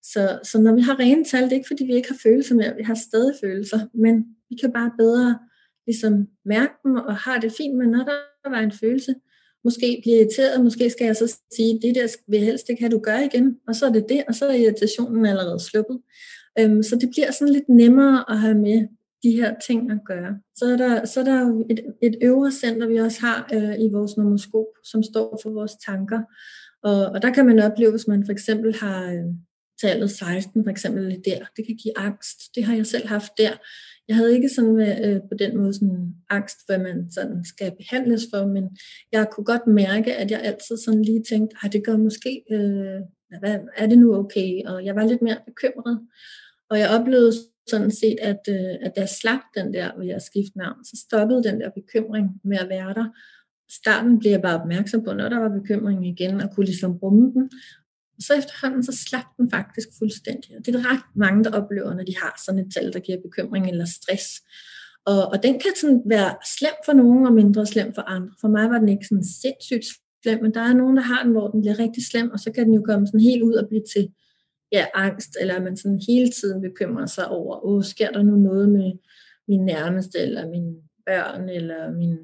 Så, 0.03 0.39
så 0.43 0.61
når 0.61 0.75
vi 0.75 0.81
har 0.81 0.99
rene 0.99 1.25
tal, 1.25 1.43
det 1.43 1.53
er 1.53 1.57
ikke 1.57 1.69
fordi 1.69 1.85
vi 1.85 1.95
ikke 1.95 2.09
har 2.09 2.19
følelser 2.23 2.55
mere, 2.55 2.77
vi 2.77 2.83
har 2.83 2.95
stadig 2.95 3.35
følelser, 3.43 3.81
men 3.95 4.25
vi 4.51 4.57
kan 4.61 4.73
bare 4.73 4.91
bedre 4.99 5.39
ligesom 5.87 6.27
mærke 6.45 6.73
dem 6.85 6.95
og 6.95 7.17
har 7.17 7.41
det 7.41 7.53
fint 7.53 7.79
med, 7.79 7.87
når 7.87 8.05
der 8.05 8.51
var 8.51 8.61
en 8.61 8.73
følelse. 8.73 9.15
Måske 9.65 10.01
bliver 10.03 10.17
irriteret, 10.17 10.65
måske 10.65 10.91
skal 10.91 11.05
jeg 11.05 11.17
så 11.17 11.37
sige, 11.57 11.81
det 11.83 11.95
der 11.95 12.17
vil 12.29 12.39
jeg 12.39 12.47
helst 12.47 12.69
ikke 12.69 12.83
have, 12.83 12.93
du 12.93 12.99
gør 12.99 13.19
igen, 13.19 13.57
og 13.69 13.77
så 13.77 13.87
er 13.87 13.93
det 13.93 14.09
det, 14.09 14.25
og 14.29 14.35
så 14.35 14.47
er 14.47 14.53
irritationen 14.53 15.27
allerede 15.27 15.61
sluppet. 15.61 15.99
Øhm, 16.59 16.83
så 16.83 16.97
det 16.97 17.11
bliver 17.11 17.31
sådan 17.31 17.53
lidt 17.53 17.69
nemmere 17.69 18.31
at 18.31 18.39
have 18.39 18.55
med 18.55 18.89
de 19.23 19.31
her 19.33 19.55
ting 19.67 19.91
at 19.91 19.99
gøre. 20.07 20.39
Så 20.55 20.65
er 20.65 20.77
der, 20.77 21.05
så 21.05 21.21
er 21.21 21.25
der 21.25 21.41
jo 21.41 21.67
et, 21.71 21.81
et 22.03 22.17
øvre 22.23 22.53
center, 22.53 22.87
vi 22.87 22.97
også 22.97 23.21
har 23.21 23.49
øh, 23.55 23.85
i 23.85 23.89
vores 23.93 24.17
nomoskop, 24.17 24.67
som 24.85 25.03
står 25.03 25.41
for 25.43 25.51
vores 25.51 25.73
tanker. 25.87 26.21
Og, 26.83 27.07
og 27.07 27.23
der 27.23 27.31
kan 27.31 27.47
man 27.47 27.59
opleve, 27.59 27.91
hvis 27.91 28.09
man 28.09 28.27
for 28.27 28.33
eksempel 28.33 28.75
har, 28.75 29.13
øh, 29.13 29.35
tallet 29.83 30.11
16 30.11 30.65
for 30.65 30.71
eksempel 30.71 31.21
der. 31.25 31.39
Det 31.57 31.67
kan 31.67 31.77
give 31.83 31.99
angst. 31.99 32.39
Det 32.55 32.65
har 32.65 32.75
jeg 32.75 32.87
selv 32.87 33.07
haft 33.09 33.33
der. 33.39 33.53
Jeg 34.09 34.17
havde 34.17 34.35
ikke 34.35 34.49
sådan 34.49 34.81
øh, 35.05 35.21
på 35.21 35.35
den 35.39 35.57
måde 35.57 35.75
sådan 35.75 36.15
angst, 36.31 36.59
hvad 36.67 36.79
man 36.79 37.11
sådan 37.11 37.45
skal 37.45 37.73
behandles 37.77 38.23
for, 38.35 38.47
men 38.47 38.65
jeg 39.13 39.27
kunne 39.33 39.45
godt 39.45 39.67
mærke, 39.67 40.17
at 40.17 40.31
jeg 40.31 40.41
altid 40.43 40.77
sådan 40.77 41.03
lige 41.03 41.23
tænkte, 41.31 41.57
at 41.65 41.73
det 41.73 41.87
gør 41.87 41.97
måske, 41.97 42.43
øh, 42.53 43.01
hvad, 43.41 43.59
er 43.77 43.87
det 43.87 43.99
nu 43.99 44.15
okay? 44.15 44.63
Og 44.67 44.85
jeg 44.85 44.95
var 44.95 45.07
lidt 45.07 45.23
mere 45.23 45.39
bekymret. 45.47 46.01
Og 46.71 46.79
jeg 46.79 46.91
oplevede 46.91 47.33
sådan 47.71 47.91
set, 47.91 48.19
at, 48.21 48.41
øh, 48.49 48.75
at 48.83 48.93
da 48.97 49.01
jeg 49.01 49.09
slap 49.09 49.41
den 49.57 49.75
der 49.75 49.99
ved 49.99 50.09
at 50.09 50.23
skifte 50.23 50.59
navn, 50.59 50.85
så 50.85 51.05
stoppede 51.07 51.45
den 51.45 51.61
der 51.61 51.71
bekymring 51.71 52.27
med 52.45 52.59
at 52.59 52.69
være 52.69 52.95
der. 52.95 53.07
Starten 53.81 54.19
blev 54.19 54.31
jeg 54.31 54.43
bare 54.43 54.61
opmærksom 54.61 55.05
på, 55.05 55.13
når 55.13 55.29
der 55.29 55.39
var 55.39 55.59
bekymring 55.61 56.07
igen, 56.07 56.41
og 56.41 56.49
kunne 56.51 56.67
ligesom 56.67 56.93
rumme 56.93 57.33
den. 57.33 57.51
Så 58.27 58.35
efterhånden 58.35 58.83
så 58.85 58.93
slap 59.09 59.27
den 59.39 59.51
faktisk 59.51 59.89
fuldstændig. 59.99 60.57
Og 60.57 60.67
det 60.67 60.75
er 60.75 60.93
ret 60.93 61.05
mange, 61.15 61.45
der 61.45 61.51
oplever, 61.61 61.95
når 61.95 62.05
de 62.05 62.17
har 62.23 62.43
sådan 62.47 62.61
et 62.61 62.73
tal, 62.75 62.93
der 62.93 63.01
giver 63.01 63.21
bekymring 63.21 63.69
eller 63.69 63.85
stress. 63.85 64.27
Og, 65.05 65.29
og 65.33 65.43
den 65.43 65.55
kan 65.61 65.73
sådan 65.81 66.03
være 66.07 66.37
slem 66.57 66.77
for 66.85 66.93
nogen 66.93 67.27
og 67.27 67.33
mindre 67.33 67.67
slem 67.67 67.95
for 67.95 68.03
andre. 68.03 68.35
For 68.41 68.49
mig 68.49 68.71
var 68.71 68.79
den 68.79 68.89
ikke 68.89 69.07
sådan 69.07 69.25
sindssygt 69.25 69.87
slem, 70.23 70.43
men 70.43 70.55
der 70.55 70.61
er 70.61 70.75
nogen, 70.75 70.97
der 70.97 71.03
har 71.03 71.23
den, 71.23 71.33
hvor 71.33 71.49
den 71.49 71.61
bliver 71.61 71.79
rigtig 71.79 72.07
slem, 72.07 72.31
og 72.31 72.39
så 72.41 72.53
kan 72.53 72.67
den 72.67 72.75
jo 72.75 72.83
komme 72.83 73.07
sådan 73.07 73.29
helt 73.31 73.43
ud 73.43 73.55
og 73.55 73.69
blive 73.69 73.85
til 73.95 74.13
ja, 74.73 74.87
angst, 74.95 75.37
eller 75.41 75.55
at 75.55 75.63
man 75.63 75.77
sådan 75.77 76.01
hele 76.09 76.31
tiden 76.31 76.61
bekymrer 76.63 77.07
sig 77.07 77.29
over, 77.29 77.65
åh, 77.65 77.85
sker 77.85 78.11
der 78.11 78.23
nu 78.23 78.37
noget 78.37 78.69
med 78.69 78.93
min 79.49 79.65
nærmeste, 79.65 80.19
eller 80.19 80.49
mine 80.49 80.75
børn, 81.07 81.49
eller 81.49 81.93
min 81.93 82.19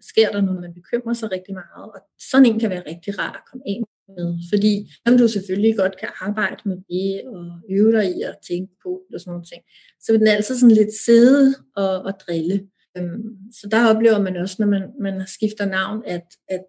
sker 0.00 0.30
der 0.30 0.40
noget, 0.40 0.60
man 0.60 0.74
bekymrer 0.74 1.14
sig 1.14 1.32
rigtig 1.32 1.54
meget, 1.54 1.92
og 1.94 2.00
sådan 2.30 2.46
en 2.46 2.60
kan 2.60 2.70
være 2.70 2.84
rigtig 2.86 3.18
rar 3.18 3.32
at 3.32 3.48
komme 3.50 3.62
ind 3.66 3.84
med. 4.08 4.38
Fordi 4.52 4.90
om 5.06 5.18
du 5.18 5.28
selvfølgelig 5.28 5.76
godt 5.76 5.96
kan 6.00 6.08
arbejde 6.20 6.62
med 6.64 6.76
det 6.76 7.22
og 7.34 7.44
øve 7.70 7.92
dig 7.92 8.16
i 8.16 8.22
at 8.22 8.36
tænke 8.48 8.72
på 8.82 9.00
og 9.14 9.20
sådan 9.20 9.30
noget 9.30 9.48
ting, 9.52 9.62
så 10.00 10.12
vil 10.12 10.20
den 10.20 10.28
altid 10.28 10.58
sådan 10.58 10.76
lidt 10.76 10.94
sidde 11.06 11.54
og, 11.76 12.02
og 12.02 12.12
drille. 12.26 12.68
Øhm, 12.96 13.36
så 13.60 13.68
der 13.70 13.94
oplever 13.94 14.20
man 14.20 14.36
også, 14.36 14.56
når 14.58 14.66
man, 14.66 14.82
man 15.00 15.26
skifter 15.26 15.66
navn, 15.66 16.02
at, 16.06 16.26
at 16.48 16.66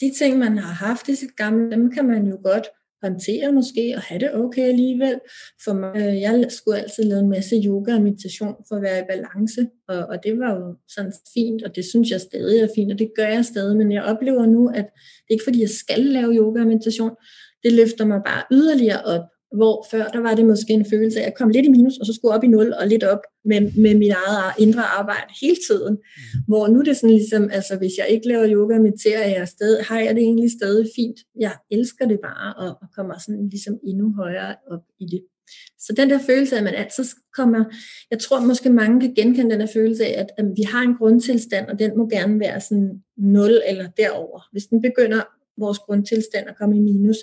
de 0.00 0.12
ting, 0.18 0.38
man 0.38 0.58
har 0.58 0.72
haft 0.72 1.08
i 1.08 1.14
sit 1.14 1.36
gamle, 1.36 1.70
dem 1.70 1.90
kan 1.90 2.06
man 2.06 2.26
jo 2.26 2.38
godt 2.44 2.66
håndtere 3.02 3.52
måske 3.52 3.92
og 3.96 4.02
have 4.02 4.20
det 4.20 4.34
okay 4.34 4.62
alligevel. 4.62 5.20
For 5.64 5.72
mig, 5.72 5.92
øh, 5.96 6.20
jeg 6.20 6.46
skulle 6.48 6.78
altid 6.78 7.04
lave 7.04 7.20
en 7.20 7.28
masse 7.28 7.56
yoga 7.66 7.94
og 7.94 8.02
meditation 8.02 8.54
for 8.68 8.76
at 8.76 8.82
være 8.82 9.00
i 9.00 9.08
balance, 9.08 9.66
og, 9.88 9.98
og 9.98 10.16
det 10.24 10.38
var 10.38 10.50
jo 10.54 10.76
sådan 10.88 11.12
fint, 11.34 11.62
og 11.62 11.76
det 11.76 11.84
synes 11.84 12.10
jeg 12.10 12.20
stadig 12.20 12.60
er 12.60 12.68
fint, 12.74 12.92
og 12.92 12.98
det 12.98 13.10
gør 13.16 13.26
jeg 13.26 13.44
stadig, 13.44 13.76
men 13.76 13.92
jeg 13.92 14.02
oplever 14.02 14.46
nu, 14.46 14.68
at 14.68 14.86
det 14.94 15.30
er 15.30 15.34
ikke 15.34 15.44
fordi, 15.44 15.60
jeg 15.60 15.70
skal 15.70 16.00
lave 16.00 16.34
yoga 16.34 16.60
og 16.60 16.66
meditation, 16.66 17.10
det 17.62 17.72
løfter 17.72 18.04
mig 18.04 18.20
bare 18.26 18.42
yderligere 18.52 19.02
op, 19.02 19.24
hvor 19.56 19.86
før 19.90 20.04
der 20.08 20.20
var 20.20 20.34
det 20.34 20.46
måske 20.46 20.72
en 20.72 20.90
følelse 20.90 21.20
af 21.20 21.26
at 21.26 21.34
komme 21.34 21.52
lidt 21.52 21.66
i 21.66 21.68
minus, 21.68 21.96
og 22.00 22.06
så 22.06 22.12
skulle 22.12 22.34
op 22.34 22.44
i 22.44 22.46
nul 22.46 22.72
og 22.72 22.86
lidt 22.86 23.04
op 23.04 23.22
med, 23.44 23.60
med 23.82 23.94
mit 23.94 24.12
eget 24.12 24.52
indre 24.58 24.82
arbejde 24.82 25.32
hele 25.40 25.56
tiden. 25.68 25.94
Mm. 25.94 26.40
Hvor 26.48 26.68
nu 26.68 26.78
er 26.80 26.84
det 26.84 26.96
sådan 26.96 27.16
ligesom, 27.16 27.50
altså 27.52 27.76
hvis 27.76 27.92
jeg 27.98 28.08
ikke 28.08 28.28
laver 28.28 28.52
yoga 28.54 28.74
og 28.74 28.82
mediterer, 28.82 29.28
jeg 29.38 29.48
stadig, 29.48 29.84
har 29.84 30.00
jeg 30.00 30.14
det 30.14 30.22
egentlig 30.22 30.50
stadig 30.50 30.86
fint. 30.96 31.18
Jeg 31.40 31.52
elsker 31.70 32.06
det 32.06 32.18
bare, 32.22 32.54
og, 32.54 32.68
og 32.82 32.88
kommer 32.96 33.14
sådan 33.18 33.48
ligesom 33.48 33.74
endnu 33.86 34.14
højere 34.14 34.54
op 34.70 34.84
i 35.00 35.06
det. 35.12 35.22
Så 35.78 35.92
den 35.96 36.10
der 36.10 36.18
følelse 36.18 36.54
af, 36.54 36.58
at 36.58 36.64
man 36.64 36.74
altid 36.74 37.04
kommer, 37.36 37.64
jeg 38.10 38.18
tror 38.18 38.40
måske 38.40 38.70
mange 38.70 39.00
kan 39.00 39.14
genkende 39.14 39.50
den 39.50 39.60
der 39.60 39.66
følelse 39.74 40.04
af, 40.06 40.20
at, 40.20 40.26
at 40.38 40.44
vi 40.56 40.62
har 40.62 40.82
en 40.82 40.94
grundtilstand, 40.94 41.66
og 41.68 41.78
den 41.78 41.98
må 41.98 42.08
gerne 42.08 42.40
være 42.40 42.60
sådan 42.60 43.02
0 43.16 43.62
eller 43.68 43.88
derover. 43.96 44.40
Hvis 44.52 44.66
den 44.66 44.82
begynder 44.82 45.22
vores 45.58 45.78
grundtilstand 45.78 46.48
at 46.48 46.56
komme 46.56 46.76
i 46.76 46.80
minus, 46.80 47.16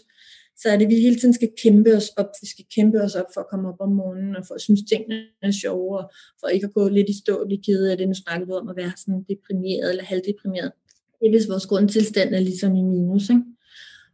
så 0.61 0.69
er 0.69 0.77
det, 0.77 0.85
at 0.85 0.91
vi 0.91 0.95
hele 0.95 1.19
tiden 1.19 1.33
skal 1.33 1.51
kæmpe 1.63 1.95
os 1.95 2.09
op. 2.17 2.29
Vi 2.41 2.47
skal 2.47 2.65
kæmpe 2.75 3.01
os 3.01 3.15
op 3.15 3.25
for 3.33 3.41
at 3.41 3.47
komme 3.51 3.69
op 3.69 3.79
om 3.79 3.91
morgenen, 3.91 4.35
og 4.35 4.43
for 4.47 4.55
at 4.55 4.61
synes, 4.61 4.81
tingene 4.89 5.23
er 5.41 5.51
sjove, 5.51 5.99
og 5.99 6.11
for 6.39 6.47
ikke 6.47 6.65
at 6.65 6.73
gå 6.73 6.87
lidt 6.87 7.09
i 7.09 7.19
stå 7.23 7.35
og 7.35 7.47
blive 7.47 7.63
ked 7.67 7.85
af 7.85 7.97
det. 7.97 8.07
Nu 8.07 8.13
snakker 8.13 8.45
vi 8.45 8.51
om 8.51 8.69
at 8.69 8.75
være 8.75 8.93
sådan 8.97 9.25
deprimeret 9.29 9.89
eller 9.89 10.03
halvdeprimeret. 10.03 10.71
Det 11.19 11.27
er, 11.27 11.31
hvis 11.31 11.49
vores 11.49 11.65
grundtilstand 11.65 12.33
er 12.33 12.39
ligesom 12.39 12.75
i 12.75 12.81
minus. 12.81 13.29
Ikke? 13.29 13.43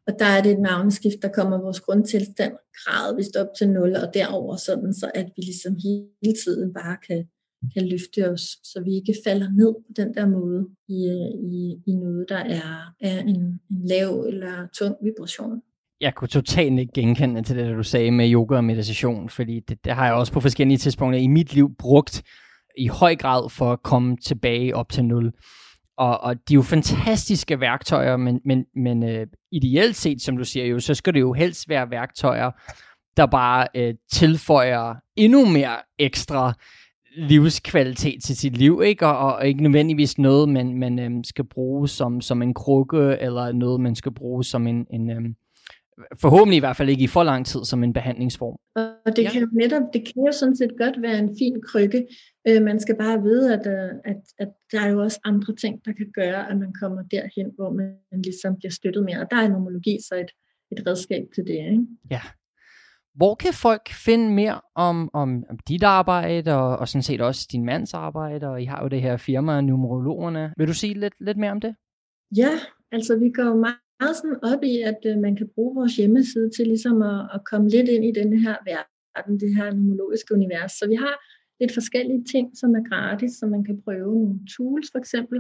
Og 0.08 0.14
der 0.20 0.26
er 0.26 0.42
det 0.44 0.52
et 0.52 0.60
navneskift, 0.60 1.22
der 1.22 1.28
kommer 1.28 1.58
vores 1.62 1.80
grundtilstand 1.80 2.54
gradvist 2.76 3.36
op 3.36 3.48
til 3.58 3.70
0 3.70 3.96
og 3.96 4.14
derover, 4.14 4.56
sådan 4.56 4.94
så 4.94 5.12
at 5.14 5.26
vi 5.36 5.42
ligesom 5.42 5.76
hele 5.84 6.36
tiden 6.44 6.74
bare 6.74 6.98
kan, 7.08 7.28
kan 7.74 7.88
løfte 7.88 8.30
os, 8.32 8.42
så 8.64 8.82
vi 8.86 8.92
ikke 8.96 9.16
falder 9.26 9.50
ned 9.52 9.74
på 9.74 9.92
den 9.96 10.14
der 10.14 10.26
måde 10.26 10.68
i, 10.88 11.00
øh, 11.10 11.32
i, 11.52 11.82
i 11.88 11.96
noget, 11.96 12.26
der 12.30 12.42
er, 12.60 12.94
er 13.02 13.20
en, 13.20 13.60
en 13.72 13.88
lav 13.88 14.26
eller 14.30 14.68
tung 14.78 14.96
vibration 15.04 15.62
jeg 16.02 16.16
kunne 16.16 16.28
totalt 16.28 16.80
ikke 16.80 16.94
genkende 16.94 17.42
til 17.42 17.58
det, 17.58 17.78
du 17.78 17.84
sagde 17.84 18.12
med 18.12 18.34
yoga 18.34 18.56
og 18.56 18.64
meditation, 18.64 19.30
fordi 19.30 19.60
det, 19.60 19.86
det 19.86 19.96
har 19.96 20.06
jeg 20.06 20.14
også 20.14 20.34
på 20.34 20.40
forskellige 20.40 20.78
tidspunkter 20.78 21.20
i 21.20 21.28
mit 21.28 21.54
liv 21.54 21.76
brugt 21.80 22.24
i 22.78 22.88
høj 22.88 23.16
grad 23.16 23.50
for 23.50 23.72
at 23.72 23.84
komme 23.84 24.18
tilbage 24.18 24.76
op 24.76 24.90
til 24.90 25.06
nul. 25.06 25.32
Og, 25.98 26.22
og 26.22 26.36
de 26.36 26.54
er 26.54 26.56
jo 26.56 26.62
fantastiske 26.62 27.60
værktøjer, 27.60 28.18
men, 28.18 28.40
men, 28.46 28.66
men 28.76 29.04
øh, 29.04 29.28
ideelt 29.52 29.96
set, 29.96 30.22
som 30.22 30.38
du 30.38 30.44
siger 30.44 30.66
jo, 30.66 30.80
så 30.80 30.94
skal 30.94 31.14
det 31.14 31.20
jo 31.20 31.34
helst 31.34 31.70
være 31.70 31.92
værktøjer, 31.92 32.52
der 33.18 33.26
bare 33.26 33.68
øh, 33.76 33.94
tilføjer 34.12 34.96
endnu 35.16 35.46
mere 35.46 35.76
ekstra 36.00 36.54
livskvalitet 37.18 38.24
til 38.24 38.38
sit 38.38 38.58
liv, 38.58 38.82
ikke? 38.86 39.08
Og, 39.08 39.36
og 39.36 39.48
ikke 39.48 39.64
nødvendigvis 39.64 40.18
noget, 40.18 40.50
man, 40.50 40.74
man 40.74 41.00
øhm, 41.00 41.24
skal 41.24 41.46
bruge 41.46 41.88
som, 41.88 42.22
som 42.22 42.42
en 42.42 42.54
krukke, 42.54 43.18
eller 43.20 43.52
noget, 43.52 43.80
man 43.80 43.96
skal 43.96 44.14
bruge 44.14 44.44
som 44.44 44.68
en, 44.68 44.86
en, 44.94 45.12
øhm, 45.12 45.36
forhåbentlig 46.22 46.58
i 46.58 46.60
hvert 46.60 46.78
fald 46.78 46.90
ikke 46.90 47.04
i 47.04 47.08
for 47.08 47.24
lang 47.24 47.46
tid 47.46 47.66
som 47.66 47.84
en 47.84 47.94
behandlingsform. 47.94 48.56
Og 49.06 49.16
det 49.16 49.24
ja. 49.24 49.32
kan 49.32 49.42
jo 49.42 49.48
netop, 49.54 49.84
det 49.94 50.02
kan 50.06 50.26
jo 50.26 50.32
sådan 50.32 50.56
set 50.56 50.74
godt 50.78 51.02
være 51.02 51.20
en 51.20 51.36
fin 51.40 51.62
krykke. 51.68 52.08
Øh, 52.48 52.62
man 52.64 52.80
skal 52.80 52.96
bare 52.96 53.22
vide, 53.22 53.54
at, 53.54 53.68
øh, 53.68 53.90
at, 54.06 54.22
at 54.40 54.50
der 54.72 54.82
er 54.82 54.90
jo 54.90 55.02
også 55.02 55.20
andre 55.26 55.56
ting, 55.56 55.86
der 55.86 55.94
kan 55.94 56.12
gøre, 56.14 56.52
at 56.52 56.58
man 56.58 56.74
kommer 56.82 57.02
derhen, 57.02 57.52
hvor 57.56 57.72
man 57.74 58.22
ligesom 58.24 58.56
bliver 58.58 58.72
støttet 58.72 59.04
mere. 59.04 59.20
Og 59.20 59.28
der 59.32 59.38
er 59.38 59.48
nomologi 59.48 59.98
så 60.10 60.16
et, 60.16 60.32
et 60.72 60.88
redskab 60.88 61.26
til 61.36 61.44
det. 61.44 61.54
Ikke? 61.72 61.86
Ja. 62.12 62.22
Hvor 63.16 63.36
kan 63.36 63.54
folk 63.54 63.90
finde 64.06 64.34
mere 64.34 64.62
om, 64.76 65.10
om, 65.14 65.44
om 65.50 65.60
dit 65.68 65.84
arbejde, 65.84 66.56
og, 66.56 66.78
og 66.78 66.88
sådan 66.88 67.04
set 67.04 67.22
også 67.22 67.48
din 67.52 67.66
mands 67.66 67.94
arbejde, 67.94 68.48
og 68.50 68.62
I 68.62 68.66
har 68.66 68.84
jo 68.84 68.88
det 68.88 69.02
her 69.02 69.18
firma, 69.18 69.62
Numerologerne. 69.62 70.54
Vil 70.58 70.68
du 70.68 70.74
sige 70.74 70.94
lidt, 70.94 71.14
lidt 71.20 71.38
mere 71.38 71.52
om 71.52 71.62
det? 71.62 71.76
Ja, 72.38 72.52
altså 72.92 73.18
vi 73.18 73.30
går 73.30 73.56
meget 73.56 73.76
meget 74.02 74.16
sådan 74.18 74.44
op 74.52 74.64
i, 74.64 74.76
at 74.92 75.02
øh, 75.10 75.18
man 75.26 75.36
kan 75.36 75.50
bruge 75.56 75.76
vores 75.76 75.96
hjemmeside 75.96 76.50
til 76.56 76.66
ligesom 76.68 77.02
at, 77.02 77.20
at 77.36 77.42
komme 77.52 77.70
lidt 77.70 77.90
ind 77.90 78.06
i 78.06 78.12
den 78.20 78.30
her 78.46 78.56
verden, 78.72 79.40
det 79.40 79.56
her 79.56 79.74
numerologiske 79.74 80.34
univers. 80.34 80.72
Så 80.72 80.86
vi 80.92 80.96
har 80.96 81.16
lidt 81.60 81.74
forskellige 81.74 82.24
ting, 82.34 82.58
som 82.60 82.70
er 82.80 82.84
gratis, 82.90 83.32
som 83.40 83.50
man 83.50 83.64
kan 83.64 83.82
prøve. 83.86 84.14
Nogle 84.24 84.40
tools 84.56 84.88
for 84.92 85.00
eksempel. 85.00 85.40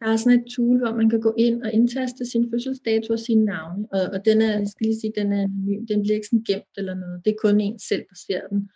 Der 0.00 0.08
er 0.08 0.16
sådan 0.16 0.38
et 0.38 0.46
tool, 0.54 0.78
hvor 0.78 0.94
man 1.00 1.08
kan 1.10 1.20
gå 1.20 1.34
ind 1.38 1.62
og 1.62 1.72
indtaste 1.72 2.30
sin 2.30 2.44
fødselsdato 2.50 3.12
og 3.12 3.18
sine 3.18 3.44
navne. 3.44 3.82
Og, 3.92 4.02
og 4.14 4.24
den 4.24 4.42
er, 4.42 4.58
jeg 4.58 4.68
skal 4.68 4.84
lige 4.86 5.00
sige, 5.00 5.12
den 5.20 5.32
er 5.32 5.42
anonym. 5.42 5.86
Den 5.86 6.02
bliver 6.02 6.16
ikke 6.18 6.30
sådan 6.30 6.48
gemt 6.50 6.74
eller 6.76 6.94
noget. 6.94 7.24
Det 7.24 7.30
er 7.30 7.42
kun 7.44 7.60
en 7.60 7.78
selv, 7.78 8.04
der 8.10 8.18
ser 8.26 8.42
den. 8.50 8.70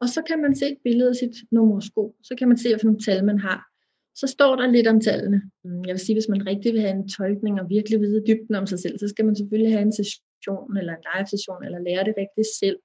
Og 0.00 0.08
så 0.08 0.20
kan 0.28 0.38
man 0.42 0.54
se 0.56 0.66
et 0.72 0.78
billede 0.84 1.10
af 1.10 1.16
sit 1.16 1.36
numeroskop. 1.50 2.10
Så 2.22 2.32
kan 2.38 2.48
man 2.48 2.58
se, 2.58 2.68
hvilke 2.68 3.02
tal 3.06 3.24
man 3.24 3.38
har 3.38 3.71
så 4.14 4.26
står 4.26 4.56
der 4.56 4.66
lidt 4.66 4.86
om 4.86 5.00
tallene. 5.00 5.42
Mm, 5.64 5.82
jeg 5.86 5.92
vil 5.94 6.04
sige, 6.06 6.16
hvis 6.16 6.28
man 6.28 6.46
rigtig 6.46 6.72
vil 6.72 6.80
have 6.80 6.94
en 6.94 7.08
tolkning 7.08 7.60
og 7.60 7.68
virkelig 7.68 8.00
vide 8.00 8.24
dybden 8.28 8.54
om 8.54 8.66
sig 8.66 8.78
selv, 8.78 8.98
så 8.98 9.08
skal 9.08 9.24
man 9.24 9.36
selvfølgelig 9.36 9.72
have 9.72 9.82
en 9.82 9.96
session 10.00 10.76
eller 10.76 10.92
en 10.94 11.04
live 11.10 11.26
session, 11.26 11.64
eller 11.64 11.78
lære 11.78 12.04
det 12.04 12.14
rigtigt 12.22 12.50
selv. 12.60 12.78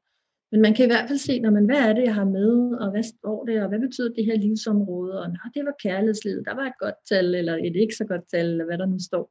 Men 0.52 0.62
man 0.62 0.74
kan 0.74 0.86
i 0.86 0.92
hvert 0.92 1.08
fald 1.10 1.20
se, 1.20 1.40
når 1.40 1.52
man, 1.52 1.66
hvad 1.66 1.82
er 1.90 1.94
det, 1.94 2.04
jeg 2.04 2.16
har 2.16 2.30
med, 2.40 2.54
og 2.82 2.92
hvad 2.92 3.04
står 3.04 3.46
det, 3.46 3.62
og 3.64 3.70
hvad 3.70 3.80
betyder 3.80 4.14
det 4.14 4.26
her 4.26 4.38
livsområde, 4.38 5.22
og 5.22 5.28
når 5.30 5.48
det 5.56 5.66
var 5.66 5.76
kærlighedslivet, 5.84 6.46
der 6.46 6.56
var 6.56 6.66
et 6.68 6.80
godt 6.80 7.00
tal, 7.10 7.36
eller 7.36 7.56
et 7.56 7.76
ikke 7.76 7.96
så 7.96 8.06
godt 8.06 8.26
tal, 8.34 8.46
eller 8.52 8.66
hvad 8.66 8.78
der 8.78 8.86
nu 8.86 9.00
står. 9.00 9.26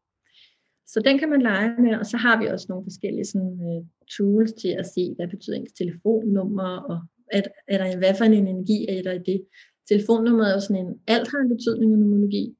Så 0.87 1.01
den 1.01 1.19
kan 1.19 1.31
man 1.31 1.43
lege 1.43 1.71
med, 1.79 1.95
og 2.01 2.07
så 2.07 2.17
har 2.17 2.41
vi 2.41 2.47
også 2.47 2.67
nogle 2.69 2.85
forskellige 2.85 3.25
sådan, 3.25 3.57
øh, 3.69 3.83
tools 4.17 4.53
til 4.53 4.73
at 4.81 4.87
se, 4.95 5.15
hvad 5.17 5.29
betyder 5.29 5.57
ens 5.57 5.73
telefonnummer, 5.73 6.71
og 6.91 6.99
er, 7.33 7.43
er 7.69 7.79
der, 7.79 7.99
hvad 7.99 8.15
for 8.19 8.25
en 8.25 8.33
energi 8.33 8.87
er 8.89 9.03
der 9.03 9.13
i 9.13 9.23
det. 9.31 9.41
Telefonnummeret 9.89 10.49
er 10.51 10.55
jo 10.55 10.61
sådan 10.61 10.87
en, 10.87 11.01
alt 11.07 11.29
har 11.31 11.39
en 11.39 11.49
betydning 11.55 11.93
i 11.93 11.97
numerologi. 11.97 12.57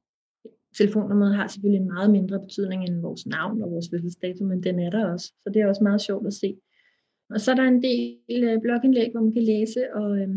Telefonnummeret 0.77 1.35
har 1.35 1.47
selvfølgelig 1.47 1.81
en 1.81 1.93
meget 1.93 2.09
mindre 2.11 2.39
betydning 2.39 2.83
end 2.83 3.01
vores 3.01 3.25
navn 3.25 3.61
og 3.63 3.71
vores 3.71 3.89
fødselsdato, 3.91 4.43
men 4.43 4.63
den 4.63 4.79
er 4.79 4.89
der 4.89 5.11
også. 5.13 5.27
Så 5.43 5.47
det 5.53 5.61
er 5.61 5.67
også 5.67 5.83
meget 5.83 6.01
sjovt 6.01 6.27
at 6.27 6.33
se. 6.33 6.49
Og 7.29 7.41
så 7.41 7.51
er 7.51 7.55
der 7.55 7.63
en 7.63 7.83
del 7.83 8.43
øh, 8.43 8.61
blogindlæg, 8.61 9.11
hvor 9.11 9.21
man 9.21 9.33
kan 9.33 9.43
læse, 9.43 9.81
og 9.93 10.17
øh, 10.19 10.29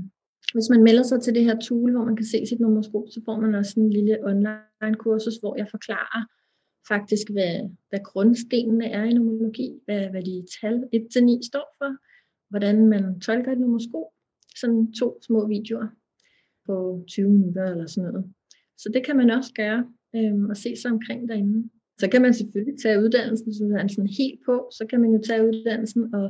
hvis 0.55 0.68
man 0.70 0.82
melder 0.82 1.03
sig 1.03 1.22
til 1.22 1.34
det 1.34 1.45
her 1.45 1.59
tool, 1.59 1.91
hvor 1.93 2.05
man 2.05 2.16
kan 2.16 2.26
se 2.26 2.47
sit 2.47 2.61
nummerskop, 2.61 3.05
så 3.11 3.20
får 3.24 3.41
man 3.41 3.55
også 3.55 3.80
en 3.80 3.91
lille 3.91 4.24
online 4.24 4.95
kursus, 4.99 5.36
hvor 5.36 5.57
jeg 5.57 5.68
forklarer 5.70 6.22
faktisk, 6.88 7.26
hvad, 7.32 7.55
hvad 7.88 8.01
grundstenene 8.05 8.86
er 8.99 9.05
i 9.05 9.12
numerologi, 9.12 9.68
hvad, 9.84 10.03
hvad 10.11 10.22
de 10.22 10.47
tal 10.61 10.74
1-9 10.74 11.49
står 11.51 11.66
for, 11.78 11.91
hvordan 12.51 12.86
man 12.86 13.20
tolker 13.20 13.53
et 13.53 13.61
nummerskop, 13.61 14.09
sådan 14.57 14.93
to 14.93 15.18
små 15.22 15.47
videoer, 15.47 15.88
på 16.71 17.05
20 17.09 17.31
minutter 17.31 17.64
eller 17.73 17.87
sådan 17.87 18.12
noget. 18.12 18.25
Så 18.83 18.87
det 18.95 19.03
kan 19.07 19.16
man 19.16 19.31
også 19.31 19.53
gøre 19.61 19.81
øhm, 20.16 20.45
og 20.51 20.57
se 20.57 20.71
sig 20.77 20.91
omkring 20.91 21.29
derinde. 21.29 21.68
Så 22.01 22.07
kan 22.12 22.23
man 22.23 22.35
selvfølgelig 22.35 22.77
tage 22.83 23.03
uddannelsen, 23.05 23.47
hvis 23.47 23.61
man 23.61 23.79
er 23.85 23.89
sådan 23.89 24.16
helt 24.21 24.41
på, 24.47 24.55
så 24.79 24.83
kan 24.91 25.01
man 25.01 25.11
jo 25.11 25.21
tage 25.29 25.47
uddannelsen, 25.49 26.14
og, 26.14 26.27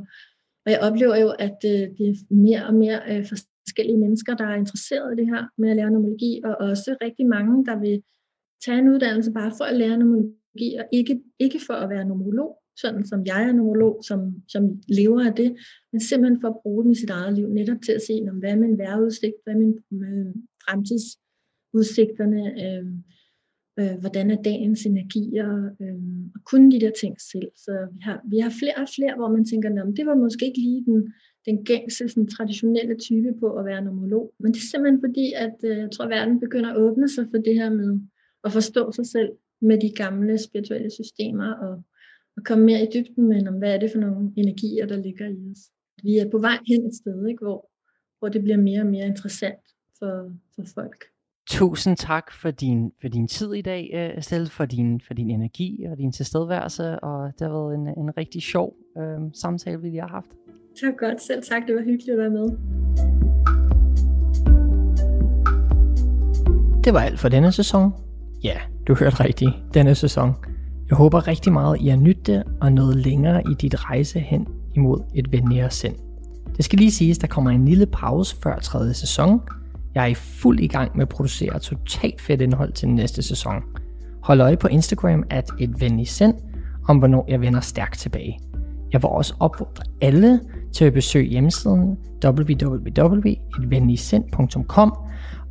og 0.65 0.69
jeg 0.73 0.79
oplever 0.87 1.15
jo, 1.23 1.29
at 1.45 1.59
øh, 1.73 1.83
det 1.97 2.05
er 2.11 2.15
mere 2.47 2.61
og 2.69 2.73
mere 2.83 2.99
øh, 3.11 3.25
forskellige 3.65 3.97
mennesker, 3.97 4.35
der 4.35 4.47
er 4.47 4.55
interesseret 4.55 5.13
i 5.13 5.19
det 5.19 5.27
her 5.33 5.43
med 5.57 5.69
at 5.69 5.75
lære 5.75 5.91
nomologi, 5.91 6.41
og 6.43 6.53
også 6.69 6.95
rigtig 7.01 7.25
mange, 7.35 7.65
der 7.65 7.79
vil 7.79 8.03
tage 8.65 8.79
en 8.79 8.89
uddannelse 8.89 9.31
bare 9.31 9.51
for 9.57 9.65
at 9.65 9.75
lære 9.75 9.97
nomologi, 9.97 10.67
og 10.79 10.85
ikke, 10.93 11.21
ikke 11.39 11.59
for 11.67 11.73
at 11.73 11.89
være 11.89 12.05
nomolog, 12.05 12.60
sådan 12.81 13.05
som 13.05 13.25
jeg 13.25 13.43
er 13.43 13.51
numerolog, 13.51 14.03
som, 14.07 14.19
som 14.47 14.63
lever 14.87 15.25
af 15.25 15.33
det, 15.33 15.55
men 15.91 15.99
simpelthen 15.99 16.41
for 16.41 16.47
at 16.47 16.61
bruge 16.63 16.83
den 16.83 16.91
i 16.91 16.95
sit 16.95 17.09
eget 17.09 17.33
liv, 17.33 17.47
netop 17.49 17.81
til 17.85 17.91
at 17.91 18.01
se, 18.07 18.13
hvad 18.39 18.51
er 18.51 18.55
min 18.55 18.77
vejrudsigt, 18.77 19.35
hvad 19.43 19.53
er 19.53 19.57
min 19.57 19.73
øh, 19.93 20.35
fremtidsudsigterne, 20.63 22.43
øh, 22.63 22.85
øh, 23.79 23.95
hvordan 23.99 24.31
er 24.31 24.41
dagens 24.41 24.85
energier, 24.85 25.49
øh, 25.81 25.95
og 26.35 26.41
kun 26.51 26.71
de 26.71 26.81
der 26.81 26.91
ting 27.01 27.21
selv. 27.31 27.51
Så 27.55 27.87
vi 27.93 27.99
har, 28.01 28.21
vi 28.29 28.37
har 28.39 28.53
flere 28.59 28.77
og 28.77 28.89
flere, 28.95 29.15
hvor 29.15 29.29
man 29.35 29.45
tænker, 29.45 29.69
det 29.97 30.05
var 30.05 30.15
måske 30.15 30.45
ikke 30.45 30.61
lige 30.67 30.85
den, 30.85 31.13
den 31.45 31.65
gængse, 31.65 32.09
sådan, 32.09 32.27
traditionelle 32.27 32.95
type 32.97 33.33
på 33.39 33.47
at 33.59 33.65
være 33.65 33.81
numerolog, 33.81 34.33
men 34.39 34.53
det 34.53 34.59
er 34.59 34.69
simpelthen 34.71 35.01
fordi, 35.01 35.33
at 35.45 35.55
øh, 35.63 35.77
jeg 35.77 35.91
tror, 35.91 36.05
at 36.05 36.09
verden 36.17 36.39
begynder 36.39 36.69
at 36.69 36.77
åbne 36.77 37.09
sig 37.09 37.25
for 37.31 37.37
det 37.37 37.55
her 37.55 37.69
med 37.69 37.99
at 38.43 38.51
forstå 38.51 38.91
sig 38.91 39.05
selv 39.05 39.29
med 39.61 39.77
de 39.81 39.91
gamle 39.95 40.37
spirituelle 40.37 40.91
systemer 40.91 41.53
og 41.53 41.83
at 42.37 42.43
komme 42.45 42.65
mere 42.65 42.81
i 42.81 42.87
dybden 42.93 43.29
med, 43.29 43.47
om 43.47 43.57
hvad 43.57 43.75
er 43.75 43.79
det 43.79 43.91
for 43.91 43.99
nogle 43.99 44.31
energier, 44.35 44.85
der 44.85 44.97
ligger 44.97 45.27
i 45.27 45.51
os. 45.51 45.59
Vi 46.03 46.17
er 46.17 46.29
på 46.29 46.37
vej 46.37 46.57
hen 46.67 46.85
et 46.85 46.95
sted, 46.95 47.27
ikke, 47.27 47.43
hvor, 47.45 47.69
hvor 48.19 48.29
det 48.29 48.43
bliver 48.43 48.57
mere 48.57 48.81
og 48.81 48.87
mere 48.87 49.05
interessant 49.05 49.65
for, 49.99 50.31
for 50.55 50.63
folk. 50.75 51.05
Tusind 51.47 51.97
tak 51.97 52.31
for 52.31 52.51
din, 52.51 52.91
for 53.01 53.07
din 53.07 53.27
tid 53.27 53.53
i 53.53 53.61
dag, 53.61 53.91
øh, 53.93 54.17
Estelle, 54.17 54.49
for 54.49 54.65
din, 54.65 55.01
for 55.07 55.13
din 55.13 55.29
energi 55.29 55.85
og 55.91 55.97
din 55.97 56.11
tilstedeværelse, 56.11 56.99
og 56.99 57.31
det 57.39 57.47
har 57.47 57.53
været 57.53 57.75
en, 57.75 57.87
en 57.87 58.17
rigtig 58.17 58.41
sjov 58.41 58.75
øh, 58.97 59.19
samtale, 59.33 59.81
vi 59.81 59.89
lige 59.89 60.01
har 60.01 60.07
haft. 60.07 60.31
Tak 60.81 60.97
godt. 60.97 61.21
Selv 61.21 61.43
tak. 61.43 61.67
Det 61.67 61.75
var 61.75 61.81
hyggeligt 61.81 62.09
at 62.11 62.17
være 62.17 62.29
med. 62.29 62.47
Det 66.83 66.93
var 66.93 66.99
alt 66.99 67.19
for 67.19 67.29
denne 67.29 67.51
sæson. 67.51 67.91
Ja, 68.43 68.57
du 68.87 68.95
hørte 68.95 69.23
rigtigt. 69.23 69.51
Denne 69.73 69.95
sæson. 69.95 70.33
Jeg 70.91 70.97
håber 70.97 71.27
rigtig 71.27 71.53
meget, 71.53 71.81
I 71.81 71.87
har 71.87 71.97
nydt 71.97 72.27
det 72.27 72.43
og 72.61 72.71
nået 72.71 72.95
længere 72.95 73.43
i 73.51 73.53
dit 73.53 73.89
rejse 73.89 74.19
hen 74.19 74.47
imod 74.75 74.99
et 75.13 75.31
venligere 75.31 75.71
sind. 75.71 75.95
Det 76.57 76.65
skal 76.65 76.79
lige 76.79 76.91
siges, 76.91 77.17
der 77.17 77.27
kommer 77.27 77.51
en 77.51 77.65
lille 77.65 77.85
pause 77.85 78.35
før 78.43 78.59
tredje 78.59 78.93
sæson. 78.93 79.41
Jeg 79.95 80.03
er 80.03 80.07
i 80.07 80.13
fuld 80.13 80.59
i 80.59 80.67
gang 80.67 80.91
med 80.95 81.01
at 81.01 81.09
producere 81.09 81.59
totalt 81.59 82.21
fedt 82.21 82.41
indhold 82.41 82.73
til 82.73 82.89
næste 82.89 83.21
sæson. 83.21 83.63
Hold 84.21 84.41
øje 84.41 84.57
på 84.57 84.67
Instagram 84.67 85.23
at 85.29 85.49
et 85.59 85.81
venligt 85.81 86.09
sind, 86.09 86.33
om 86.87 86.97
hvornår 86.97 87.25
jeg 87.27 87.41
vender 87.41 87.59
stærkt 87.59 87.99
tilbage. 87.99 88.39
Jeg 88.91 89.01
vil 89.01 89.09
også 89.09 89.33
opfordre 89.39 89.83
alle 90.01 90.39
til 90.73 90.85
at 90.85 90.93
besøge 90.93 91.29
hjemmesiden 91.29 91.97
www.etvenligsind.com 92.25 94.93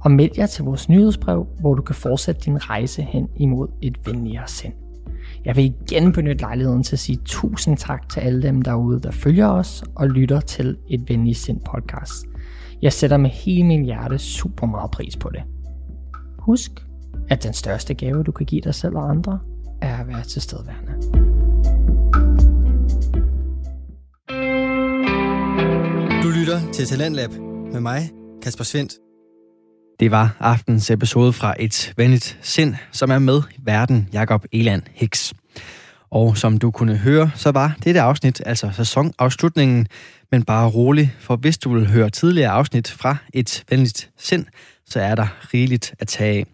og 0.01 0.11
meld 0.11 0.31
jer 0.39 0.47
til 0.47 0.65
vores 0.65 0.89
nyhedsbrev, 0.89 1.47
hvor 1.61 1.75
du 1.75 1.83
kan 1.83 1.95
fortsætte 1.95 2.41
din 2.41 2.71
rejse 2.71 3.03
hen 3.03 3.29
imod 3.37 3.69
et 3.83 4.07
venligere 4.07 4.49
sind. 4.49 4.73
Jeg 5.45 5.57
vil 5.57 5.65
igen 5.65 6.13
benytte 6.13 6.41
lejligheden 6.41 6.83
til 6.83 6.97
at 6.97 6.99
sige 6.99 7.19
tusind 7.25 7.77
tak 7.77 8.09
til 8.09 8.21
alle 8.21 8.43
dem 8.43 8.63
derude, 8.63 9.01
der 9.01 9.11
følger 9.11 9.49
os 9.49 9.85
og 9.95 10.09
lytter 10.09 10.41
til 10.41 10.77
et 10.89 11.09
venligt 11.09 11.39
sind 11.39 11.61
podcast. 11.61 12.27
Jeg 12.83 12.93
sætter 12.93 13.17
med 13.17 13.31
hele 13.31 13.67
min 13.67 13.85
hjerte 13.85 14.19
super 14.19 14.67
meget 14.67 14.91
pris 14.91 15.17
på 15.17 15.31
det. 15.31 15.43
Husk, 16.39 16.71
at 17.29 17.43
den 17.43 17.53
største 17.53 17.95
gave, 17.95 18.23
du 18.23 18.33
kan 18.33 18.47
give 18.47 18.61
dig 18.61 18.75
selv 18.75 18.97
og 18.97 19.11
andre, 19.11 19.39
er 19.83 19.97
at 19.97 20.09
være 20.09 20.23
tilstedeværende. 20.23 20.93
Du 26.23 26.29
lytter 26.29 26.73
til 26.73 26.87
Talentlab 26.87 27.31
med 27.73 27.81
mig, 27.81 28.11
Kasper 28.43 28.65
Svendt. 28.65 28.93
Det 30.01 30.11
var 30.11 30.37
aftens 30.41 30.91
episode 30.91 31.33
fra 31.33 31.55
Et 31.59 31.93
Venligt 31.97 32.39
Sind, 32.43 32.75
som 32.93 33.11
er 33.11 33.19
med 33.19 33.43
i 33.51 33.61
verden 33.65 34.09
Jakob 34.13 34.45
Eland 34.53 34.83
Hicks. 34.95 35.35
Og 36.11 36.37
som 36.37 36.59
du 36.59 36.71
kunne 36.71 36.97
høre, 36.97 37.31
så 37.35 37.51
var 37.51 37.77
dette 37.85 38.01
afsnit 38.01 38.43
altså 38.47 38.71
sæsonafslutningen, 38.77 39.87
men 40.31 40.43
bare 40.43 40.69
rolig, 40.69 41.15
for 41.19 41.37
hvis 41.37 41.59
du 41.59 41.75
vil 41.75 41.91
høre 41.91 42.11
tidligere 42.11 42.51
afsnit 42.51 42.91
fra 42.91 43.17
Et 43.35 43.65
Venligt 43.71 44.11
Sind, 44.19 44.47
så 44.87 45.01
er 45.01 45.15
der 45.15 45.27
rigeligt 45.55 45.95
at 45.99 46.09
tage 46.09 46.39
af. 46.39 46.47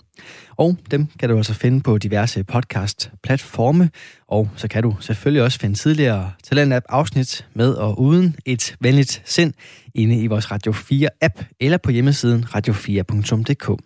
Og 0.56 0.76
dem 0.90 1.06
kan 1.18 1.28
du 1.28 1.36
altså 1.36 1.54
finde 1.54 1.80
på 1.80 1.98
diverse 1.98 2.44
podcast-platforme, 2.44 3.90
og 4.28 4.48
så 4.56 4.68
kan 4.68 4.82
du 4.82 4.96
selvfølgelig 5.00 5.42
også 5.42 5.58
finde 5.58 5.74
tidligere 5.74 6.32
Talentlab-afsnit 6.42 7.46
med 7.54 7.72
og 7.72 8.00
uden 8.00 8.36
et 8.46 8.76
venligt 8.80 9.22
sind 9.24 9.52
inde 9.94 10.20
i 10.20 10.26
vores 10.26 10.50
Radio 10.50 10.72
4-app 10.72 11.44
eller 11.60 11.78
på 11.78 11.90
hjemmesiden 11.90 12.44
radio4.dk. 12.44 13.82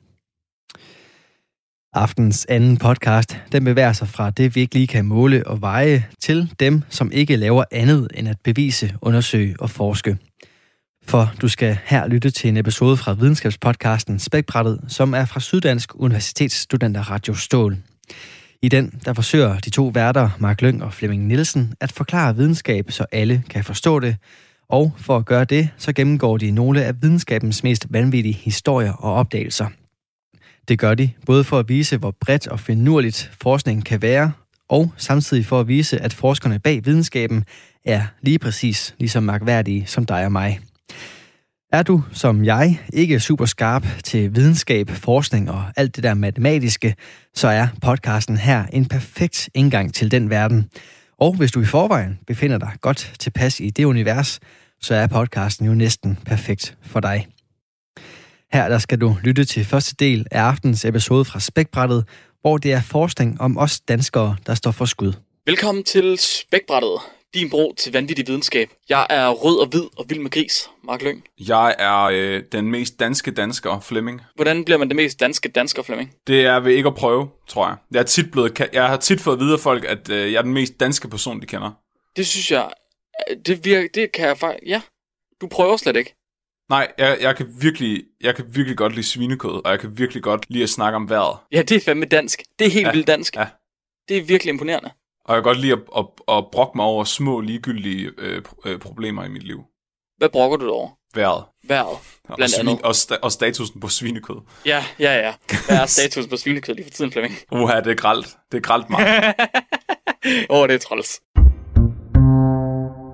Aftens 1.93 2.47
anden 2.49 2.76
podcast, 2.76 3.37
den 3.53 3.64
bevæger 3.64 3.93
sig 3.93 4.09
fra 4.09 4.31
det, 4.31 4.55
vi 4.55 4.61
ikke 4.61 4.74
lige 4.74 4.87
kan 4.87 5.05
måle 5.05 5.47
og 5.47 5.61
veje, 5.61 6.07
til 6.20 6.55
dem, 6.61 6.83
som 6.89 7.12
ikke 7.12 7.37
laver 7.37 7.64
andet 7.70 8.09
end 8.14 8.28
at 8.28 8.37
bevise, 8.45 8.95
undersøge 9.03 9.57
og 9.59 9.70
forske. 9.70 10.18
For 11.07 11.32
du 11.40 11.48
skal 11.48 11.78
her 11.84 12.07
lytte 12.07 12.30
til 12.30 12.48
en 12.48 12.57
episode 12.57 12.96
fra 12.96 13.12
videnskabspodcasten 13.12 14.18
Spækbrættet, 14.18 14.80
som 14.88 15.14
er 15.14 15.24
fra 15.24 15.40
Syddansk 15.40 15.90
Universitetsstudenter 15.94 17.11
Radio 17.11 17.34
Stål. 17.34 17.76
I 18.62 18.68
den, 18.68 19.01
der 19.05 19.12
forsøger 19.12 19.59
de 19.59 19.70
to 19.70 19.86
værter, 19.86 20.30
Mark 20.38 20.62
Lyng 20.62 20.82
og 20.82 20.92
Flemming 20.92 21.26
Nielsen, 21.26 21.74
at 21.80 21.92
forklare 21.92 22.36
videnskab, 22.36 22.90
så 22.90 23.07
alle 23.12 23.42
kan 23.51 23.64
forstå 23.64 24.01
det. 24.01 24.16
Og 24.68 24.92
for 24.96 25.16
at 25.16 25.26
gøre 25.26 25.44
det, 25.44 25.68
så 25.78 25.92
gennemgår 25.92 26.36
de 26.36 26.51
nogle 26.51 26.84
af 26.84 27.03
videnskabens 27.03 27.62
mest 27.62 27.86
vanvittige 27.90 28.34
historier 28.34 28.92
og 28.92 29.14
opdagelser. 29.14 29.66
Det 30.68 30.78
gør 30.78 30.94
de 30.94 31.11
både 31.26 31.44
for 31.44 31.59
at 31.59 31.68
vise, 31.68 31.96
hvor 31.96 32.14
bredt 32.20 32.48
og 32.48 32.61
finurligt 32.61 33.30
forskningen 33.42 33.82
kan 33.82 34.03
være, 34.03 34.32
og 34.68 34.92
samtidig 34.96 35.46
for 35.46 35.61
at 35.61 35.68
vise, 35.68 35.98
at 35.98 36.14
forskerne 36.14 36.59
bag 36.59 36.84
videnskaben 36.84 37.44
er 37.84 38.03
lige 38.22 38.38
præcis 38.38 38.94
lige 38.98 39.09
så 39.09 39.20
magværdige 39.20 39.86
som 39.86 40.07
dig 40.07 40.24
og 40.24 40.32
mig. 40.32 40.61
Er 41.72 41.82
du, 41.82 42.03
som 42.12 42.45
jeg, 42.45 42.80
ikke 42.93 43.20
super 43.20 43.47
skarp 43.47 43.86
til 44.05 44.34
videnskab, 44.34 44.91
forskning 44.91 45.51
og 45.51 45.64
alt 45.76 45.97
det 45.97 46.05
der 46.05 46.14
matematiske, 46.14 46.95
så 47.34 47.49
er 47.49 47.66
podcasten 47.82 48.36
her 48.36 48.66
en 48.72 48.86
perfekt 48.86 49.51
indgang 49.55 49.95
til 49.95 50.11
den 50.11 50.30
verden. 50.30 50.70
Og 51.18 51.36
hvis 51.36 51.53
du 51.53 51.61
i 51.61 51.64
forvejen 51.64 52.18
befinder 52.26 52.59
dig 52.59 52.72
godt 52.80 53.12
tilpas 53.18 53.61
i 53.61 53.70
det 53.70 53.84
univers, 53.84 54.41
så 54.80 54.95
er 54.95 55.07
podcasten 55.07 55.66
jo 55.66 55.74
næsten 55.74 56.18
perfekt 56.26 56.76
for 56.82 57.01
dig. 57.01 57.26
Her 58.53 58.68
der 58.68 58.78
skal 58.78 59.01
du 59.01 59.16
lytte 59.22 59.45
til 59.45 59.64
første 59.64 59.95
del 59.99 60.26
af 60.30 60.41
aftens 60.41 60.84
episode 60.84 61.24
fra 61.24 61.41
Spækbrættet, 61.41 62.05
hvor 62.41 62.59
det 62.59 62.72
er 62.72 62.82
forskning 62.82 63.41
om 63.41 63.59
os 63.59 63.80
danskere, 63.80 64.36
der 64.47 64.55
står 64.55 64.70
for 64.70 64.84
skud. 64.84 65.12
Velkommen 65.47 65.84
til 65.84 66.18
Spækbrættet, 66.18 66.91
din 67.35 67.51
bro 67.51 67.74
til 67.78 67.93
vanvittig 67.93 68.26
videnskab. 68.26 68.70
Jeg 68.89 69.07
er 69.11 69.28
rød 69.28 69.59
og 69.61 69.66
hvid 69.66 69.83
og 69.97 70.05
vild 70.09 70.20
med 70.20 70.31
gris, 70.31 70.70
Mark 70.85 71.03
Lyng. 71.03 71.24
Jeg 71.39 71.74
er 71.78 72.01
øh, 72.03 72.43
den 72.53 72.70
mest 72.70 73.01
danske 73.01 73.31
dansker, 73.31 73.81
Flemming. 73.81 74.20
Hvordan 74.35 74.64
bliver 74.64 74.78
man 74.78 74.89
det 74.89 74.97
mest 74.97 75.20
danske 75.20 75.49
dansker, 75.49 75.83
Flemming? 75.83 76.14
Det 76.26 76.47
er 76.47 76.61
ved 76.61 76.72
ikke 76.72 76.87
at 76.87 76.95
prøve, 76.95 77.28
tror 77.49 77.66
jeg. 77.68 77.76
Jeg, 77.91 77.99
er 77.99 78.03
tit 78.05 78.31
blevet, 78.31 78.68
jeg 78.72 78.89
har 78.89 78.97
tit 78.97 79.20
fået 79.20 79.35
at 79.37 79.41
vide 79.41 79.53
af 79.53 79.61
folk, 79.61 79.85
at 79.85 80.11
øh, 80.11 80.33
jeg 80.33 80.39
er 80.39 80.43
den 80.43 80.53
mest 80.55 80.81
danske 80.81 81.09
person, 81.09 81.41
de 81.41 81.47
kender. 81.47 81.70
Det 82.16 82.26
synes 82.26 82.51
jeg, 82.51 82.70
det, 83.47 83.64
virker, 83.64 83.89
det 83.95 84.12
kan 84.12 84.26
jeg 84.28 84.39
faktisk, 84.39 84.66
ja. 84.66 84.83
Du 85.41 85.47
prøver 85.47 85.76
slet 85.76 85.97
ikke. 85.97 86.14
Nej, 86.70 86.93
jeg, 86.99 87.18
jeg, 87.20 87.37
kan 87.37 87.47
virkelig, 87.61 88.03
jeg 88.20 88.37
kan 88.37 88.45
virkelig 88.49 88.76
godt 88.78 88.93
lide 88.95 89.07
svinekød, 89.07 89.64
og 89.64 89.70
jeg 89.70 89.81
kan 89.81 89.99
virkelig 89.99 90.22
godt 90.22 90.47
lide 90.49 90.62
at 90.62 90.70
snakke 90.70 90.97
om 90.97 91.09
vejret. 91.11 91.39
Ja, 91.53 91.62
det 91.62 91.76
er 91.76 91.81
fandme 91.81 92.07
dansk. 92.07 92.43
Det 92.59 92.66
er 92.66 92.70
helt 92.70 92.87
Ja, 92.87 92.93
vildt 92.93 93.07
dansk. 93.07 93.37
ja. 93.37 93.47
Det 94.09 94.16
er 94.18 94.22
virkelig 94.22 94.53
imponerende. 94.53 94.91
Og 95.31 95.37
jeg 95.37 95.43
kan 95.43 95.49
godt 95.51 95.61
lide 95.61 95.72
at, 95.72 95.78
at, 95.97 96.07
at 96.28 96.45
brokke 96.53 96.72
mig 96.76 96.87
over 96.87 97.05
små, 97.05 97.41
ligegyldige 97.41 98.11
øh, 98.18 98.43
øh, 98.64 98.78
problemer 98.78 99.24
i 99.24 99.28
mit 99.28 99.43
liv. 99.43 99.61
Hvad 100.18 100.28
brokker 100.28 100.57
du 100.57 100.70
over? 100.70 100.89
Vejret. 101.14 101.45
Vejret, 101.68 101.99
Og, 102.28 102.37
blandt 102.37 102.59
andet. 102.59 102.83
og, 102.83 102.91
sta- 102.91 103.18
og 103.22 103.33
statusen 103.33 103.81
på 103.81 103.89
svinekød. 103.89 104.37
Ja, 104.66 104.85
ja, 104.99 105.14
ja. 105.14 105.35
Hvad 105.68 105.76
er 105.76 105.87
status 105.99 106.26
på 106.26 106.37
svinekød 106.37 106.74
lige 106.74 106.85
for 106.85 106.91
tiden, 106.91 107.12
Flemming? 107.12 107.35
Uha, 107.53 107.81
det 107.81 107.87
er 107.91 107.95
gralt. 107.95 108.37
Det 108.53 108.59
er 108.59 108.62
gralt 108.62 108.91
meget. 108.91 109.35
Åh, 110.51 110.59
oh, 110.61 110.68
det 110.68 110.74
er 110.74 110.78
træls. 110.78 111.20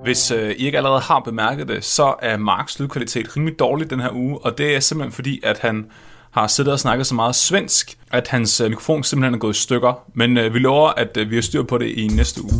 Hvis 0.03 0.31
øh, 0.31 0.51
I 0.51 0.65
ikke 0.65 0.77
allerede 0.77 0.99
har 0.99 1.19
bemærket 1.19 1.67
det, 1.67 1.85
så 1.85 2.15
er 2.21 2.37
Marks 2.37 2.79
lydkvalitet 2.79 3.37
rimelig 3.37 3.59
dårlig 3.59 3.89
den 3.89 3.99
her 3.99 4.11
uge, 4.11 4.37
og 4.39 4.57
det 4.57 4.75
er 4.75 4.79
simpelthen 4.79 5.11
fordi, 5.11 5.39
at 5.43 5.59
han 5.59 5.91
har 6.37 6.47
siddet 6.47 6.73
og 6.73 6.79
snakket 6.79 7.07
så 7.07 7.15
meget 7.15 7.35
svensk, 7.35 7.97
at 8.11 8.27
hans 8.27 8.61
øh, 8.61 8.69
mikrofon 8.69 9.03
simpelthen 9.03 9.33
er 9.33 9.39
gået 9.39 9.55
i 9.55 9.59
stykker. 9.59 10.03
Men 10.13 10.37
øh, 10.37 10.53
vi 10.53 10.59
lover, 10.59 10.89
at 10.89 11.17
øh, 11.17 11.29
vi 11.29 11.35
har 11.35 11.41
styr 11.41 11.63
på 11.63 11.77
det 11.77 11.87
i 11.87 12.07
næste 12.07 12.41
uge. 12.43 12.53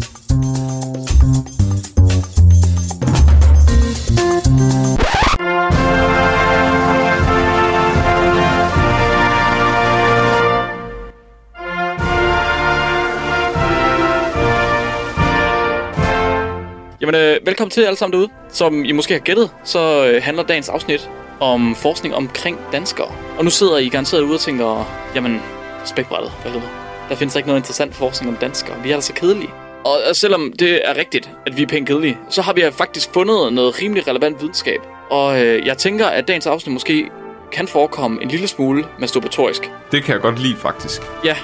Jamen, 17.02 17.16
øh, 17.16 17.38
velkommen 17.46 17.72
til 17.72 17.82
alle 17.82 17.98
sammen 17.98 18.14
derude. 18.14 18.30
Som 18.50 18.86
I 18.86 18.92
måske 18.92 19.14
har 19.14 19.22
gættet, 19.22 19.50
så 19.64 20.08
øh, 20.08 20.24
handler 20.24 20.44
dagens 20.44 20.70
afsnit 20.70 21.10
om 21.40 21.76
forskning 21.76 22.16
omkring 22.16 22.60
danskere. 22.72 23.12
Og 23.38 23.44
nu 23.44 23.50
sidder 23.50 23.78
I 23.78 23.90
garanteret 23.90 24.22
ude 24.22 24.34
og 24.34 24.40
tænker, 24.40 24.86
jamen, 25.16 25.42
spækbrættet, 25.86 26.32
for 26.42 26.50
helvede. 26.50 26.70
Der 27.10 27.16
findes 27.16 27.36
ikke 27.36 27.48
noget 27.48 27.60
interessant 27.60 27.96
forskning 27.96 28.34
om 28.34 28.38
danskere. 28.38 28.84
Vi 28.84 28.92
er 28.92 28.96
da 28.96 29.02
så 29.02 29.14
kedelige. 29.14 29.50
Og 29.86 30.16
selvom 30.16 30.54
det 30.60 30.90
er 30.90 30.98
rigtigt, 30.98 31.30
at 31.46 31.58
vi 31.58 31.64
er 31.64 31.68
pænt 31.68 31.88
kedelige, 31.88 32.18
så 32.30 32.42
har 32.42 32.54
vi 32.54 32.64
faktisk 32.72 33.10
fundet 33.14 33.54
noget 33.54 33.82
rimelig 33.82 34.08
relevant 34.08 34.42
videnskab. 34.42 34.80
Og 35.10 35.46
øh, 35.46 35.66
jeg 35.66 35.78
tænker, 35.78 36.06
at 36.06 36.28
dagens 36.28 36.48
afsnit 36.48 36.74
måske 36.74 37.10
kan 37.52 37.68
forekomme 37.68 38.24
en 38.24 38.28
lille 38.28 38.48
smule 38.48 38.86
masturbatorisk. 39.00 39.72
Det 39.92 40.04
kan 40.04 40.14
jeg 40.14 40.22
godt 40.22 40.40
lide, 40.40 40.56
faktisk. 40.56 41.02
Ja, 41.26 41.36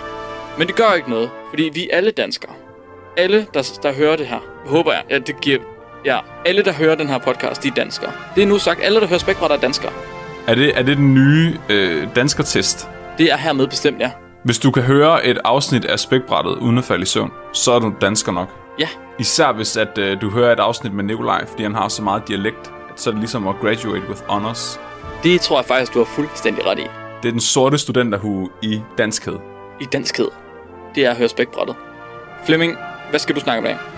men 0.58 0.68
det 0.68 0.76
gør 0.76 0.94
ikke 0.94 1.10
noget, 1.10 1.30
fordi 1.50 1.64
vi 1.74 1.90
er 1.92 1.98
alle 1.98 2.12
danskere. 2.12 2.52
Alle, 3.18 3.48
der, 3.54 3.80
der 3.84 3.94
hører 3.94 4.16
det 4.16 4.28
her, 4.28 4.40
håber 4.66 4.94
jeg, 4.94 5.04
ja, 5.10 5.20
det 5.20 5.42
giver... 5.42 5.60
Ja, 6.06 6.20
alle, 6.46 6.64
der 6.64 6.74
hører 6.74 6.96
den 6.96 7.10
her 7.10 7.18
podcast, 7.18 7.64
de 7.64 7.68
er 7.68 7.74
danskere. 7.74 8.12
Det 8.36 8.44
er 8.44 8.48
nu 8.48 8.58
sagt, 8.60 8.80
alle, 8.84 9.00
der 9.00 9.08
hører 9.08 9.20
Spækbræt, 9.20 9.52
er 9.52 9.58
danskere. 9.58 9.92
Er 10.48 10.56
det, 10.56 10.78
er 10.80 10.84
det 10.84 10.98
den 10.98 11.14
nye 11.14 11.58
øh, 11.70 12.08
danskertest? 12.16 12.90
Det 13.18 13.32
er 13.32 13.38
hermed 13.38 13.68
bestemt, 13.68 14.00
ja. 14.00 14.12
Hvis 14.44 14.60
du 14.60 14.72
kan 14.72 14.84
høre 14.84 15.26
et 15.26 15.40
afsnit 15.44 15.86
af 15.86 16.00
spækbrættet 16.00 16.52
uden 16.52 16.78
at 16.78 16.84
falde 16.84 17.02
i 17.04 17.06
søvn, 17.06 17.32
så 17.54 17.72
er 17.72 17.80
du 17.80 17.94
dansker 18.02 18.32
nok. 18.32 18.50
Ja, 18.80 18.88
Især 19.20 19.52
hvis 19.52 19.78
at, 19.78 19.98
øh, 19.98 20.22
du 20.22 20.30
hører 20.30 20.52
et 20.54 20.60
afsnit 20.60 20.94
med 20.94 21.04
Nikolaj, 21.04 21.46
fordi 21.48 21.64
han 21.64 21.76
har 21.76 21.88
så 21.88 22.02
meget 22.02 22.28
dialekt, 22.28 22.72
at 22.94 23.00
så 23.02 23.10
er 23.10 23.12
det 23.12 23.20
ligesom 23.20 23.48
at 23.48 23.56
graduate 23.62 24.08
with 24.10 24.22
honors. 24.28 24.80
det 25.24 25.42
tror 25.42 25.58
jeg 25.58 25.66
faktisk, 25.66 25.94
du 25.94 26.00
har 26.00 26.06
fuldstændig 26.06 26.66
ret 26.66 26.80
i. 26.80 26.86
Det 27.24 27.28
er 27.28 27.32
den 27.32 27.40
sorte 27.40 27.78
studenterhue 27.78 28.50
i 28.62 28.82
danskhed. 28.98 29.38
I 29.82 29.86
danskhed. 29.86 30.28
Det 30.96 31.06
er 31.06 31.12
at 31.12 31.18
høre 31.18 31.30
spækbrættet. 31.30 31.76
Flemming, 32.46 32.78
hvad 33.10 33.20
skal 33.20 33.36
du 33.36 33.40
snakke 33.40 33.60
om 33.60 33.66
i 33.66 33.68
dag? 33.68 33.93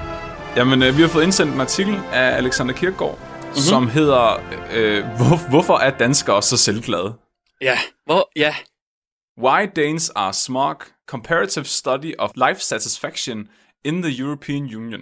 Jamen, 0.58 0.84
øh, 0.84 0.98
vi 0.98 1.02
har 1.02 1.10
fået 1.10 1.24
indsendt 1.24 1.54
en 1.54 1.62
artikel 1.62 1.96
af 2.14 2.38
Alexander 2.38 2.74
Kirkegaard, 2.74 3.20
mm-hmm. 3.20 3.56
som 3.56 3.88
hedder, 3.88 4.24
øh, 4.74 5.06
hvor, 5.06 5.50
hvorfor 5.50 5.78
er 5.78 5.98
danskere 5.98 6.42
så 6.42 6.58
selvglade? 6.58 7.14
Ja, 7.62 7.78
hvor, 8.06 8.32
ja, 8.36 8.56
Why 9.38 9.68
Danes 9.76 10.10
are 10.10 10.34
smug, 10.34 10.76
comparative 11.08 11.66
study 11.66 12.14
of 12.20 12.32
life 12.36 12.60
satisfaction 12.60 13.50
in 13.86 14.02
the 14.02 14.22
European 14.24 14.64
Union. 14.76 15.02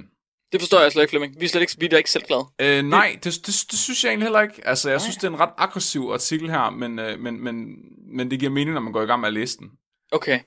det 0.52 0.62
forstår 0.62 0.80
jeg 0.80 0.92
slet 0.92 1.04
ikke, 1.04 1.10
Flemming. 1.10 1.40
Vi 1.40 1.46
er 1.46 1.50
slet 1.50 1.62
ikke, 1.62 1.76
vi 1.80 1.86
er 1.86 1.98
ikke 1.98 2.12
selv 2.12 2.24
glade. 2.24 2.46
Øh, 2.62 2.84
nej, 2.84 3.20
det, 3.24 3.24
det, 3.24 3.66
det 3.72 3.80
synes 3.80 4.04
jeg 4.04 4.10
egentlig 4.10 4.26
heller 4.26 4.42
ikke. 4.42 4.68
Altså, 4.68 4.90
jeg 4.90 5.02
synes, 5.02 5.16
det 5.16 5.24
er 5.24 5.32
en 5.32 5.40
ret 5.40 5.54
aggressiv 5.58 6.10
artikel 6.14 6.50
her, 6.50 6.70
men, 6.70 7.00
øh, 7.00 7.20
men, 7.20 7.44
men, 7.44 7.76
men 8.18 8.32
det 8.32 8.40
giver 8.40 8.52
mening, 8.52 8.74
når 8.74 8.82
man 8.82 8.94
går 8.94 9.02
i 9.02 9.06
gang 9.06 9.20
med 9.20 9.28
at 9.28 9.34
læse 9.34 9.58
den. 9.58 9.72
Okay. 10.12 10.40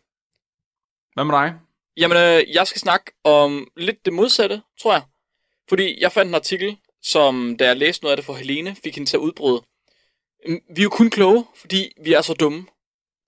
Hvad 1.15 1.25
med 1.25 1.35
dig? 1.35 1.55
Jamen, 1.97 2.17
øh, 2.19 2.55
jeg 2.55 2.67
skal 2.67 2.81
snakke 2.81 3.13
om 3.25 3.69
lidt 3.77 4.05
det 4.05 4.13
modsatte, 4.13 4.63
tror 4.83 4.93
jeg. 4.93 5.03
Fordi 5.69 6.01
jeg 6.01 6.13
fandt 6.13 6.29
en 6.29 6.35
artikel, 6.35 6.77
som 7.03 7.57
da 7.59 7.67
jeg 7.67 7.77
læste 7.77 8.05
noget 8.05 8.13
af 8.13 8.17
det 8.17 8.25
for 8.27 8.35
Helene, 8.35 8.77
fik 8.85 8.95
hende 8.95 9.11
til 9.11 9.17
at 9.17 9.21
udbryde. 9.21 9.63
Mm, 10.49 10.61
Vi 10.77 10.81
er 10.81 10.83
jo 10.83 10.89
kun 10.91 11.11
kloge, 11.11 11.45
fordi 11.57 11.93
vi 12.05 12.13
er 12.13 12.21
så 12.23 12.35
dumme. 12.35 12.67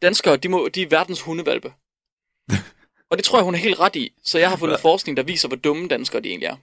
Danskere, 0.03 0.37
de, 0.37 0.49
må, 0.49 0.69
de 0.75 0.83
er 0.83 0.87
verdens 0.89 1.21
hundevalpe. 1.21 1.73
og 3.11 3.17
det 3.17 3.25
tror 3.25 3.39
jeg, 3.39 3.45
hun 3.45 3.55
er 3.55 3.59
helt 3.59 3.81
ret 3.81 3.97
i. 3.97 4.13
Så 4.25 4.39
jeg 4.39 4.51
har 4.51 4.57
fundet 4.57 4.81
forskning, 4.81 5.17
der 5.17 5.23
viser, 5.23 5.49
hvor 5.49 5.57
dumme 5.57 5.89
danskere 5.89 6.23
de 6.23 6.29
egentlig 6.29 6.47
er. 6.47 6.57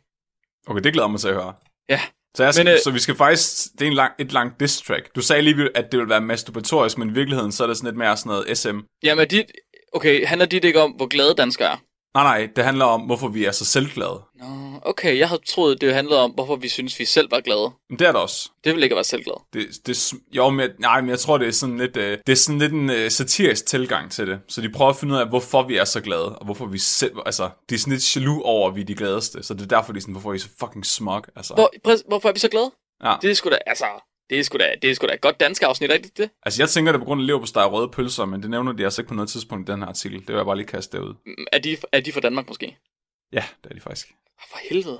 Okay, 0.67 0.81
det 0.81 0.93
glæder 0.93 1.07
mig 1.07 1.19
til 1.19 1.27
at 1.27 1.33
høre. 1.33 1.53
Ja, 1.89 2.01
Så, 2.35 2.43
jeg, 2.43 2.53
men, 2.57 2.67
øh, 2.67 2.79
så 2.83 2.91
vi 2.91 2.99
skal 2.99 3.15
faktisk, 3.15 3.71
det 3.73 3.81
er 3.81 3.87
en 3.87 3.93
lang, 3.93 4.13
et 4.19 4.31
langt 4.31 4.59
diss 4.59 4.81
track. 4.81 5.15
Du 5.15 5.21
sagde 5.21 5.41
lige, 5.41 5.77
at 5.77 5.91
det 5.91 5.97
ville 5.99 6.09
være 6.09 6.21
masturbatorisk, 6.21 6.97
men 6.97 7.09
i 7.09 7.13
virkeligheden, 7.13 7.51
så 7.51 7.63
er 7.63 7.67
det 7.67 7.77
sådan 7.77 7.87
lidt 7.87 7.97
mere 7.97 8.17
sådan 8.17 8.29
noget 8.29 8.57
SM. 8.57 8.79
Jamen, 9.03 9.27
dit, 9.27 9.45
okay, 9.93 10.25
handler 10.25 10.45
dit 10.45 10.63
ikke 10.63 10.81
om, 10.81 10.91
hvor 10.91 11.07
glade 11.07 11.35
danskere 11.35 11.71
er? 11.71 11.77
Nej, 12.15 12.23
nej, 12.23 12.49
det 12.55 12.63
handler 12.63 12.85
om, 12.85 13.01
hvorfor 13.01 13.27
vi 13.27 13.45
er 13.45 13.51
så 13.51 13.65
selvglade. 13.65 14.21
Nå, 14.39 14.45
okay, 14.85 15.17
jeg 15.19 15.29
havde 15.29 15.41
troet, 15.47 15.81
det 15.81 15.93
handlede 15.93 16.21
om, 16.21 16.31
hvorfor 16.31 16.55
vi 16.55 16.69
synes, 16.69 16.99
vi 16.99 17.05
selv 17.05 17.31
var 17.31 17.39
glade. 17.41 17.71
Men 17.89 17.99
det 17.99 18.07
er 18.07 18.11
det 18.11 18.21
også. 18.21 18.49
Det 18.63 18.75
vil 18.75 18.83
ikke 18.83 18.93
at 18.93 18.97
være 18.97 19.03
selvglad. 19.03 19.33
Det, 19.53 19.67
det, 19.87 20.13
jo, 20.31 20.49
men, 20.49 20.59
jeg- 20.59 20.69
nej, 20.79 21.01
men 21.01 21.09
jeg 21.09 21.19
tror, 21.19 21.37
det 21.37 21.47
er 21.47 21.51
sådan 21.51 21.77
lidt, 21.77 21.97
øh, 21.97 22.17
det 22.27 22.31
er 22.31 22.35
sådan 22.35 22.59
lidt 22.59 22.73
en 22.73 22.89
øh, 22.89 23.11
satirisk 23.11 23.65
tilgang 23.65 24.11
til 24.11 24.27
det. 24.27 24.39
Så 24.47 24.61
de 24.61 24.69
prøver 24.71 24.89
at 24.91 24.97
finde 24.97 25.13
ud 25.13 25.19
af, 25.19 25.29
hvorfor 25.29 25.63
vi 25.63 25.77
er 25.77 25.85
så 25.85 26.01
glade, 26.01 26.35
og 26.39 26.45
hvorfor 26.45 26.65
vi 26.65 26.77
selv, 26.77 27.13
altså, 27.25 27.49
de 27.69 27.75
er 27.75 27.79
sådan 27.79 27.93
lidt 27.93 28.15
jaloux 28.15 28.41
over, 28.45 28.69
at 28.69 28.75
vi 28.75 28.81
er 28.81 28.85
de 28.85 28.95
gladeste. 28.95 29.43
Så 29.43 29.53
det 29.53 29.61
er 29.61 29.77
derfor, 29.77 29.93
de 29.93 29.97
er 29.97 30.01
sådan, 30.01 30.13
hvorfor 30.13 30.29
er 30.29 30.33
I 30.33 30.39
så 30.39 30.49
fucking 30.59 30.85
smug, 30.85 31.21
altså. 31.35 31.53
Hvor, 31.53 31.71
præs, 31.83 32.03
hvorfor 32.07 32.29
er 32.29 32.33
vi 32.33 32.39
så 32.39 32.49
glade? 32.49 32.71
Ja. 33.03 33.15
Det 33.21 33.31
er 33.31 33.33
sgu 33.35 33.49
da, 33.49 33.57
altså, 33.65 33.85
det 34.29 34.39
er 34.39 34.43
sgu 34.43 34.57
da, 34.57 34.75
det 34.81 34.89
er 34.91 34.95
sgu 34.95 35.07
da 35.07 35.13
et 35.13 35.21
godt 35.21 35.39
dansk 35.39 35.63
afsnit, 35.63 35.91
er 35.91 35.97
det 35.97 36.05
ikke 36.05 36.23
det? 36.23 36.29
Altså, 36.43 36.61
jeg 36.61 36.69
tænker, 36.69 36.91
det 36.91 37.01
på 37.01 37.05
grund 37.05 37.21
af 37.21 37.27
lever 37.27 37.39
på 37.39 37.59
og 37.59 37.71
røde 37.71 37.89
pølser, 37.89 38.25
men 38.25 38.41
det 38.41 38.49
nævner 38.49 38.71
de 38.71 38.83
altså 38.83 39.01
ikke 39.01 39.09
på 39.09 39.15
noget 39.15 39.29
tidspunkt 39.29 39.69
i 39.69 39.71
den 39.71 39.79
her 39.81 39.87
artikel. 39.87 40.19
Det 40.19 40.27
vil 40.27 40.35
jeg 40.35 40.45
bare 40.45 40.57
lige 40.57 40.67
kaste 40.67 40.97
derud. 40.97 41.13
Mm, 41.25 41.45
Er 41.53 41.59
de, 41.59 41.77
er 41.91 41.99
de 41.99 42.11
fra 42.11 42.19
Danmark 42.19 42.47
måske? 42.47 42.77
Ja, 43.33 43.43
det 43.63 43.69
er 43.69 43.75
de 43.75 43.81
faktisk. 43.81 44.07
For 44.51 44.57
helvede. 44.69 44.99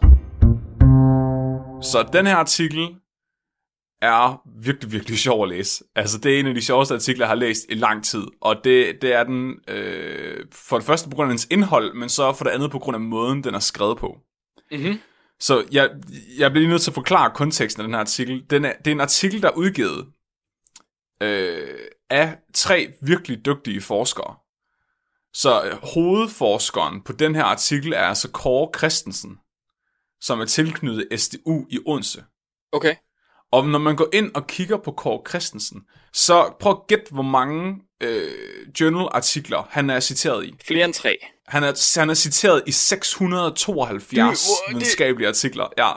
Så 1.81 2.09
den 2.13 2.25
her 2.27 2.35
artikel 2.35 2.87
er 4.01 4.41
virkelig, 4.63 4.91
virkelig 4.91 5.19
sjov 5.19 5.43
at 5.43 5.49
læse. 5.49 5.83
Altså, 5.95 6.17
det 6.17 6.35
er 6.35 6.39
en 6.39 6.47
af 6.47 6.53
de 6.55 6.61
sjoveste 6.61 6.93
artikler, 6.93 7.25
jeg 7.25 7.29
har 7.29 7.35
læst 7.35 7.65
i 7.69 7.73
lang 7.73 8.03
tid. 8.03 8.23
Og 8.41 8.55
det, 8.63 9.01
det 9.01 9.13
er 9.13 9.23
den 9.23 9.59
øh, 9.67 10.45
for 10.51 10.77
det 10.77 10.85
første 10.85 11.09
på 11.09 11.15
grund 11.15 11.27
af 11.27 11.31
dens 11.31 11.47
indhold, 11.51 11.93
men 11.93 12.09
så 12.09 12.33
for 12.33 12.43
det 12.45 12.51
andet 12.51 12.71
på 12.71 12.79
grund 12.79 12.95
af 12.95 13.01
måden, 13.01 13.43
den 13.43 13.55
er 13.55 13.59
skrevet 13.59 13.97
på. 13.97 14.17
Mhm. 14.71 14.99
Så 15.39 15.65
jeg, 15.71 15.89
jeg 16.37 16.51
bliver 16.51 16.61
lige 16.61 16.69
nødt 16.69 16.81
til 16.81 16.91
at 16.91 16.95
forklare 16.95 17.31
konteksten 17.35 17.81
af 17.81 17.87
den 17.87 17.93
her 17.93 17.99
artikel. 17.99 18.45
Den 18.49 18.65
er, 18.65 18.73
det 18.73 18.87
er 18.87 18.91
en 18.91 19.01
artikel, 19.01 19.41
der 19.41 19.47
er 19.47 19.53
udgivet 19.53 20.07
øh, 21.21 21.79
af 22.09 22.37
tre 22.53 22.93
virkelig 23.01 23.45
dygtige 23.45 23.81
forskere. 23.81 24.35
Så 25.33 25.63
øh, 25.63 25.77
hovedforskeren 25.93 27.01
på 27.01 27.13
den 27.13 27.35
her 27.35 27.43
artikel 27.43 27.93
er 27.93 28.01
altså 28.01 28.31
Kåre 28.31 28.69
Christensen, 28.77 29.37
som 30.21 30.39
er 30.39 30.45
tilknyttet 30.45 31.21
SDU 31.21 31.65
i 31.69 31.79
Odense. 31.85 32.23
Okay. 32.71 32.95
Og 33.51 33.67
når 33.67 33.79
man 33.79 33.95
går 33.95 34.09
ind 34.13 34.31
og 34.35 34.47
kigger 34.47 34.77
på 34.77 34.91
Kåre 34.91 35.21
Christensen, 35.29 35.81
så 36.13 36.53
prøv 36.59 36.71
at 36.71 36.87
gætte, 36.87 37.11
hvor 37.11 37.23
mange 37.23 37.81
øh, 38.03 38.67
journal-artikler 38.79 39.67
han 39.69 39.89
er 39.89 39.99
citeret 39.99 40.45
i. 40.45 40.55
Flere 40.67 40.85
end 40.85 40.93
tre. 40.93 41.17
Han 41.47 41.63
er, 41.63 41.99
han 41.99 42.09
er 42.09 42.13
citeret 42.13 42.63
i 42.67 42.71
672 42.71 44.09
Det- 44.09 44.49
det- 44.67 44.75
videnskabelige 44.75 45.27
artikler. 45.27 45.67
Ja, 45.77 45.89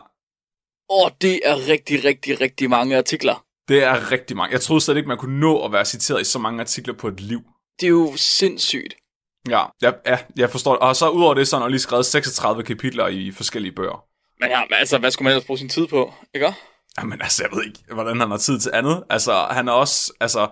Åh, 0.90 1.04
oh, 1.04 1.10
det 1.20 1.40
er 1.44 1.68
rigtig, 1.68 2.04
rigtig, 2.04 2.40
rigtig 2.40 2.70
mange 2.70 2.96
artikler. 2.98 3.44
det 3.68 3.84
er 3.84 4.12
rigtig 4.12 4.36
mange. 4.36 4.52
Jeg 4.52 4.60
troede 4.60 4.80
slet 4.80 4.96
ikke, 4.96 5.08
man 5.08 5.18
kunne 5.18 5.40
nå 5.40 5.64
at 5.64 5.72
være 5.72 5.84
citeret 5.84 6.20
i 6.20 6.24
så 6.24 6.38
mange 6.38 6.60
artikler 6.60 6.94
på 6.94 7.08
et 7.08 7.20
liv. 7.20 7.40
Det 7.80 7.86
er 7.86 7.90
jo 7.90 8.12
sindssygt. 8.16 8.94
Ja, 9.48 9.64
ja, 9.82 9.90
ja 10.06 10.18
jeg 10.36 10.50
forstår 10.50 10.72
det. 10.72 10.80
Og 10.80 10.96
så 10.96 11.08
udover 11.08 11.34
det, 11.34 11.48
så 11.48 11.56
har 11.56 11.62
han 11.62 11.70
lige 11.70 11.80
skrevet 11.80 12.06
36 12.06 12.62
kapitler 12.62 13.08
i 13.08 13.30
forskellige 13.30 13.72
bøger. 13.74 14.04
Men 14.40 14.50
ja, 14.50 14.62
altså, 14.74 14.98
hvad 14.98 15.10
skulle 15.10 15.24
man 15.24 15.32
ellers 15.32 15.46
bruge 15.46 15.58
sin 15.58 15.68
tid 15.68 15.86
på, 15.86 16.14
ikke? 16.34 16.52
Jamen 16.98 17.22
altså, 17.22 17.42
jeg 17.44 17.50
ved 17.56 17.64
ikke, 17.66 17.78
hvordan 17.94 18.20
han 18.20 18.30
har 18.30 18.38
tid 18.38 18.60
til 18.60 18.70
andet. 18.74 19.04
Altså, 19.10 19.46
han 19.50 19.68
er 19.68 19.72
også, 19.72 20.12
altså, 20.20 20.48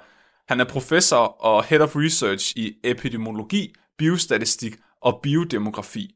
han 0.48 0.60
er 0.60 0.64
professor 0.64 1.16
og 1.44 1.64
head 1.64 1.80
of 1.80 1.96
research 1.96 2.52
i 2.56 2.72
epidemiologi, 2.84 3.74
biostatistik 3.98 4.74
og 5.02 5.20
biodemografi. 5.22 6.08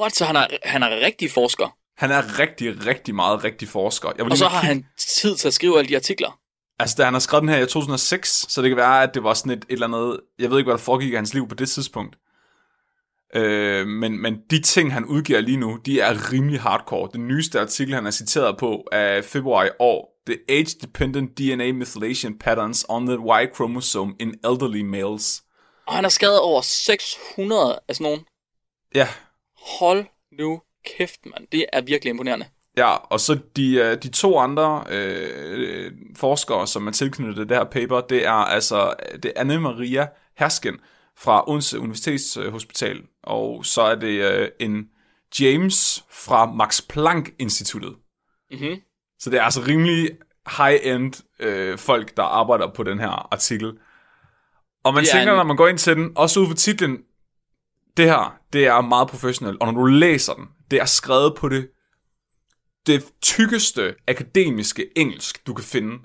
What, 0.00 0.16
så 0.16 0.24
han 0.24 0.36
er, 0.36 0.46
han 0.64 0.82
er 0.82 0.90
rigtig 1.06 1.30
forsker. 1.30 1.76
Han 1.96 2.10
er 2.10 2.38
rigtig, 2.38 2.86
rigtig 2.86 3.14
meget 3.14 3.44
rigtig 3.44 3.68
forsker. 3.68 4.12
Jeg 4.16 4.24
vil 4.24 4.32
Og 4.32 4.38
så 4.38 4.46
har 4.48 4.60
kigge- 4.60 4.74
han 4.74 4.86
tid 4.98 5.36
til 5.36 5.48
at 5.48 5.54
skrive 5.54 5.78
alle 5.78 5.88
de 5.88 5.96
artikler. 5.96 6.38
Altså, 6.78 6.96
da 6.98 7.04
han 7.04 7.12
har 7.12 7.20
skrevet 7.20 7.42
den 7.42 7.48
her 7.48 7.58
i 7.58 7.66
2006, 7.66 8.46
så 8.48 8.62
det 8.62 8.70
kan 8.70 8.76
være, 8.76 9.02
at 9.02 9.14
det 9.14 9.22
var 9.24 9.34
sådan 9.34 9.52
et, 9.52 9.58
et 9.58 9.72
eller 9.72 9.86
andet... 9.86 10.20
Jeg 10.38 10.50
ved 10.50 10.58
ikke, 10.58 10.66
hvad 10.66 10.78
der 10.78 10.84
foregik 10.84 11.12
i 11.12 11.14
hans 11.14 11.34
liv 11.34 11.48
på 11.48 11.54
det 11.54 11.68
tidspunkt. 11.68 12.16
Øh, 13.34 13.86
men, 13.86 14.22
men 14.22 14.36
de 14.50 14.60
ting, 14.62 14.92
han 14.92 15.04
udgiver 15.04 15.40
lige 15.40 15.56
nu, 15.56 15.78
de 15.86 16.00
er 16.00 16.32
rimelig 16.32 16.60
hardcore. 16.60 17.08
Den 17.12 17.28
nyeste 17.28 17.60
artikel, 17.60 17.94
han 17.94 18.06
er 18.06 18.10
citeret 18.10 18.56
på, 18.58 18.88
er 18.92 19.22
februar 19.22 19.64
i 19.64 19.68
år. 19.78 20.08
The 20.26 20.38
Age-Dependent 20.50 21.34
DNA 21.34 21.72
Methylation 21.72 22.38
Patterns 22.38 22.86
on 22.88 23.06
the 23.06 23.16
Y 23.16 23.54
Chromosome 23.54 24.14
in 24.20 24.34
Elderly 24.44 24.80
Males. 24.80 25.42
Og 25.86 25.94
han 25.94 26.04
har 26.04 26.08
skrevet 26.08 26.40
over 26.40 26.60
600 26.60 27.80
af 27.88 27.94
sådan 27.94 28.04
nogle. 28.04 28.24
Ja, 28.94 29.08
Hold 29.78 30.06
nu 30.38 30.62
kæft, 30.84 31.26
mand. 31.26 31.46
Det 31.52 31.66
er 31.72 31.80
virkelig 31.80 32.10
imponerende. 32.10 32.46
Ja, 32.76 32.96
og 32.96 33.20
så 33.20 33.38
de, 33.56 33.74
øh, 33.74 34.02
de 34.02 34.08
to 34.08 34.38
andre 34.38 34.84
øh, 34.90 35.92
forskere, 36.16 36.66
som 36.66 36.86
er 36.86 36.90
tilknyttet 36.90 37.48
det 37.48 37.56
her 37.56 37.64
paper, 37.64 38.00
det 38.00 38.26
er 38.26 38.30
altså 38.32 38.94
det 39.22 39.32
er 39.36 39.42
Anne-Maria 39.42 40.06
Hersken 40.38 40.80
fra 41.18 41.50
Odense 41.50 41.78
Universitetshospital, 41.78 43.02
og 43.22 43.64
så 43.64 43.82
er 43.82 43.94
det 43.94 44.32
øh, 44.32 44.48
en 44.60 44.88
James 45.40 46.04
fra 46.10 46.52
Max 46.52 46.88
Planck 46.88 47.34
Instituttet. 47.38 47.94
Mhm. 48.50 48.80
Så 49.18 49.30
det 49.30 49.38
er 49.38 49.42
altså 49.42 49.60
rimelig 49.68 50.10
high-end 50.56 51.22
øh, 51.40 51.78
folk, 51.78 52.16
der 52.16 52.22
arbejder 52.22 52.72
på 52.72 52.82
den 52.82 52.98
her 52.98 53.32
artikel. 53.32 53.72
Og 54.84 54.94
man 54.94 55.04
Det 55.04 55.10
er 55.10 55.14
tænker, 55.18 55.32
en- 55.32 55.36
når 55.36 55.44
man 55.44 55.56
går 55.56 55.68
ind 55.68 55.78
til 55.78 55.96
den, 55.96 56.12
også 56.16 56.40
ud 56.40 56.46
for 56.46 56.54
titlen, 56.54 56.98
det 57.96 58.04
her, 58.04 58.36
det 58.52 58.66
er 58.66 58.80
meget 58.80 59.08
professionelt, 59.08 59.60
og 59.60 59.72
når 59.72 59.80
du 59.80 59.86
læser 59.86 60.34
den, 60.34 60.48
det 60.70 60.80
er 60.80 60.84
skrevet 60.84 61.34
på 61.36 61.48
det, 61.48 61.68
det 62.86 63.04
tykkeste 63.22 63.94
akademiske 64.08 64.98
engelsk, 64.98 65.46
du 65.46 65.54
kan 65.54 65.64
finde. 65.64 65.98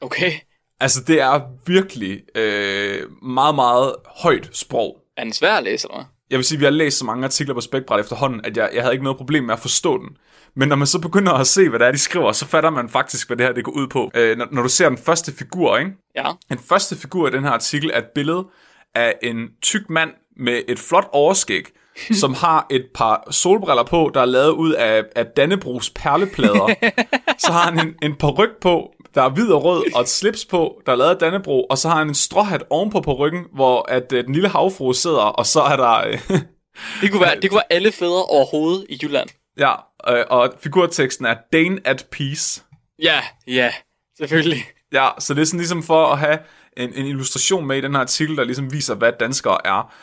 Okay. 0.00 0.32
Altså, 0.80 1.02
det 1.04 1.20
er 1.20 1.40
virkelig 1.66 2.22
øh, 2.36 3.22
meget, 3.22 3.54
meget 3.54 3.94
højt 4.06 4.50
sprog. 4.52 5.00
Er 5.16 5.24
den 5.24 5.32
svær 5.32 5.54
at 5.56 5.64
læse, 5.64 5.88
eller? 5.90 6.04
Jeg 6.30 6.36
vil 6.36 6.44
sige, 6.44 6.56
at 6.56 6.60
vi 6.60 6.64
har 6.64 6.70
læst 6.70 6.98
så 6.98 7.04
mange 7.04 7.24
artikler 7.24 7.54
på 7.54 7.60
Spækbræt 7.60 8.00
efterhånden, 8.00 8.40
at 8.44 8.56
jeg, 8.56 8.70
jeg 8.74 8.82
havde 8.82 8.94
ikke 8.94 9.04
noget 9.04 9.16
problem 9.16 9.44
med 9.44 9.54
at 9.54 9.60
forstå 9.60 9.98
den. 9.98 10.08
Men 10.54 10.68
når 10.68 10.76
man 10.76 10.86
så 10.86 10.98
begynder 10.98 11.32
at 11.32 11.46
se, 11.46 11.68
hvad 11.68 11.78
det 11.78 11.86
er, 11.86 11.92
de 11.92 11.98
skriver, 11.98 12.32
så 12.32 12.46
fatter 12.46 12.70
man 12.70 12.88
faktisk, 12.88 13.28
hvad 13.28 13.36
det 13.36 13.46
her 13.46 13.52
det 13.52 13.64
går 13.64 13.72
ud 13.72 13.86
på. 13.86 14.10
Øh, 14.14 14.38
når, 14.38 14.46
når 14.52 14.62
du 14.62 14.68
ser 14.68 14.88
den 14.88 14.98
første 14.98 15.32
figur, 15.32 15.76
ikke? 15.76 15.90
Ja. 16.16 16.32
Den 16.48 16.58
første 16.58 16.96
figur 16.96 17.28
i 17.28 17.30
den 17.30 17.44
her 17.44 17.50
artikel 17.50 17.90
er 17.94 17.98
et 17.98 18.08
billede 18.14 18.46
af 18.94 19.14
en 19.22 19.48
tyk 19.62 19.90
mand 19.90 20.10
med 20.36 20.62
et 20.68 20.78
flot 20.78 21.08
overskæg, 21.12 21.64
som 22.20 22.34
har 22.34 22.66
et 22.70 22.86
par 22.94 23.28
solbriller 23.30 23.82
på, 23.82 24.10
der 24.14 24.20
er 24.20 24.24
lavet 24.24 24.50
ud 24.50 24.72
af, 24.72 25.04
af 25.16 25.26
Dannebrogs 25.26 25.90
perleplader. 25.90 26.74
så 27.44 27.52
har 27.52 27.70
han 27.70 27.86
en, 27.86 27.94
en 28.02 28.14
peruk 28.16 28.60
på, 28.60 28.92
der 29.14 29.22
er 29.22 29.28
hvid 29.28 29.52
og 29.52 29.64
rød, 29.64 29.84
og 29.94 30.00
et 30.00 30.08
slips 30.08 30.44
på, 30.44 30.82
der 30.86 30.92
er 30.92 30.96
lavet 30.96 31.10
af 31.10 31.16
Dannebro, 31.16 31.64
og 31.64 31.78
så 31.78 31.88
har 31.88 31.96
han 31.98 32.08
en 32.08 32.14
stråhat 32.14 32.64
ovenpå 32.70 33.00
på 33.00 33.12
ryggen, 33.12 33.44
hvor 33.54 33.90
at, 33.90 34.12
øh, 34.12 34.24
den 34.24 34.32
lille 34.32 34.48
havfru 34.48 34.92
sidder, 34.92 35.22
og 35.22 35.46
så 35.46 35.60
er 35.60 35.76
der... 35.76 36.06
Øh, 36.06 36.20
Det 37.00 37.10
kunne, 37.10 37.20
være, 37.20 37.40
det 37.40 37.50
kunne 37.50 37.56
være 37.56 37.72
alle 37.72 37.92
fædre 37.92 38.24
overhovedet 38.24 38.86
i 38.88 38.98
Jylland. 39.02 39.28
ja, 39.58 39.72
øh, 40.08 40.24
og 40.30 40.54
figurteksten 40.60 41.26
er 41.26 41.34
Dane 41.52 41.80
at 41.84 42.06
Peace. 42.12 42.62
Ja, 43.02 43.20
ja. 43.46 43.72
Selvfølgelig. 44.18 44.64
Ja, 44.92 45.08
så 45.18 45.34
det 45.34 45.40
er 45.40 45.44
sådan 45.44 45.60
ligesom 45.60 45.82
for 45.82 46.06
at 46.06 46.18
have 46.18 46.38
en, 46.76 46.92
en 46.94 47.06
illustration 47.06 47.66
med 47.66 47.78
i 47.78 47.80
den 47.80 47.92
her 47.92 48.00
artikel, 48.00 48.36
der 48.36 48.44
ligesom 48.44 48.72
viser, 48.72 48.94
hvad 48.94 49.12
danskere 49.20 49.58
er. 49.66 49.94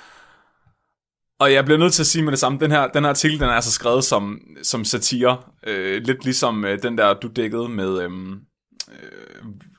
Og 1.39 1.53
jeg 1.53 1.65
bliver 1.65 1.77
nødt 1.77 1.93
til 1.93 2.03
at 2.03 2.07
sige 2.07 2.23
med 2.23 2.31
det 2.31 2.39
samme, 2.39 2.59
den 2.59 2.71
her, 2.71 2.87
den 2.87 3.03
her 3.03 3.09
artikel, 3.09 3.39
den 3.39 3.49
er 3.49 3.53
altså 3.53 3.71
skrevet 3.71 4.03
som, 4.03 4.41
som 4.63 4.85
satire. 4.85 5.41
Øh, 5.67 6.03
lidt 6.03 6.23
ligesom 6.23 6.65
øh, 6.65 6.83
den 6.83 6.97
der, 6.97 7.13
du 7.13 7.27
dækkede 7.27 7.69
med, 7.69 8.01
øhm, 8.01 8.39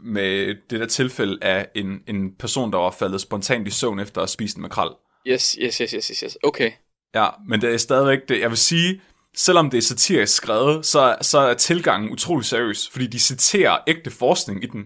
med 0.00 0.54
det 0.70 0.80
der 0.80 0.86
tilfælde 0.86 1.38
af 1.42 1.68
en, 1.74 2.00
en 2.06 2.34
person, 2.38 2.72
der 2.72 2.78
var 2.78 2.90
faldet 2.90 3.20
spontant 3.20 3.68
i 3.68 3.70
søvn 3.70 4.00
efter 4.00 4.20
at 4.20 4.30
spist 4.30 4.56
en 4.56 4.62
makrel. 4.62 4.90
Yes, 5.26 5.56
yes, 5.60 5.76
yes, 5.76 5.90
yes, 5.90 6.06
yes, 6.06 6.18
yes. 6.18 6.38
Okay. 6.42 6.70
Ja, 7.14 7.28
men 7.48 7.60
det 7.60 7.74
er 7.74 7.76
stadigvæk 7.76 8.18
det. 8.28 8.40
Jeg 8.40 8.50
vil 8.50 8.58
sige, 8.58 9.00
selvom 9.36 9.70
det 9.70 9.78
er 9.78 9.82
satirisk 9.82 10.34
skrevet, 10.34 10.86
så, 10.86 11.16
så 11.20 11.38
er 11.38 11.54
tilgangen 11.54 12.12
utrolig 12.12 12.44
seriøs, 12.44 12.88
fordi 12.88 13.06
de 13.06 13.18
citerer 13.18 13.78
ægte 13.86 14.10
forskning 14.10 14.64
i 14.64 14.66
den. 14.66 14.84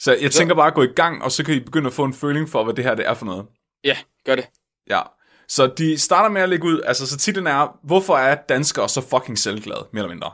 Så 0.00 0.16
jeg 0.20 0.30
tænker 0.30 0.54
bare 0.54 0.66
at 0.66 0.74
gå 0.74 0.82
i 0.82 0.92
gang, 0.96 1.22
og 1.22 1.32
så 1.32 1.44
kan 1.44 1.54
I 1.54 1.60
begynde 1.60 1.86
at 1.86 1.92
få 1.92 2.04
en 2.04 2.14
føling 2.14 2.48
for, 2.48 2.64
hvad 2.64 2.74
det 2.74 2.84
her 2.84 2.94
det 2.94 3.06
er 3.06 3.14
for 3.14 3.26
noget. 3.26 3.46
Ja, 3.84 3.96
gør 4.24 4.34
det. 4.36 4.46
Ja. 4.90 5.02
Så 5.48 5.66
de 5.66 5.98
starter 5.98 6.28
med 6.30 6.42
at 6.42 6.48
lægge 6.48 6.64
ud, 6.64 6.80
altså 6.84 7.06
så 7.06 7.16
titlen 7.16 7.46
er, 7.46 7.78
hvorfor 7.82 8.16
er 8.16 8.34
danskere 8.34 8.88
så 8.88 9.00
fucking 9.00 9.38
selvglade, 9.38 9.88
mere 9.92 10.04
eller 10.04 10.14
mindre. 10.14 10.32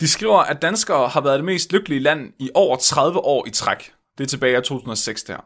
De 0.00 0.08
skriver, 0.08 0.38
at 0.38 0.62
danskere 0.62 1.08
har 1.08 1.20
været 1.20 1.38
det 1.38 1.44
mest 1.44 1.72
lykkelige 1.72 2.00
land 2.00 2.32
i 2.38 2.50
over 2.54 2.76
30 2.76 3.18
år 3.18 3.46
i 3.46 3.50
træk. 3.50 3.92
Det 4.18 4.24
er 4.24 4.28
tilbage 4.28 4.58
i 4.58 4.62
2006 4.62 5.22
der. 5.22 5.44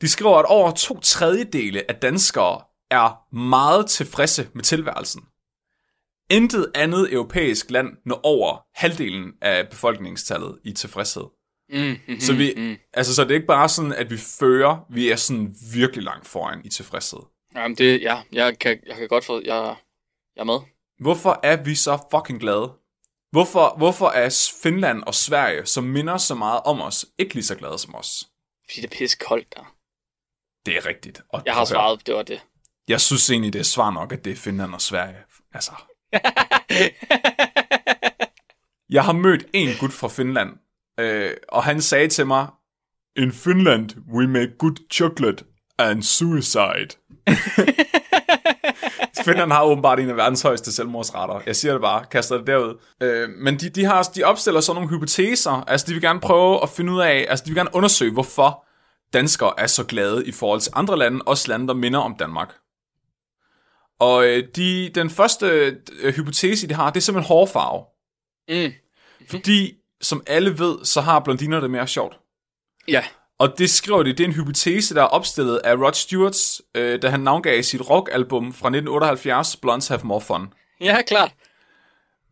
De 0.00 0.08
skriver, 0.08 0.38
at 0.38 0.44
over 0.44 0.70
to 0.70 1.00
tredjedele 1.00 1.90
af 1.90 1.96
danskere 1.96 2.60
er 2.90 3.34
meget 3.36 3.86
tilfredse 3.86 4.48
med 4.54 4.62
tilværelsen. 4.62 5.22
Intet 6.30 6.70
andet 6.74 7.12
europæisk 7.12 7.70
land 7.70 7.88
når 8.06 8.20
over 8.22 8.66
halvdelen 8.74 9.32
af 9.42 9.68
befolkningstallet 9.68 10.58
i 10.64 10.72
tilfredshed. 10.72 11.24
Mm, 11.68 11.78
mm-hmm, 11.78 12.20
Så, 12.20 12.34
vi, 12.34 12.52
mm. 12.56 12.76
altså, 12.92 13.14
så 13.14 13.22
det 13.22 13.30
er 13.30 13.34
ikke 13.34 13.46
bare 13.46 13.68
sådan, 13.68 13.92
at 13.92 14.10
vi 14.10 14.16
fører, 14.16 14.86
vi 14.90 15.10
er 15.10 15.16
sådan 15.16 15.54
virkelig 15.74 16.04
langt 16.04 16.26
foran 16.26 16.60
i 16.64 16.68
tilfredshed. 16.68 17.18
Jamen 17.54 17.78
det, 17.78 18.02
ja, 18.02 18.22
jeg 18.32 18.58
kan, 18.58 18.80
jeg 18.86 18.96
kan 18.96 19.08
godt 19.08 19.24
få, 19.24 19.40
jeg, 19.44 19.76
jeg 20.36 20.40
er 20.40 20.44
med. 20.44 20.58
Hvorfor 21.00 21.40
er 21.42 21.56
vi 21.56 21.74
så 21.74 21.98
fucking 22.10 22.40
glade? 22.40 22.72
Hvorfor, 23.30 23.74
hvorfor 23.76 24.08
er 24.08 24.52
Finland 24.62 25.02
og 25.02 25.14
Sverige, 25.14 25.66
som 25.66 25.84
minder 25.84 26.16
så 26.16 26.34
meget 26.34 26.60
om 26.64 26.80
os, 26.80 27.06
ikke 27.18 27.34
lige 27.34 27.44
så 27.44 27.54
glade 27.54 27.78
som 27.78 27.94
os? 27.94 28.28
Fordi 28.70 28.80
det 28.80 28.92
er 28.92 28.96
pisse 28.98 29.16
koldt 29.20 29.54
der. 29.54 29.74
Det 30.66 30.76
er 30.76 30.86
rigtigt. 30.86 31.20
Og 31.28 31.42
Jeg 31.46 31.54
har 31.54 31.64
svaret, 31.64 32.06
det 32.06 32.14
var 32.14 32.22
det. 32.22 32.40
Jeg 32.88 33.00
synes 33.00 33.30
egentlig, 33.30 33.52
det 33.52 33.58
er 33.58 33.62
svar 33.64 33.90
nok, 33.90 34.12
at 34.12 34.24
det 34.24 34.32
er 34.32 34.36
Finland 34.36 34.74
og 34.74 34.80
Sverige. 34.80 35.18
Altså. 35.52 35.72
Jeg 38.90 39.04
har 39.04 39.12
mødt 39.12 39.46
en 39.52 39.68
gut 39.80 39.92
fra 39.92 40.08
Finland, 40.08 40.50
øh, 41.00 41.30
og 41.48 41.64
han 41.64 41.80
sagde 41.80 42.08
til 42.08 42.26
mig, 42.26 42.46
In 43.16 43.32
Finland, 43.32 43.90
we 44.14 44.26
make 44.26 44.52
good 44.58 44.76
chocolate 44.92 45.44
and 45.78 46.02
suicide. 46.02 46.88
Finland 49.24 49.52
har 49.52 49.64
åbenbart 49.64 50.00
en 50.00 50.10
af 50.10 50.16
verdens 50.16 50.42
højeste 50.42 50.72
selvmordsrater. 50.72 51.40
Jeg 51.46 51.56
siger 51.56 51.72
det 51.72 51.80
bare, 51.80 52.04
kaster 52.10 52.36
det 52.36 52.46
derud. 52.46 52.80
Øh, 53.02 53.28
men 53.28 53.60
de, 53.60 53.68
de, 53.68 53.84
har, 53.84 54.02
de 54.02 54.24
opstiller 54.24 54.60
sådan 54.60 54.82
nogle 54.82 54.96
hypoteser. 54.96 55.50
Altså, 55.50 55.86
de 55.86 55.92
vil 55.92 56.02
gerne 56.02 56.20
prøve 56.20 56.62
at 56.62 56.68
finde 56.68 56.92
ud 56.92 57.00
af, 57.00 57.26
altså, 57.28 57.44
de 57.44 57.50
vil 57.50 57.56
gerne 57.56 57.74
undersøge, 57.74 58.12
hvorfor 58.12 58.64
danskere 59.12 59.52
er 59.58 59.66
så 59.66 59.84
glade 59.84 60.26
i 60.26 60.32
forhold 60.32 60.60
til 60.60 60.72
andre 60.74 60.98
lande, 60.98 61.22
også 61.26 61.48
lande, 61.48 61.68
der 61.68 61.74
minder 61.74 62.00
om 62.00 62.16
Danmark. 62.18 62.54
Og 64.00 64.26
øh, 64.26 64.42
de, 64.56 64.90
den 64.94 65.10
første 65.10 65.46
øh, 66.02 66.14
hypotese, 66.14 66.68
de 66.68 66.74
har, 66.74 66.90
det 66.90 66.96
er 66.96 67.00
simpelthen 67.00 67.28
hårfarve. 67.28 67.84
Mm. 68.48 68.72
Fordi, 69.30 69.72
som 70.02 70.22
alle 70.26 70.58
ved, 70.58 70.84
så 70.84 71.00
har 71.00 71.20
blondiner 71.20 71.60
det 71.60 71.70
mere 71.70 71.86
sjovt. 71.88 72.18
Ja, 72.88 73.04
Og 73.38 73.58
det 73.58 73.70
skriver 73.70 74.02
de, 74.02 74.10
det 74.12 74.20
er 74.20 74.24
en 74.24 74.32
hypotese, 74.34 74.94
der 74.94 75.02
er 75.02 75.06
opstillet 75.06 75.56
af 75.56 75.74
Rod 75.74 75.92
Stewart, 75.92 76.60
øh, 76.74 77.02
da 77.02 77.08
han 77.08 77.20
navngav 77.20 77.62
sit 77.62 77.90
rockalbum 77.90 78.52
fra 78.52 78.68
1978, 78.68 79.56
Blondes 79.56 79.88
Have 79.88 80.00
More 80.04 80.20
Fun. 80.20 80.52
ja, 80.80 81.02
klart. 81.02 81.34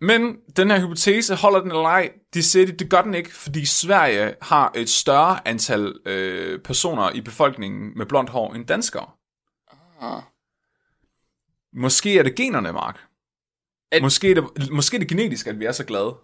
Men 0.00 0.36
den 0.56 0.70
her 0.70 0.80
hypotese, 0.80 1.34
holder 1.34 1.60
den 1.60 1.70
eller 1.70 1.82
ej, 1.84 2.12
de 2.34 2.42
siger, 2.42 2.66
det, 2.66 2.78
det 2.78 2.90
gør 2.90 3.02
den 3.02 3.14
ikke, 3.14 3.34
fordi 3.34 3.64
Sverige 3.66 4.34
har 4.42 4.72
et 4.74 4.90
større 4.90 5.48
antal 5.48 5.94
øh, 6.06 6.58
personer 6.60 7.10
i 7.10 7.20
befolkningen 7.20 7.98
med 7.98 8.06
blondt 8.06 8.30
hår 8.30 8.54
end 8.54 8.66
danskere. 8.66 9.06
Ah. 10.00 10.22
Måske 11.72 12.18
er 12.18 12.22
det 12.22 12.34
generne, 12.34 12.72
Mark. 12.72 13.00
At- 13.92 14.02
Måske 14.02 14.30
er, 14.30 14.34
det, 14.34 14.70
måske 14.70 14.96
er 14.96 14.98
det 14.98 15.08
genetisk, 15.08 15.46
at 15.46 15.60
vi 15.60 15.64
er 15.64 15.72
så 15.72 15.84
glade. 15.84 16.14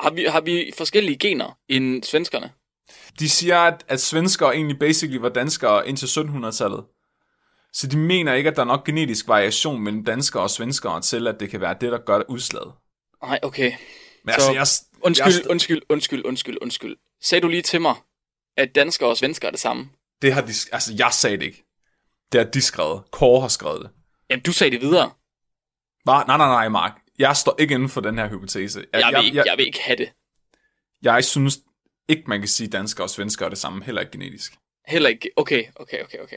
Har 0.00 0.10
vi, 0.10 0.24
har 0.24 0.40
vi 0.40 0.72
forskellige 0.78 1.18
gener 1.18 1.58
end 1.68 2.02
svenskerne? 2.02 2.50
De 3.18 3.28
siger, 3.28 3.58
at, 3.58 3.84
at 3.88 4.00
svenskere 4.00 4.54
egentlig 4.54 4.78
basically 4.78 5.20
var 5.20 5.28
danskere 5.28 5.88
indtil 5.88 6.06
1700-tallet. 6.06 6.84
Så 7.72 7.86
de 7.86 7.96
mener 7.98 8.34
ikke, 8.34 8.50
at 8.50 8.56
der 8.56 8.62
er 8.62 8.66
nok 8.66 8.86
genetisk 8.86 9.28
variation 9.28 9.80
mellem 9.82 10.04
danskere 10.04 10.42
og 10.42 10.50
svenskere 10.50 11.00
til, 11.00 11.26
at 11.26 11.40
det 11.40 11.50
kan 11.50 11.60
være 11.60 11.76
det, 11.80 11.92
der 11.92 11.98
gør 11.98 12.16
det 12.18 12.26
udslaget. 12.28 12.72
Nej, 13.22 13.38
okay. 13.42 13.72
Men 14.24 14.32
altså, 14.34 14.46
Så- 14.46 14.52
jeg, 14.52 14.66
Undskyld, 15.02 15.34
jeg, 15.34 15.50
undskyld, 15.50 15.82
undskyld, 15.88 16.24
undskyld, 16.24 16.56
undskyld. 16.62 16.96
Sagde 17.22 17.42
du 17.42 17.48
lige 17.48 17.62
til 17.62 17.80
mig, 17.80 17.94
at 18.56 18.74
danskere 18.74 19.08
og 19.08 19.16
svenskere 19.16 19.46
er 19.48 19.50
det 19.50 19.60
samme? 19.60 19.88
det 20.22 20.32
har 20.34 20.40
de, 20.40 20.52
altså, 20.72 20.94
jeg 20.98 21.12
sagde 21.12 21.36
det 21.36 21.44
ikke. 21.44 21.64
Det 22.32 22.40
har 22.40 22.50
de 22.50 22.60
skrevet. 22.62 23.02
Kåre 23.10 23.40
har 23.40 23.48
skrevet 23.48 23.80
det. 23.82 23.90
Jamen, 24.30 24.42
du 24.42 24.52
sagde 24.52 24.70
det 24.70 24.80
videre. 24.80 25.10
Var, 26.04 26.24
nej, 26.26 26.36
nej, 26.36 26.46
nej, 26.48 26.68
Mark. 26.68 27.00
Jeg 27.18 27.36
står 27.36 27.54
ikke 27.58 27.74
inden 27.74 27.88
for 27.88 28.00
den 28.00 28.18
her 28.18 28.28
hypotese. 28.28 28.84
Jeg, 28.92 29.00
jeg, 29.00 29.12
vil, 29.18 29.24
ikke, 29.26 29.36
jeg, 29.38 29.46
jeg 29.46 29.58
vil 29.58 29.66
ikke 29.66 29.80
have 29.82 29.96
det. 29.96 30.12
jeg 31.02 31.24
synes 31.24 31.58
ikke, 32.08 32.22
man 32.26 32.40
kan 32.40 32.48
sige, 32.48 32.66
at 32.66 32.72
danskere 32.72 33.04
og 33.04 33.10
svenskere 33.10 33.46
er 33.46 33.50
det 33.50 33.58
samme, 33.58 33.84
heller 33.84 34.00
ikke 34.00 34.12
genetisk. 34.12 34.54
Heller 34.86 35.08
ikke. 35.08 35.30
Okay, 35.36 35.64
okay, 35.76 36.02
okay, 36.04 36.18
okay. 36.18 36.36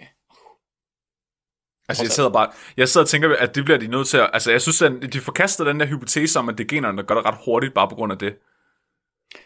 Altså, 1.89 2.03
jeg 2.03 2.11
sidder 2.11 2.29
bare, 2.29 2.51
jeg 2.77 2.89
sidder 2.89 3.05
og 3.05 3.09
tænker, 3.09 3.35
at 3.35 3.55
det 3.55 3.65
bliver 3.65 3.77
de 3.77 3.87
nødt 3.87 4.07
til 4.07 4.17
at, 4.17 4.29
altså, 4.33 4.51
jeg 4.51 4.61
synes, 4.61 4.81
at 4.81 5.13
de 5.13 5.21
forkaster 5.21 5.63
den 5.63 5.79
der 5.79 5.85
hypotese 5.85 6.39
om, 6.39 6.49
at 6.49 6.57
det 6.57 6.63
er 6.63 6.67
generne, 6.67 6.97
der 6.97 7.03
gør 7.03 7.15
det 7.15 7.25
ret 7.25 7.37
hurtigt, 7.45 7.73
bare 7.73 7.89
på 7.89 7.95
grund 7.95 8.11
af 8.11 8.19
det. 8.19 8.35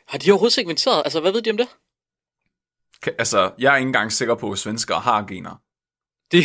Har 0.07 0.17
de 0.17 0.31
overhovedet 0.31 0.53
segmenteret? 0.53 1.01
Altså, 1.05 1.19
hvad 1.21 1.31
ved 1.31 1.41
de 1.41 1.49
om 1.51 1.57
det? 1.57 1.67
Kan- 3.01 3.13
Altså, 3.19 3.51
jeg 3.57 3.73
er 3.73 3.77
ikke 3.77 3.87
engang 3.87 4.11
sikker 4.11 4.35
på, 4.35 4.51
at 4.51 4.57
svenskere 4.57 4.99
har 4.99 5.21
gener. 5.23 5.61
det... 6.31 6.43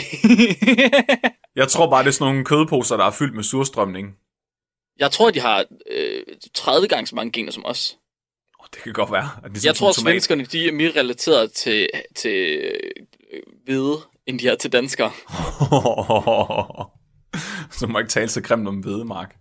Jeg 1.57 1.68
tror 1.68 1.91
bare, 1.91 2.03
det 2.03 2.09
er 2.09 2.12
sådan 2.12 2.32
nogle 2.32 2.45
kødposer, 2.45 2.97
der 2.97 3.05
er 3.05 3.11
fyldt 3.11 3.34
med 3.34 3.43
surstrømning. 3.43 4.16
Jeg 4.99 5.12
tror, 5.12 5.30
de 5.30 5.40
har 5.40 5.64
øh, 5.90 6.22
30 6.55 6.88
gange 6.88 7.07
så 7.07 7.14
mange 7.14 7.32
gener 7.32 7.53
som 7.53 7.66
os. 7.66 7.99
Oh, 8.59 8.66
det 8.74 8.82
kan 8.82 8.92
godt 8.92 9.12
være. 9.12 9.30
At 9.44 9.51
det 9.51 9.64
er 9.64 9.68
Jeg 9.68 9.76
tror, 9.76 9.88
at 9.88 9.94
svenskerne 9.94 10.44
de 10.44 10.68
er 10.68 10.72
mere 10.72 10.90
relateret 10.97 11.53
til, 11.53 11.88
til 12.14 12.59
øh, 12.59 13.42
hvide, 13.64 13.99
end 14.26 14.38
de 14.38 14.49
er 14.49 14.55
til 14.55 14.72
danskere. 14.72 15.12
Så 17.70 17.86
må 17.86 17.99
ikke 17.99 18.11
tale 18.11 18.28
så 18.28 18.42
grimt 18.42 18.68
om 18.68 18.80
hvedemark. 18.80 19.36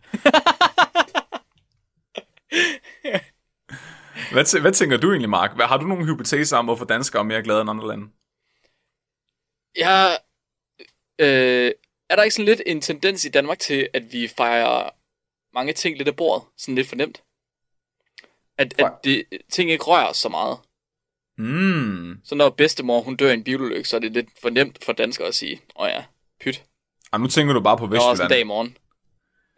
hvad, 4.31 4.45
tæ- 4.45 4.59
hvad 4.59 4.71
tænker 4.71 4.97
du 4.97 5.11
egentlig, 5.11 5.29
Mark? 5.29 5.55
Hvad, 5.55 5.65
har 5.65 5.77
du 5.77 5.85
nogle 5.85 6.05
hypoteser 6.05 6.57
om, 6.57 6.65
hvorfor 6.65 6.85
danskere 6.85 7.19
er 7.19 7.23
mere 7.23 7.43
glade 7.43 7.61
end 7.61 7.69
andre 7.69 7.87
lande? 7.87 8.07
Jeg, 9.77 10.17
øh, 11.19 11.71
er 12.09 12.15
der 12.15 12.23
ikke 12.23 12.35
sådan 12.35 12.45
lidt 12.45 12.61
en 12.65 12.81
tendens 12.81 13.25
i 13.25 13.29
Danmark 13.29 13.59
til, 13.59 13.89
at 13.93 14.03
vi 14.11 14.27
fejrer 14.37 14.89
mange 15.55 15.73
ting 15.73 15.97
lidt 15.97 16.07
af 16.07 16.15
bordet? 16.15 16.47
Sådan 16.57 16.75
lidt 16.75 16.87
for 16.87 16.95
nemt? 16.95 17.23
At, 18.57 18.81
at 18.81 18.91
det, 19.03 19.23
ting 19.51 19.71
ikke 19.71 19.83
rører 19.83 20.13
så 20.13 20.29
meget. 20.29 20.57
Mm. 21.37 22.19
Så 22.23 22.35
når 22.35 22.49
bedstemor 22.49 23.01
hun 23.01 23.15
dør 23.15 23.29
i 23.31 23.33
en 23.33 23.43
bilulykke, 23.43 23.89
så 23.89 23.95
er 23.95 23.99
det 23.99 24.11
lidt 24.13 24.29
for 24.41 24.49
nemt 24.49 24.85
for 24.85 24.93
danskere 24.93 25.27
at 25.27 25.35
sige, 25.35 25.61
åh 25.79 25.87
ja, 25.87 26.03
pyt, 26.41 26.63
Og 27.11 27.19
nu 27.21 27.27
tænker 27.27 27.53
du 27.53 27.59
bare 27.59 27.77
på 27.77 27.87
der 27.87 27.95
er 27.99 28.01
også 28.01 28.23
en 28.23 28.29
dag 28.29 28.37
i 28.37 28.41
Vestjylland. 28.41 28.47
morgen. 28.47 28.77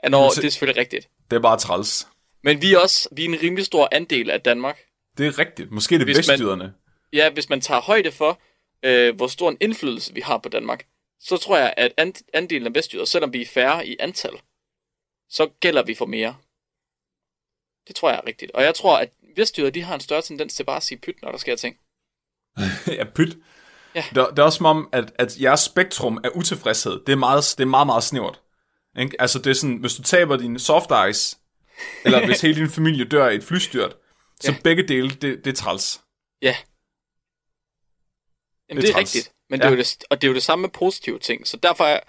Ja, 0.04 0.10
når, 0.10 0.30
det 0.30 0.46
er 0.46 0.50
selvfølgelig 0.50 0.82
rigtigt. 0.82 1.10
Det 1.32 1.38
er 1.38 1.42
bare 1.42 1.58
træls. 1.60 2.08
Men 2.44 2.62
vi 2.62 2.74
er 2.74 2.78
også 2.80 3.10
vi 3.12 3.26
er 3.26 3.30
en 3.30 3.42
rimelig 3.44 3.66
stor 3.66 3.90
andel 3.92 4.30
af 4.30 4.42
Danmark. 4.42 4.80
Det 5.18 5.28
er 5.28 5.40
rigtigt. 5.40 5.72
Måske 5.72 5.96
er 5.96 6.00
det 6.00 6.08
Hvis 6.08 6.28
man- 6.28 6.34
vestjyderne. 6.34 6.74
Ja, 7.14 7.30
hvis 7.30 7.50
man 7.50 7.62
tager 7.62 7.82
højde 7.82 8.12
for, 8.12 8.40
øh, 8.84 9.16
hvor 9.16 9.28
stor 9.28 9.50
en 9.50 9.58
indflydelse 9.62 10.14
vi 10.14 10.22
har 10.22 10.38
på 10.38 10.50
Danmark, 10.50 10.86
så 11.20 11.38
tror 11.38 11.58
jeg, 11.58 11.74
at 11.78 11.94
and- 11.98 12.30
andelen 12.34 12.68
af 12.68 12.76
vestjyder, 12.76 13.06
selvom 13.06 13.34
vi 13.34 13.42
er 13.42 13.46
færre 13.46 13.88
i 13.88 13.96
antal, 14.00 14.32
så 15.30 15.50
gælder 15.60 15.84
vi 15.84 15.96
for 15.96 16.06
mere. 16.06 16.36
Det 17.88 17.96
tror 17.96 18.10
jeg 18.10 18.18
er 18.18 18.28
rigtigt. 18.28 18.52
Og 18.52 18.64
jeg 18.64 18.76
tror, 18.76 18.98
at 18.98 19.10
vestjyder, 19.36 19.70
de 19.70 19.82
har 19.84 19.96
en 19.96 20.02
større 20.02 20.22
tendens 20.22 20.54
til 20.56 20.64
bare 20.64 20.78
at 20.78 20.84
sige 20.84 20.98
pyt, 20.98 21.22
når 21.22 21.32
der 21.32 21.38
sker 21.38 21.56
ting. 21.56 21.78
ja, 22.98 23.04
pyt. 23.16 23.38
Ja. 23.96 24.04
Det, 24.10 24.16
det 24.32 24.40
er 24.40 24.44
også 24.44 24.58
som 24.58 24.66
om, 24.66 24.90
at, 24.92 25.12
at 25.20 25.38
jeres 25.42 25.60
spektrum 25.60 26.20
af 26.24 26.30
utilfredshed, 26.36 27.06
det 27.06 27.12
er 27.12 27.16
meget, 27.18 27.56
det 27.58 27.64
er 27.64 27.68
meget, 27.68 27.88
meget 27.88 28.04
snævert. 28.04 28.42
Ikke? 29.00 29.22
Altså, 29.22 29.40
det 29.40 29.50
er 29.50 29.54
sådan, 29.54 29.78
hvis 29.78 29.96
du 29.96 30.02
taber 30.04 30.38
din 30.38 30.60
soft 30.60 30.90
ice, 31.10 31.38
eller 32.06 32.26
hvis 32.26 32.42
hele 32.42 32.56
din 32.56 32.70
familie 32.70 33.06
dør 33.06 33.30
i 33.30 33.36
et 33.36 33.44
flystyrt, 33.44 33.96
så 34.42 34.52
Ja. 34.52 34.58
begge 34.64 34.88
dele, 34.88 35.10
det, 35.10 35.46
det 35.46 35.48
er 35.48 35.56
træls. 35.56 36.02
Ja. 36.42 36.56
Jamen, 38.70 38.82
Det 38.82 38.88
det 38.88 38.90
er 38.90 38.90
er, 38.90 38.94
træls. 38.94 39.16
rigtigt. 39.16 39.34
Men 39.50 39.60
Ja. 39.60 39.66
det 39.66 39.72
er 39.74 39.76
jo 39.76 39.78
det, 39.84 40.04
og 40.10 40.22
det 40.22 40.28
er 40.28 40.32
jo 40.32 40.36
det 40.36 40.44
samme 40.44 40.62
med 40.62 40.70
positive 40.70 41.20
ting. 41.20 41.48
Så 41.48 41.58
derfor 41.58 41.84
er... 41.84 42.00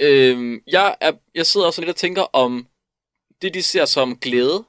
Øh, 0.00 0.60
jeg, 0.66 0.96
er, 1.00 1.12
jeg 1.34 1.46
sidder 1.46 1.66
også 1.66 1.80
lidt 1.80 1.90
og 1.90 1.96
tænker 1.96 2.22
om 2.22 2.66
det, 3.42 3.54
de 3.54 3.62
ser 3.62 3.84
som 3.84 4.16
glæde, 4.16 4.64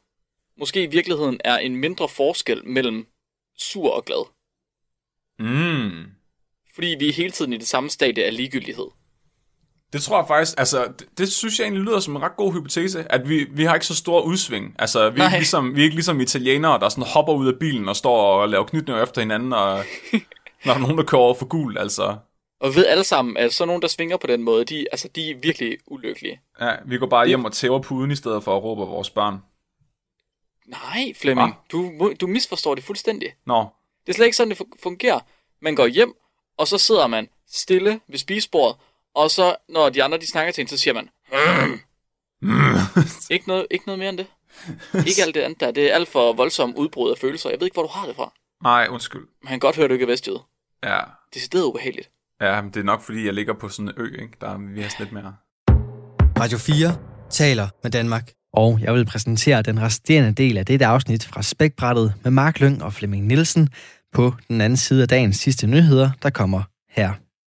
måske 0.58 0.84
i 0.84 0.88
virkeligheden 0.88 1.42
er 1.44 1.58
en 1.58 1.76
mindre 1.76 2.10
forskel 2.10 2.68
mellem 2.68 3.08
sur 3.58 3.92
og 3.92 4.06
glad. 4.06 4.26
Mm. 5.40 6.06
Fordi 6.76 6.96
vi 7.00 7.10
er 7.10 7.14
hele 7.14 7.32
tiden 7.32 7.54
i 7.54 7.58
det 7.58 7.68
samme 7.68 7.90
stadie 7.90 8.26
af 8.26 8.36
ligegyldighed. 8.36 8.88
Det 9.94 10.04
tror 10.04 10.18
jeg 10.18 10.28
faktisk, 10.28 10.54
altså, 10.58 10.94
det, 11.00 11.08
det 11.18 11.32
synes 11.32 11.60
jeg 11.60 11.66
egentlig 11.66 11.84
lyder 11.84 12.00
som 12.00 12.16
en 12.16 12.22
ret 12.22 12.36
god 12.38 12.54
hypotese, 12.54 13.12
at 13.12 13.30
vi, 13.30 13.44
vi 13.52 13.64
har 13.64 13.74
ikke 13.74 13.86
så 13.86 13.96
store 13.96 14.26
udsving. 14.26 14.76
Altså, 14.80 15.10
vi 15.10 15.16
er, 15.16 15.18
Nej. 15.18 15.28
ikke 15.28 15.38
ligesom, 15.38 15.76
vi 15.76 15.80
er 15.80 15.84
ikke 15.84 15.96
ligesom 15.96 16.20
italienere, 16.20 16.80
der 16.80 16.90
sådan 16.90 17.04
hopper 17.04 17.34
ud 17.34 17.48
af 17.48 17.60
bilen 17.60 17.90
og 17.90 17.96
står 17.96 18.42
og 18.42 18.50
laver 18.50 18.66
knytninger 18.66 19.04
efter 19.04 19.22
hinanden, 19.22 19.54
og 19.54 19.84
når 20.66 20.74
der 20.74 20.74
er 20.74 20.80
nogen, 20.80 20.98
der 20.98 21.04
kører 21.04 21.22
over 21.22 21.34
for 21.34 21.46
gul, 21.46 21.78
altså. 21.78 22.18
Og 22.60 22.76
ved 22.76 22.86
alle 22.86 23.04
sammen, 23.04 23.38
at 23.38 23.54
sådan 23.54 23.68
nogen, 23.68 23.82
der 23.82 23.88
svinger 23.88 24.18
på 24.18 24.28
den 24.28 24.44
måde, 24.44 24.66
de, 24.66 24.88
altså, 24.92 25.08
de 25.08 25.32
er 25.32 25.36
virkelig 25.36 25.78
ulykkelige. 25.88 26.42
Ja, 26.62 26.76
vi 26.86 26.98
går 26.98 27.08
bare 27.08 27.28
hjem 27.28 27.46
og 27.46 27.54
tæver 27.54 27.80
puden 27.82 28.12
i 28.12 28.16
stedet 28.16 28.44
for 28.44 28.58
at 28.58 28.64
råbe 28.64 28.82
vores 28.82 29.10
børn. 29.10 29.38
Nej, 30.66 31.14
Flemming, 31.16 31.56
du, 31.72 32.14
du 32.22 32.28
misforstår 32.28 32.76
det 32.76 32.84
fuldstændig. 32.84 33.34
Nå, 33.46 33.66
Det 34.06 34.12
er 34.12 34.14
slet 34.16 34.26
ikke 34.26 34.38
sådan, 34.38 34.52
det 34.52 34.62
fu- 34.62 34.80
fungerer. 34.84 35.20
Man 35.62 35.76
går 35.76 35.88
hjem, 35.88 36.14
og 36.58 36.68
så 36.68 36.78
sidder 36.78 37.08
man 37.08 37.30
stille 37.48 38.00
ved 38.08 38.18
spisebordet, 38.18 38.78
og 39.14 39.32
så, 39.32 39.56
når 39.70 39.90
de 39.90 40.04
andre 40.04 40.18
de 40.18 40.28
snakker 40.28 40.52
til 40.54 40.62
en, 40.62 40.68
så 40.68 40.78
siger 40.78 40.94
man, 40.94 41.10
ikke, 43.36 43.48
noget, 43.48 43.68
ikke 43.72 43.86
noget 43.86 44.00
mere 44.00 44.10
end 44.10 44.18
det. 44.18 44.28
Ikke 45.08 45.22
alt 45.26 45.36
det 45.36 45.42
andet 45.42 45.60
der. 45.60 45.72
Det 45.72 45.92
er 45.92 45.96
alt 45.96 46.08
for 46.10 46.34
voldsomt 46.34 46.76
udbrud 46.78 47.12
af 47.12 47.18
følelser. 47.18 47.50
Jeg 47.50 47.60
ved 47.60 47.68
ikke, 47.68 47.74
hvor 47.76 47.84
du 47.84 47.90
har 47.90 48.08
det 48.08 48.16
fra. 48.16 48.34
nej, 48.64 48.88
undskyld. 48.92 49.28
Man 49.42 49.50
kan 49.50 49.60
godt 49.60 49.76
høre, 49.76 49.84
at 49.84 49.90
du 49.90 49.94
ikke 49.94 50.04
er 50.04 50.08
vestjyd. 50.08 50.38
Ja, 50.84 51.00
Det 51.34 51.56
er 51.56 51.64
ubehageligt. 51.64 52.10
Ja, 52.42 52.62
men 52.62 52.72
det 52.72 52.80
er 52.80 52.84
nok 52.84 53.02
fordi, 53.02 53.26
jeg 53.26 53.34
ligger 53.34 53.54
på 53.54 53.70
sådan 53.70 53.88
en 53.90 53.94
ø, 53.98 54.22
ikke? 54.22 54.34
Der 54.42 54.50
er 54.50 54.58
vi 54.58 54.82
har 54.82 54.90
sådan 54.90 55.06
lidt 55.06 55.14
mere... 55.14 55.36
Radio 56.40 56.58
4 56.58 56.96
taler 57.30 57.68
med 57.84 57.92
Danmark. 57.92 58.32
Og 58.54 58.80
jeg 58.82 58.94
vil 58.94 59.06
præsentere 59.06 59.62
den 59.62 59.82
resterende 59.82 60.34
del 60.34 60.58
af 60.58 60.66
dette 60.66 60.86
afsnit 60.86 61.26
fra 61.26 61.42
Spækbrættet 61.42 62.14
med 62.24 62.32
Mark 62.32 62.60
Lyng 62.60 62.84
og 62.84 62.94
Flemming 62.94 63.26
Nielsen 63.26 63.70
på 64.14 64.34
den 64.48 64.62
anden 64.62 64.78
side 64.78 65.02
af 65.02 65.08
dagens 65.08 65.38
sidste 65.38 65.68
nyheder, 65.68 66.10
der 66.24 66.30
kommer 66.30 66.64
her. 66.90 67.25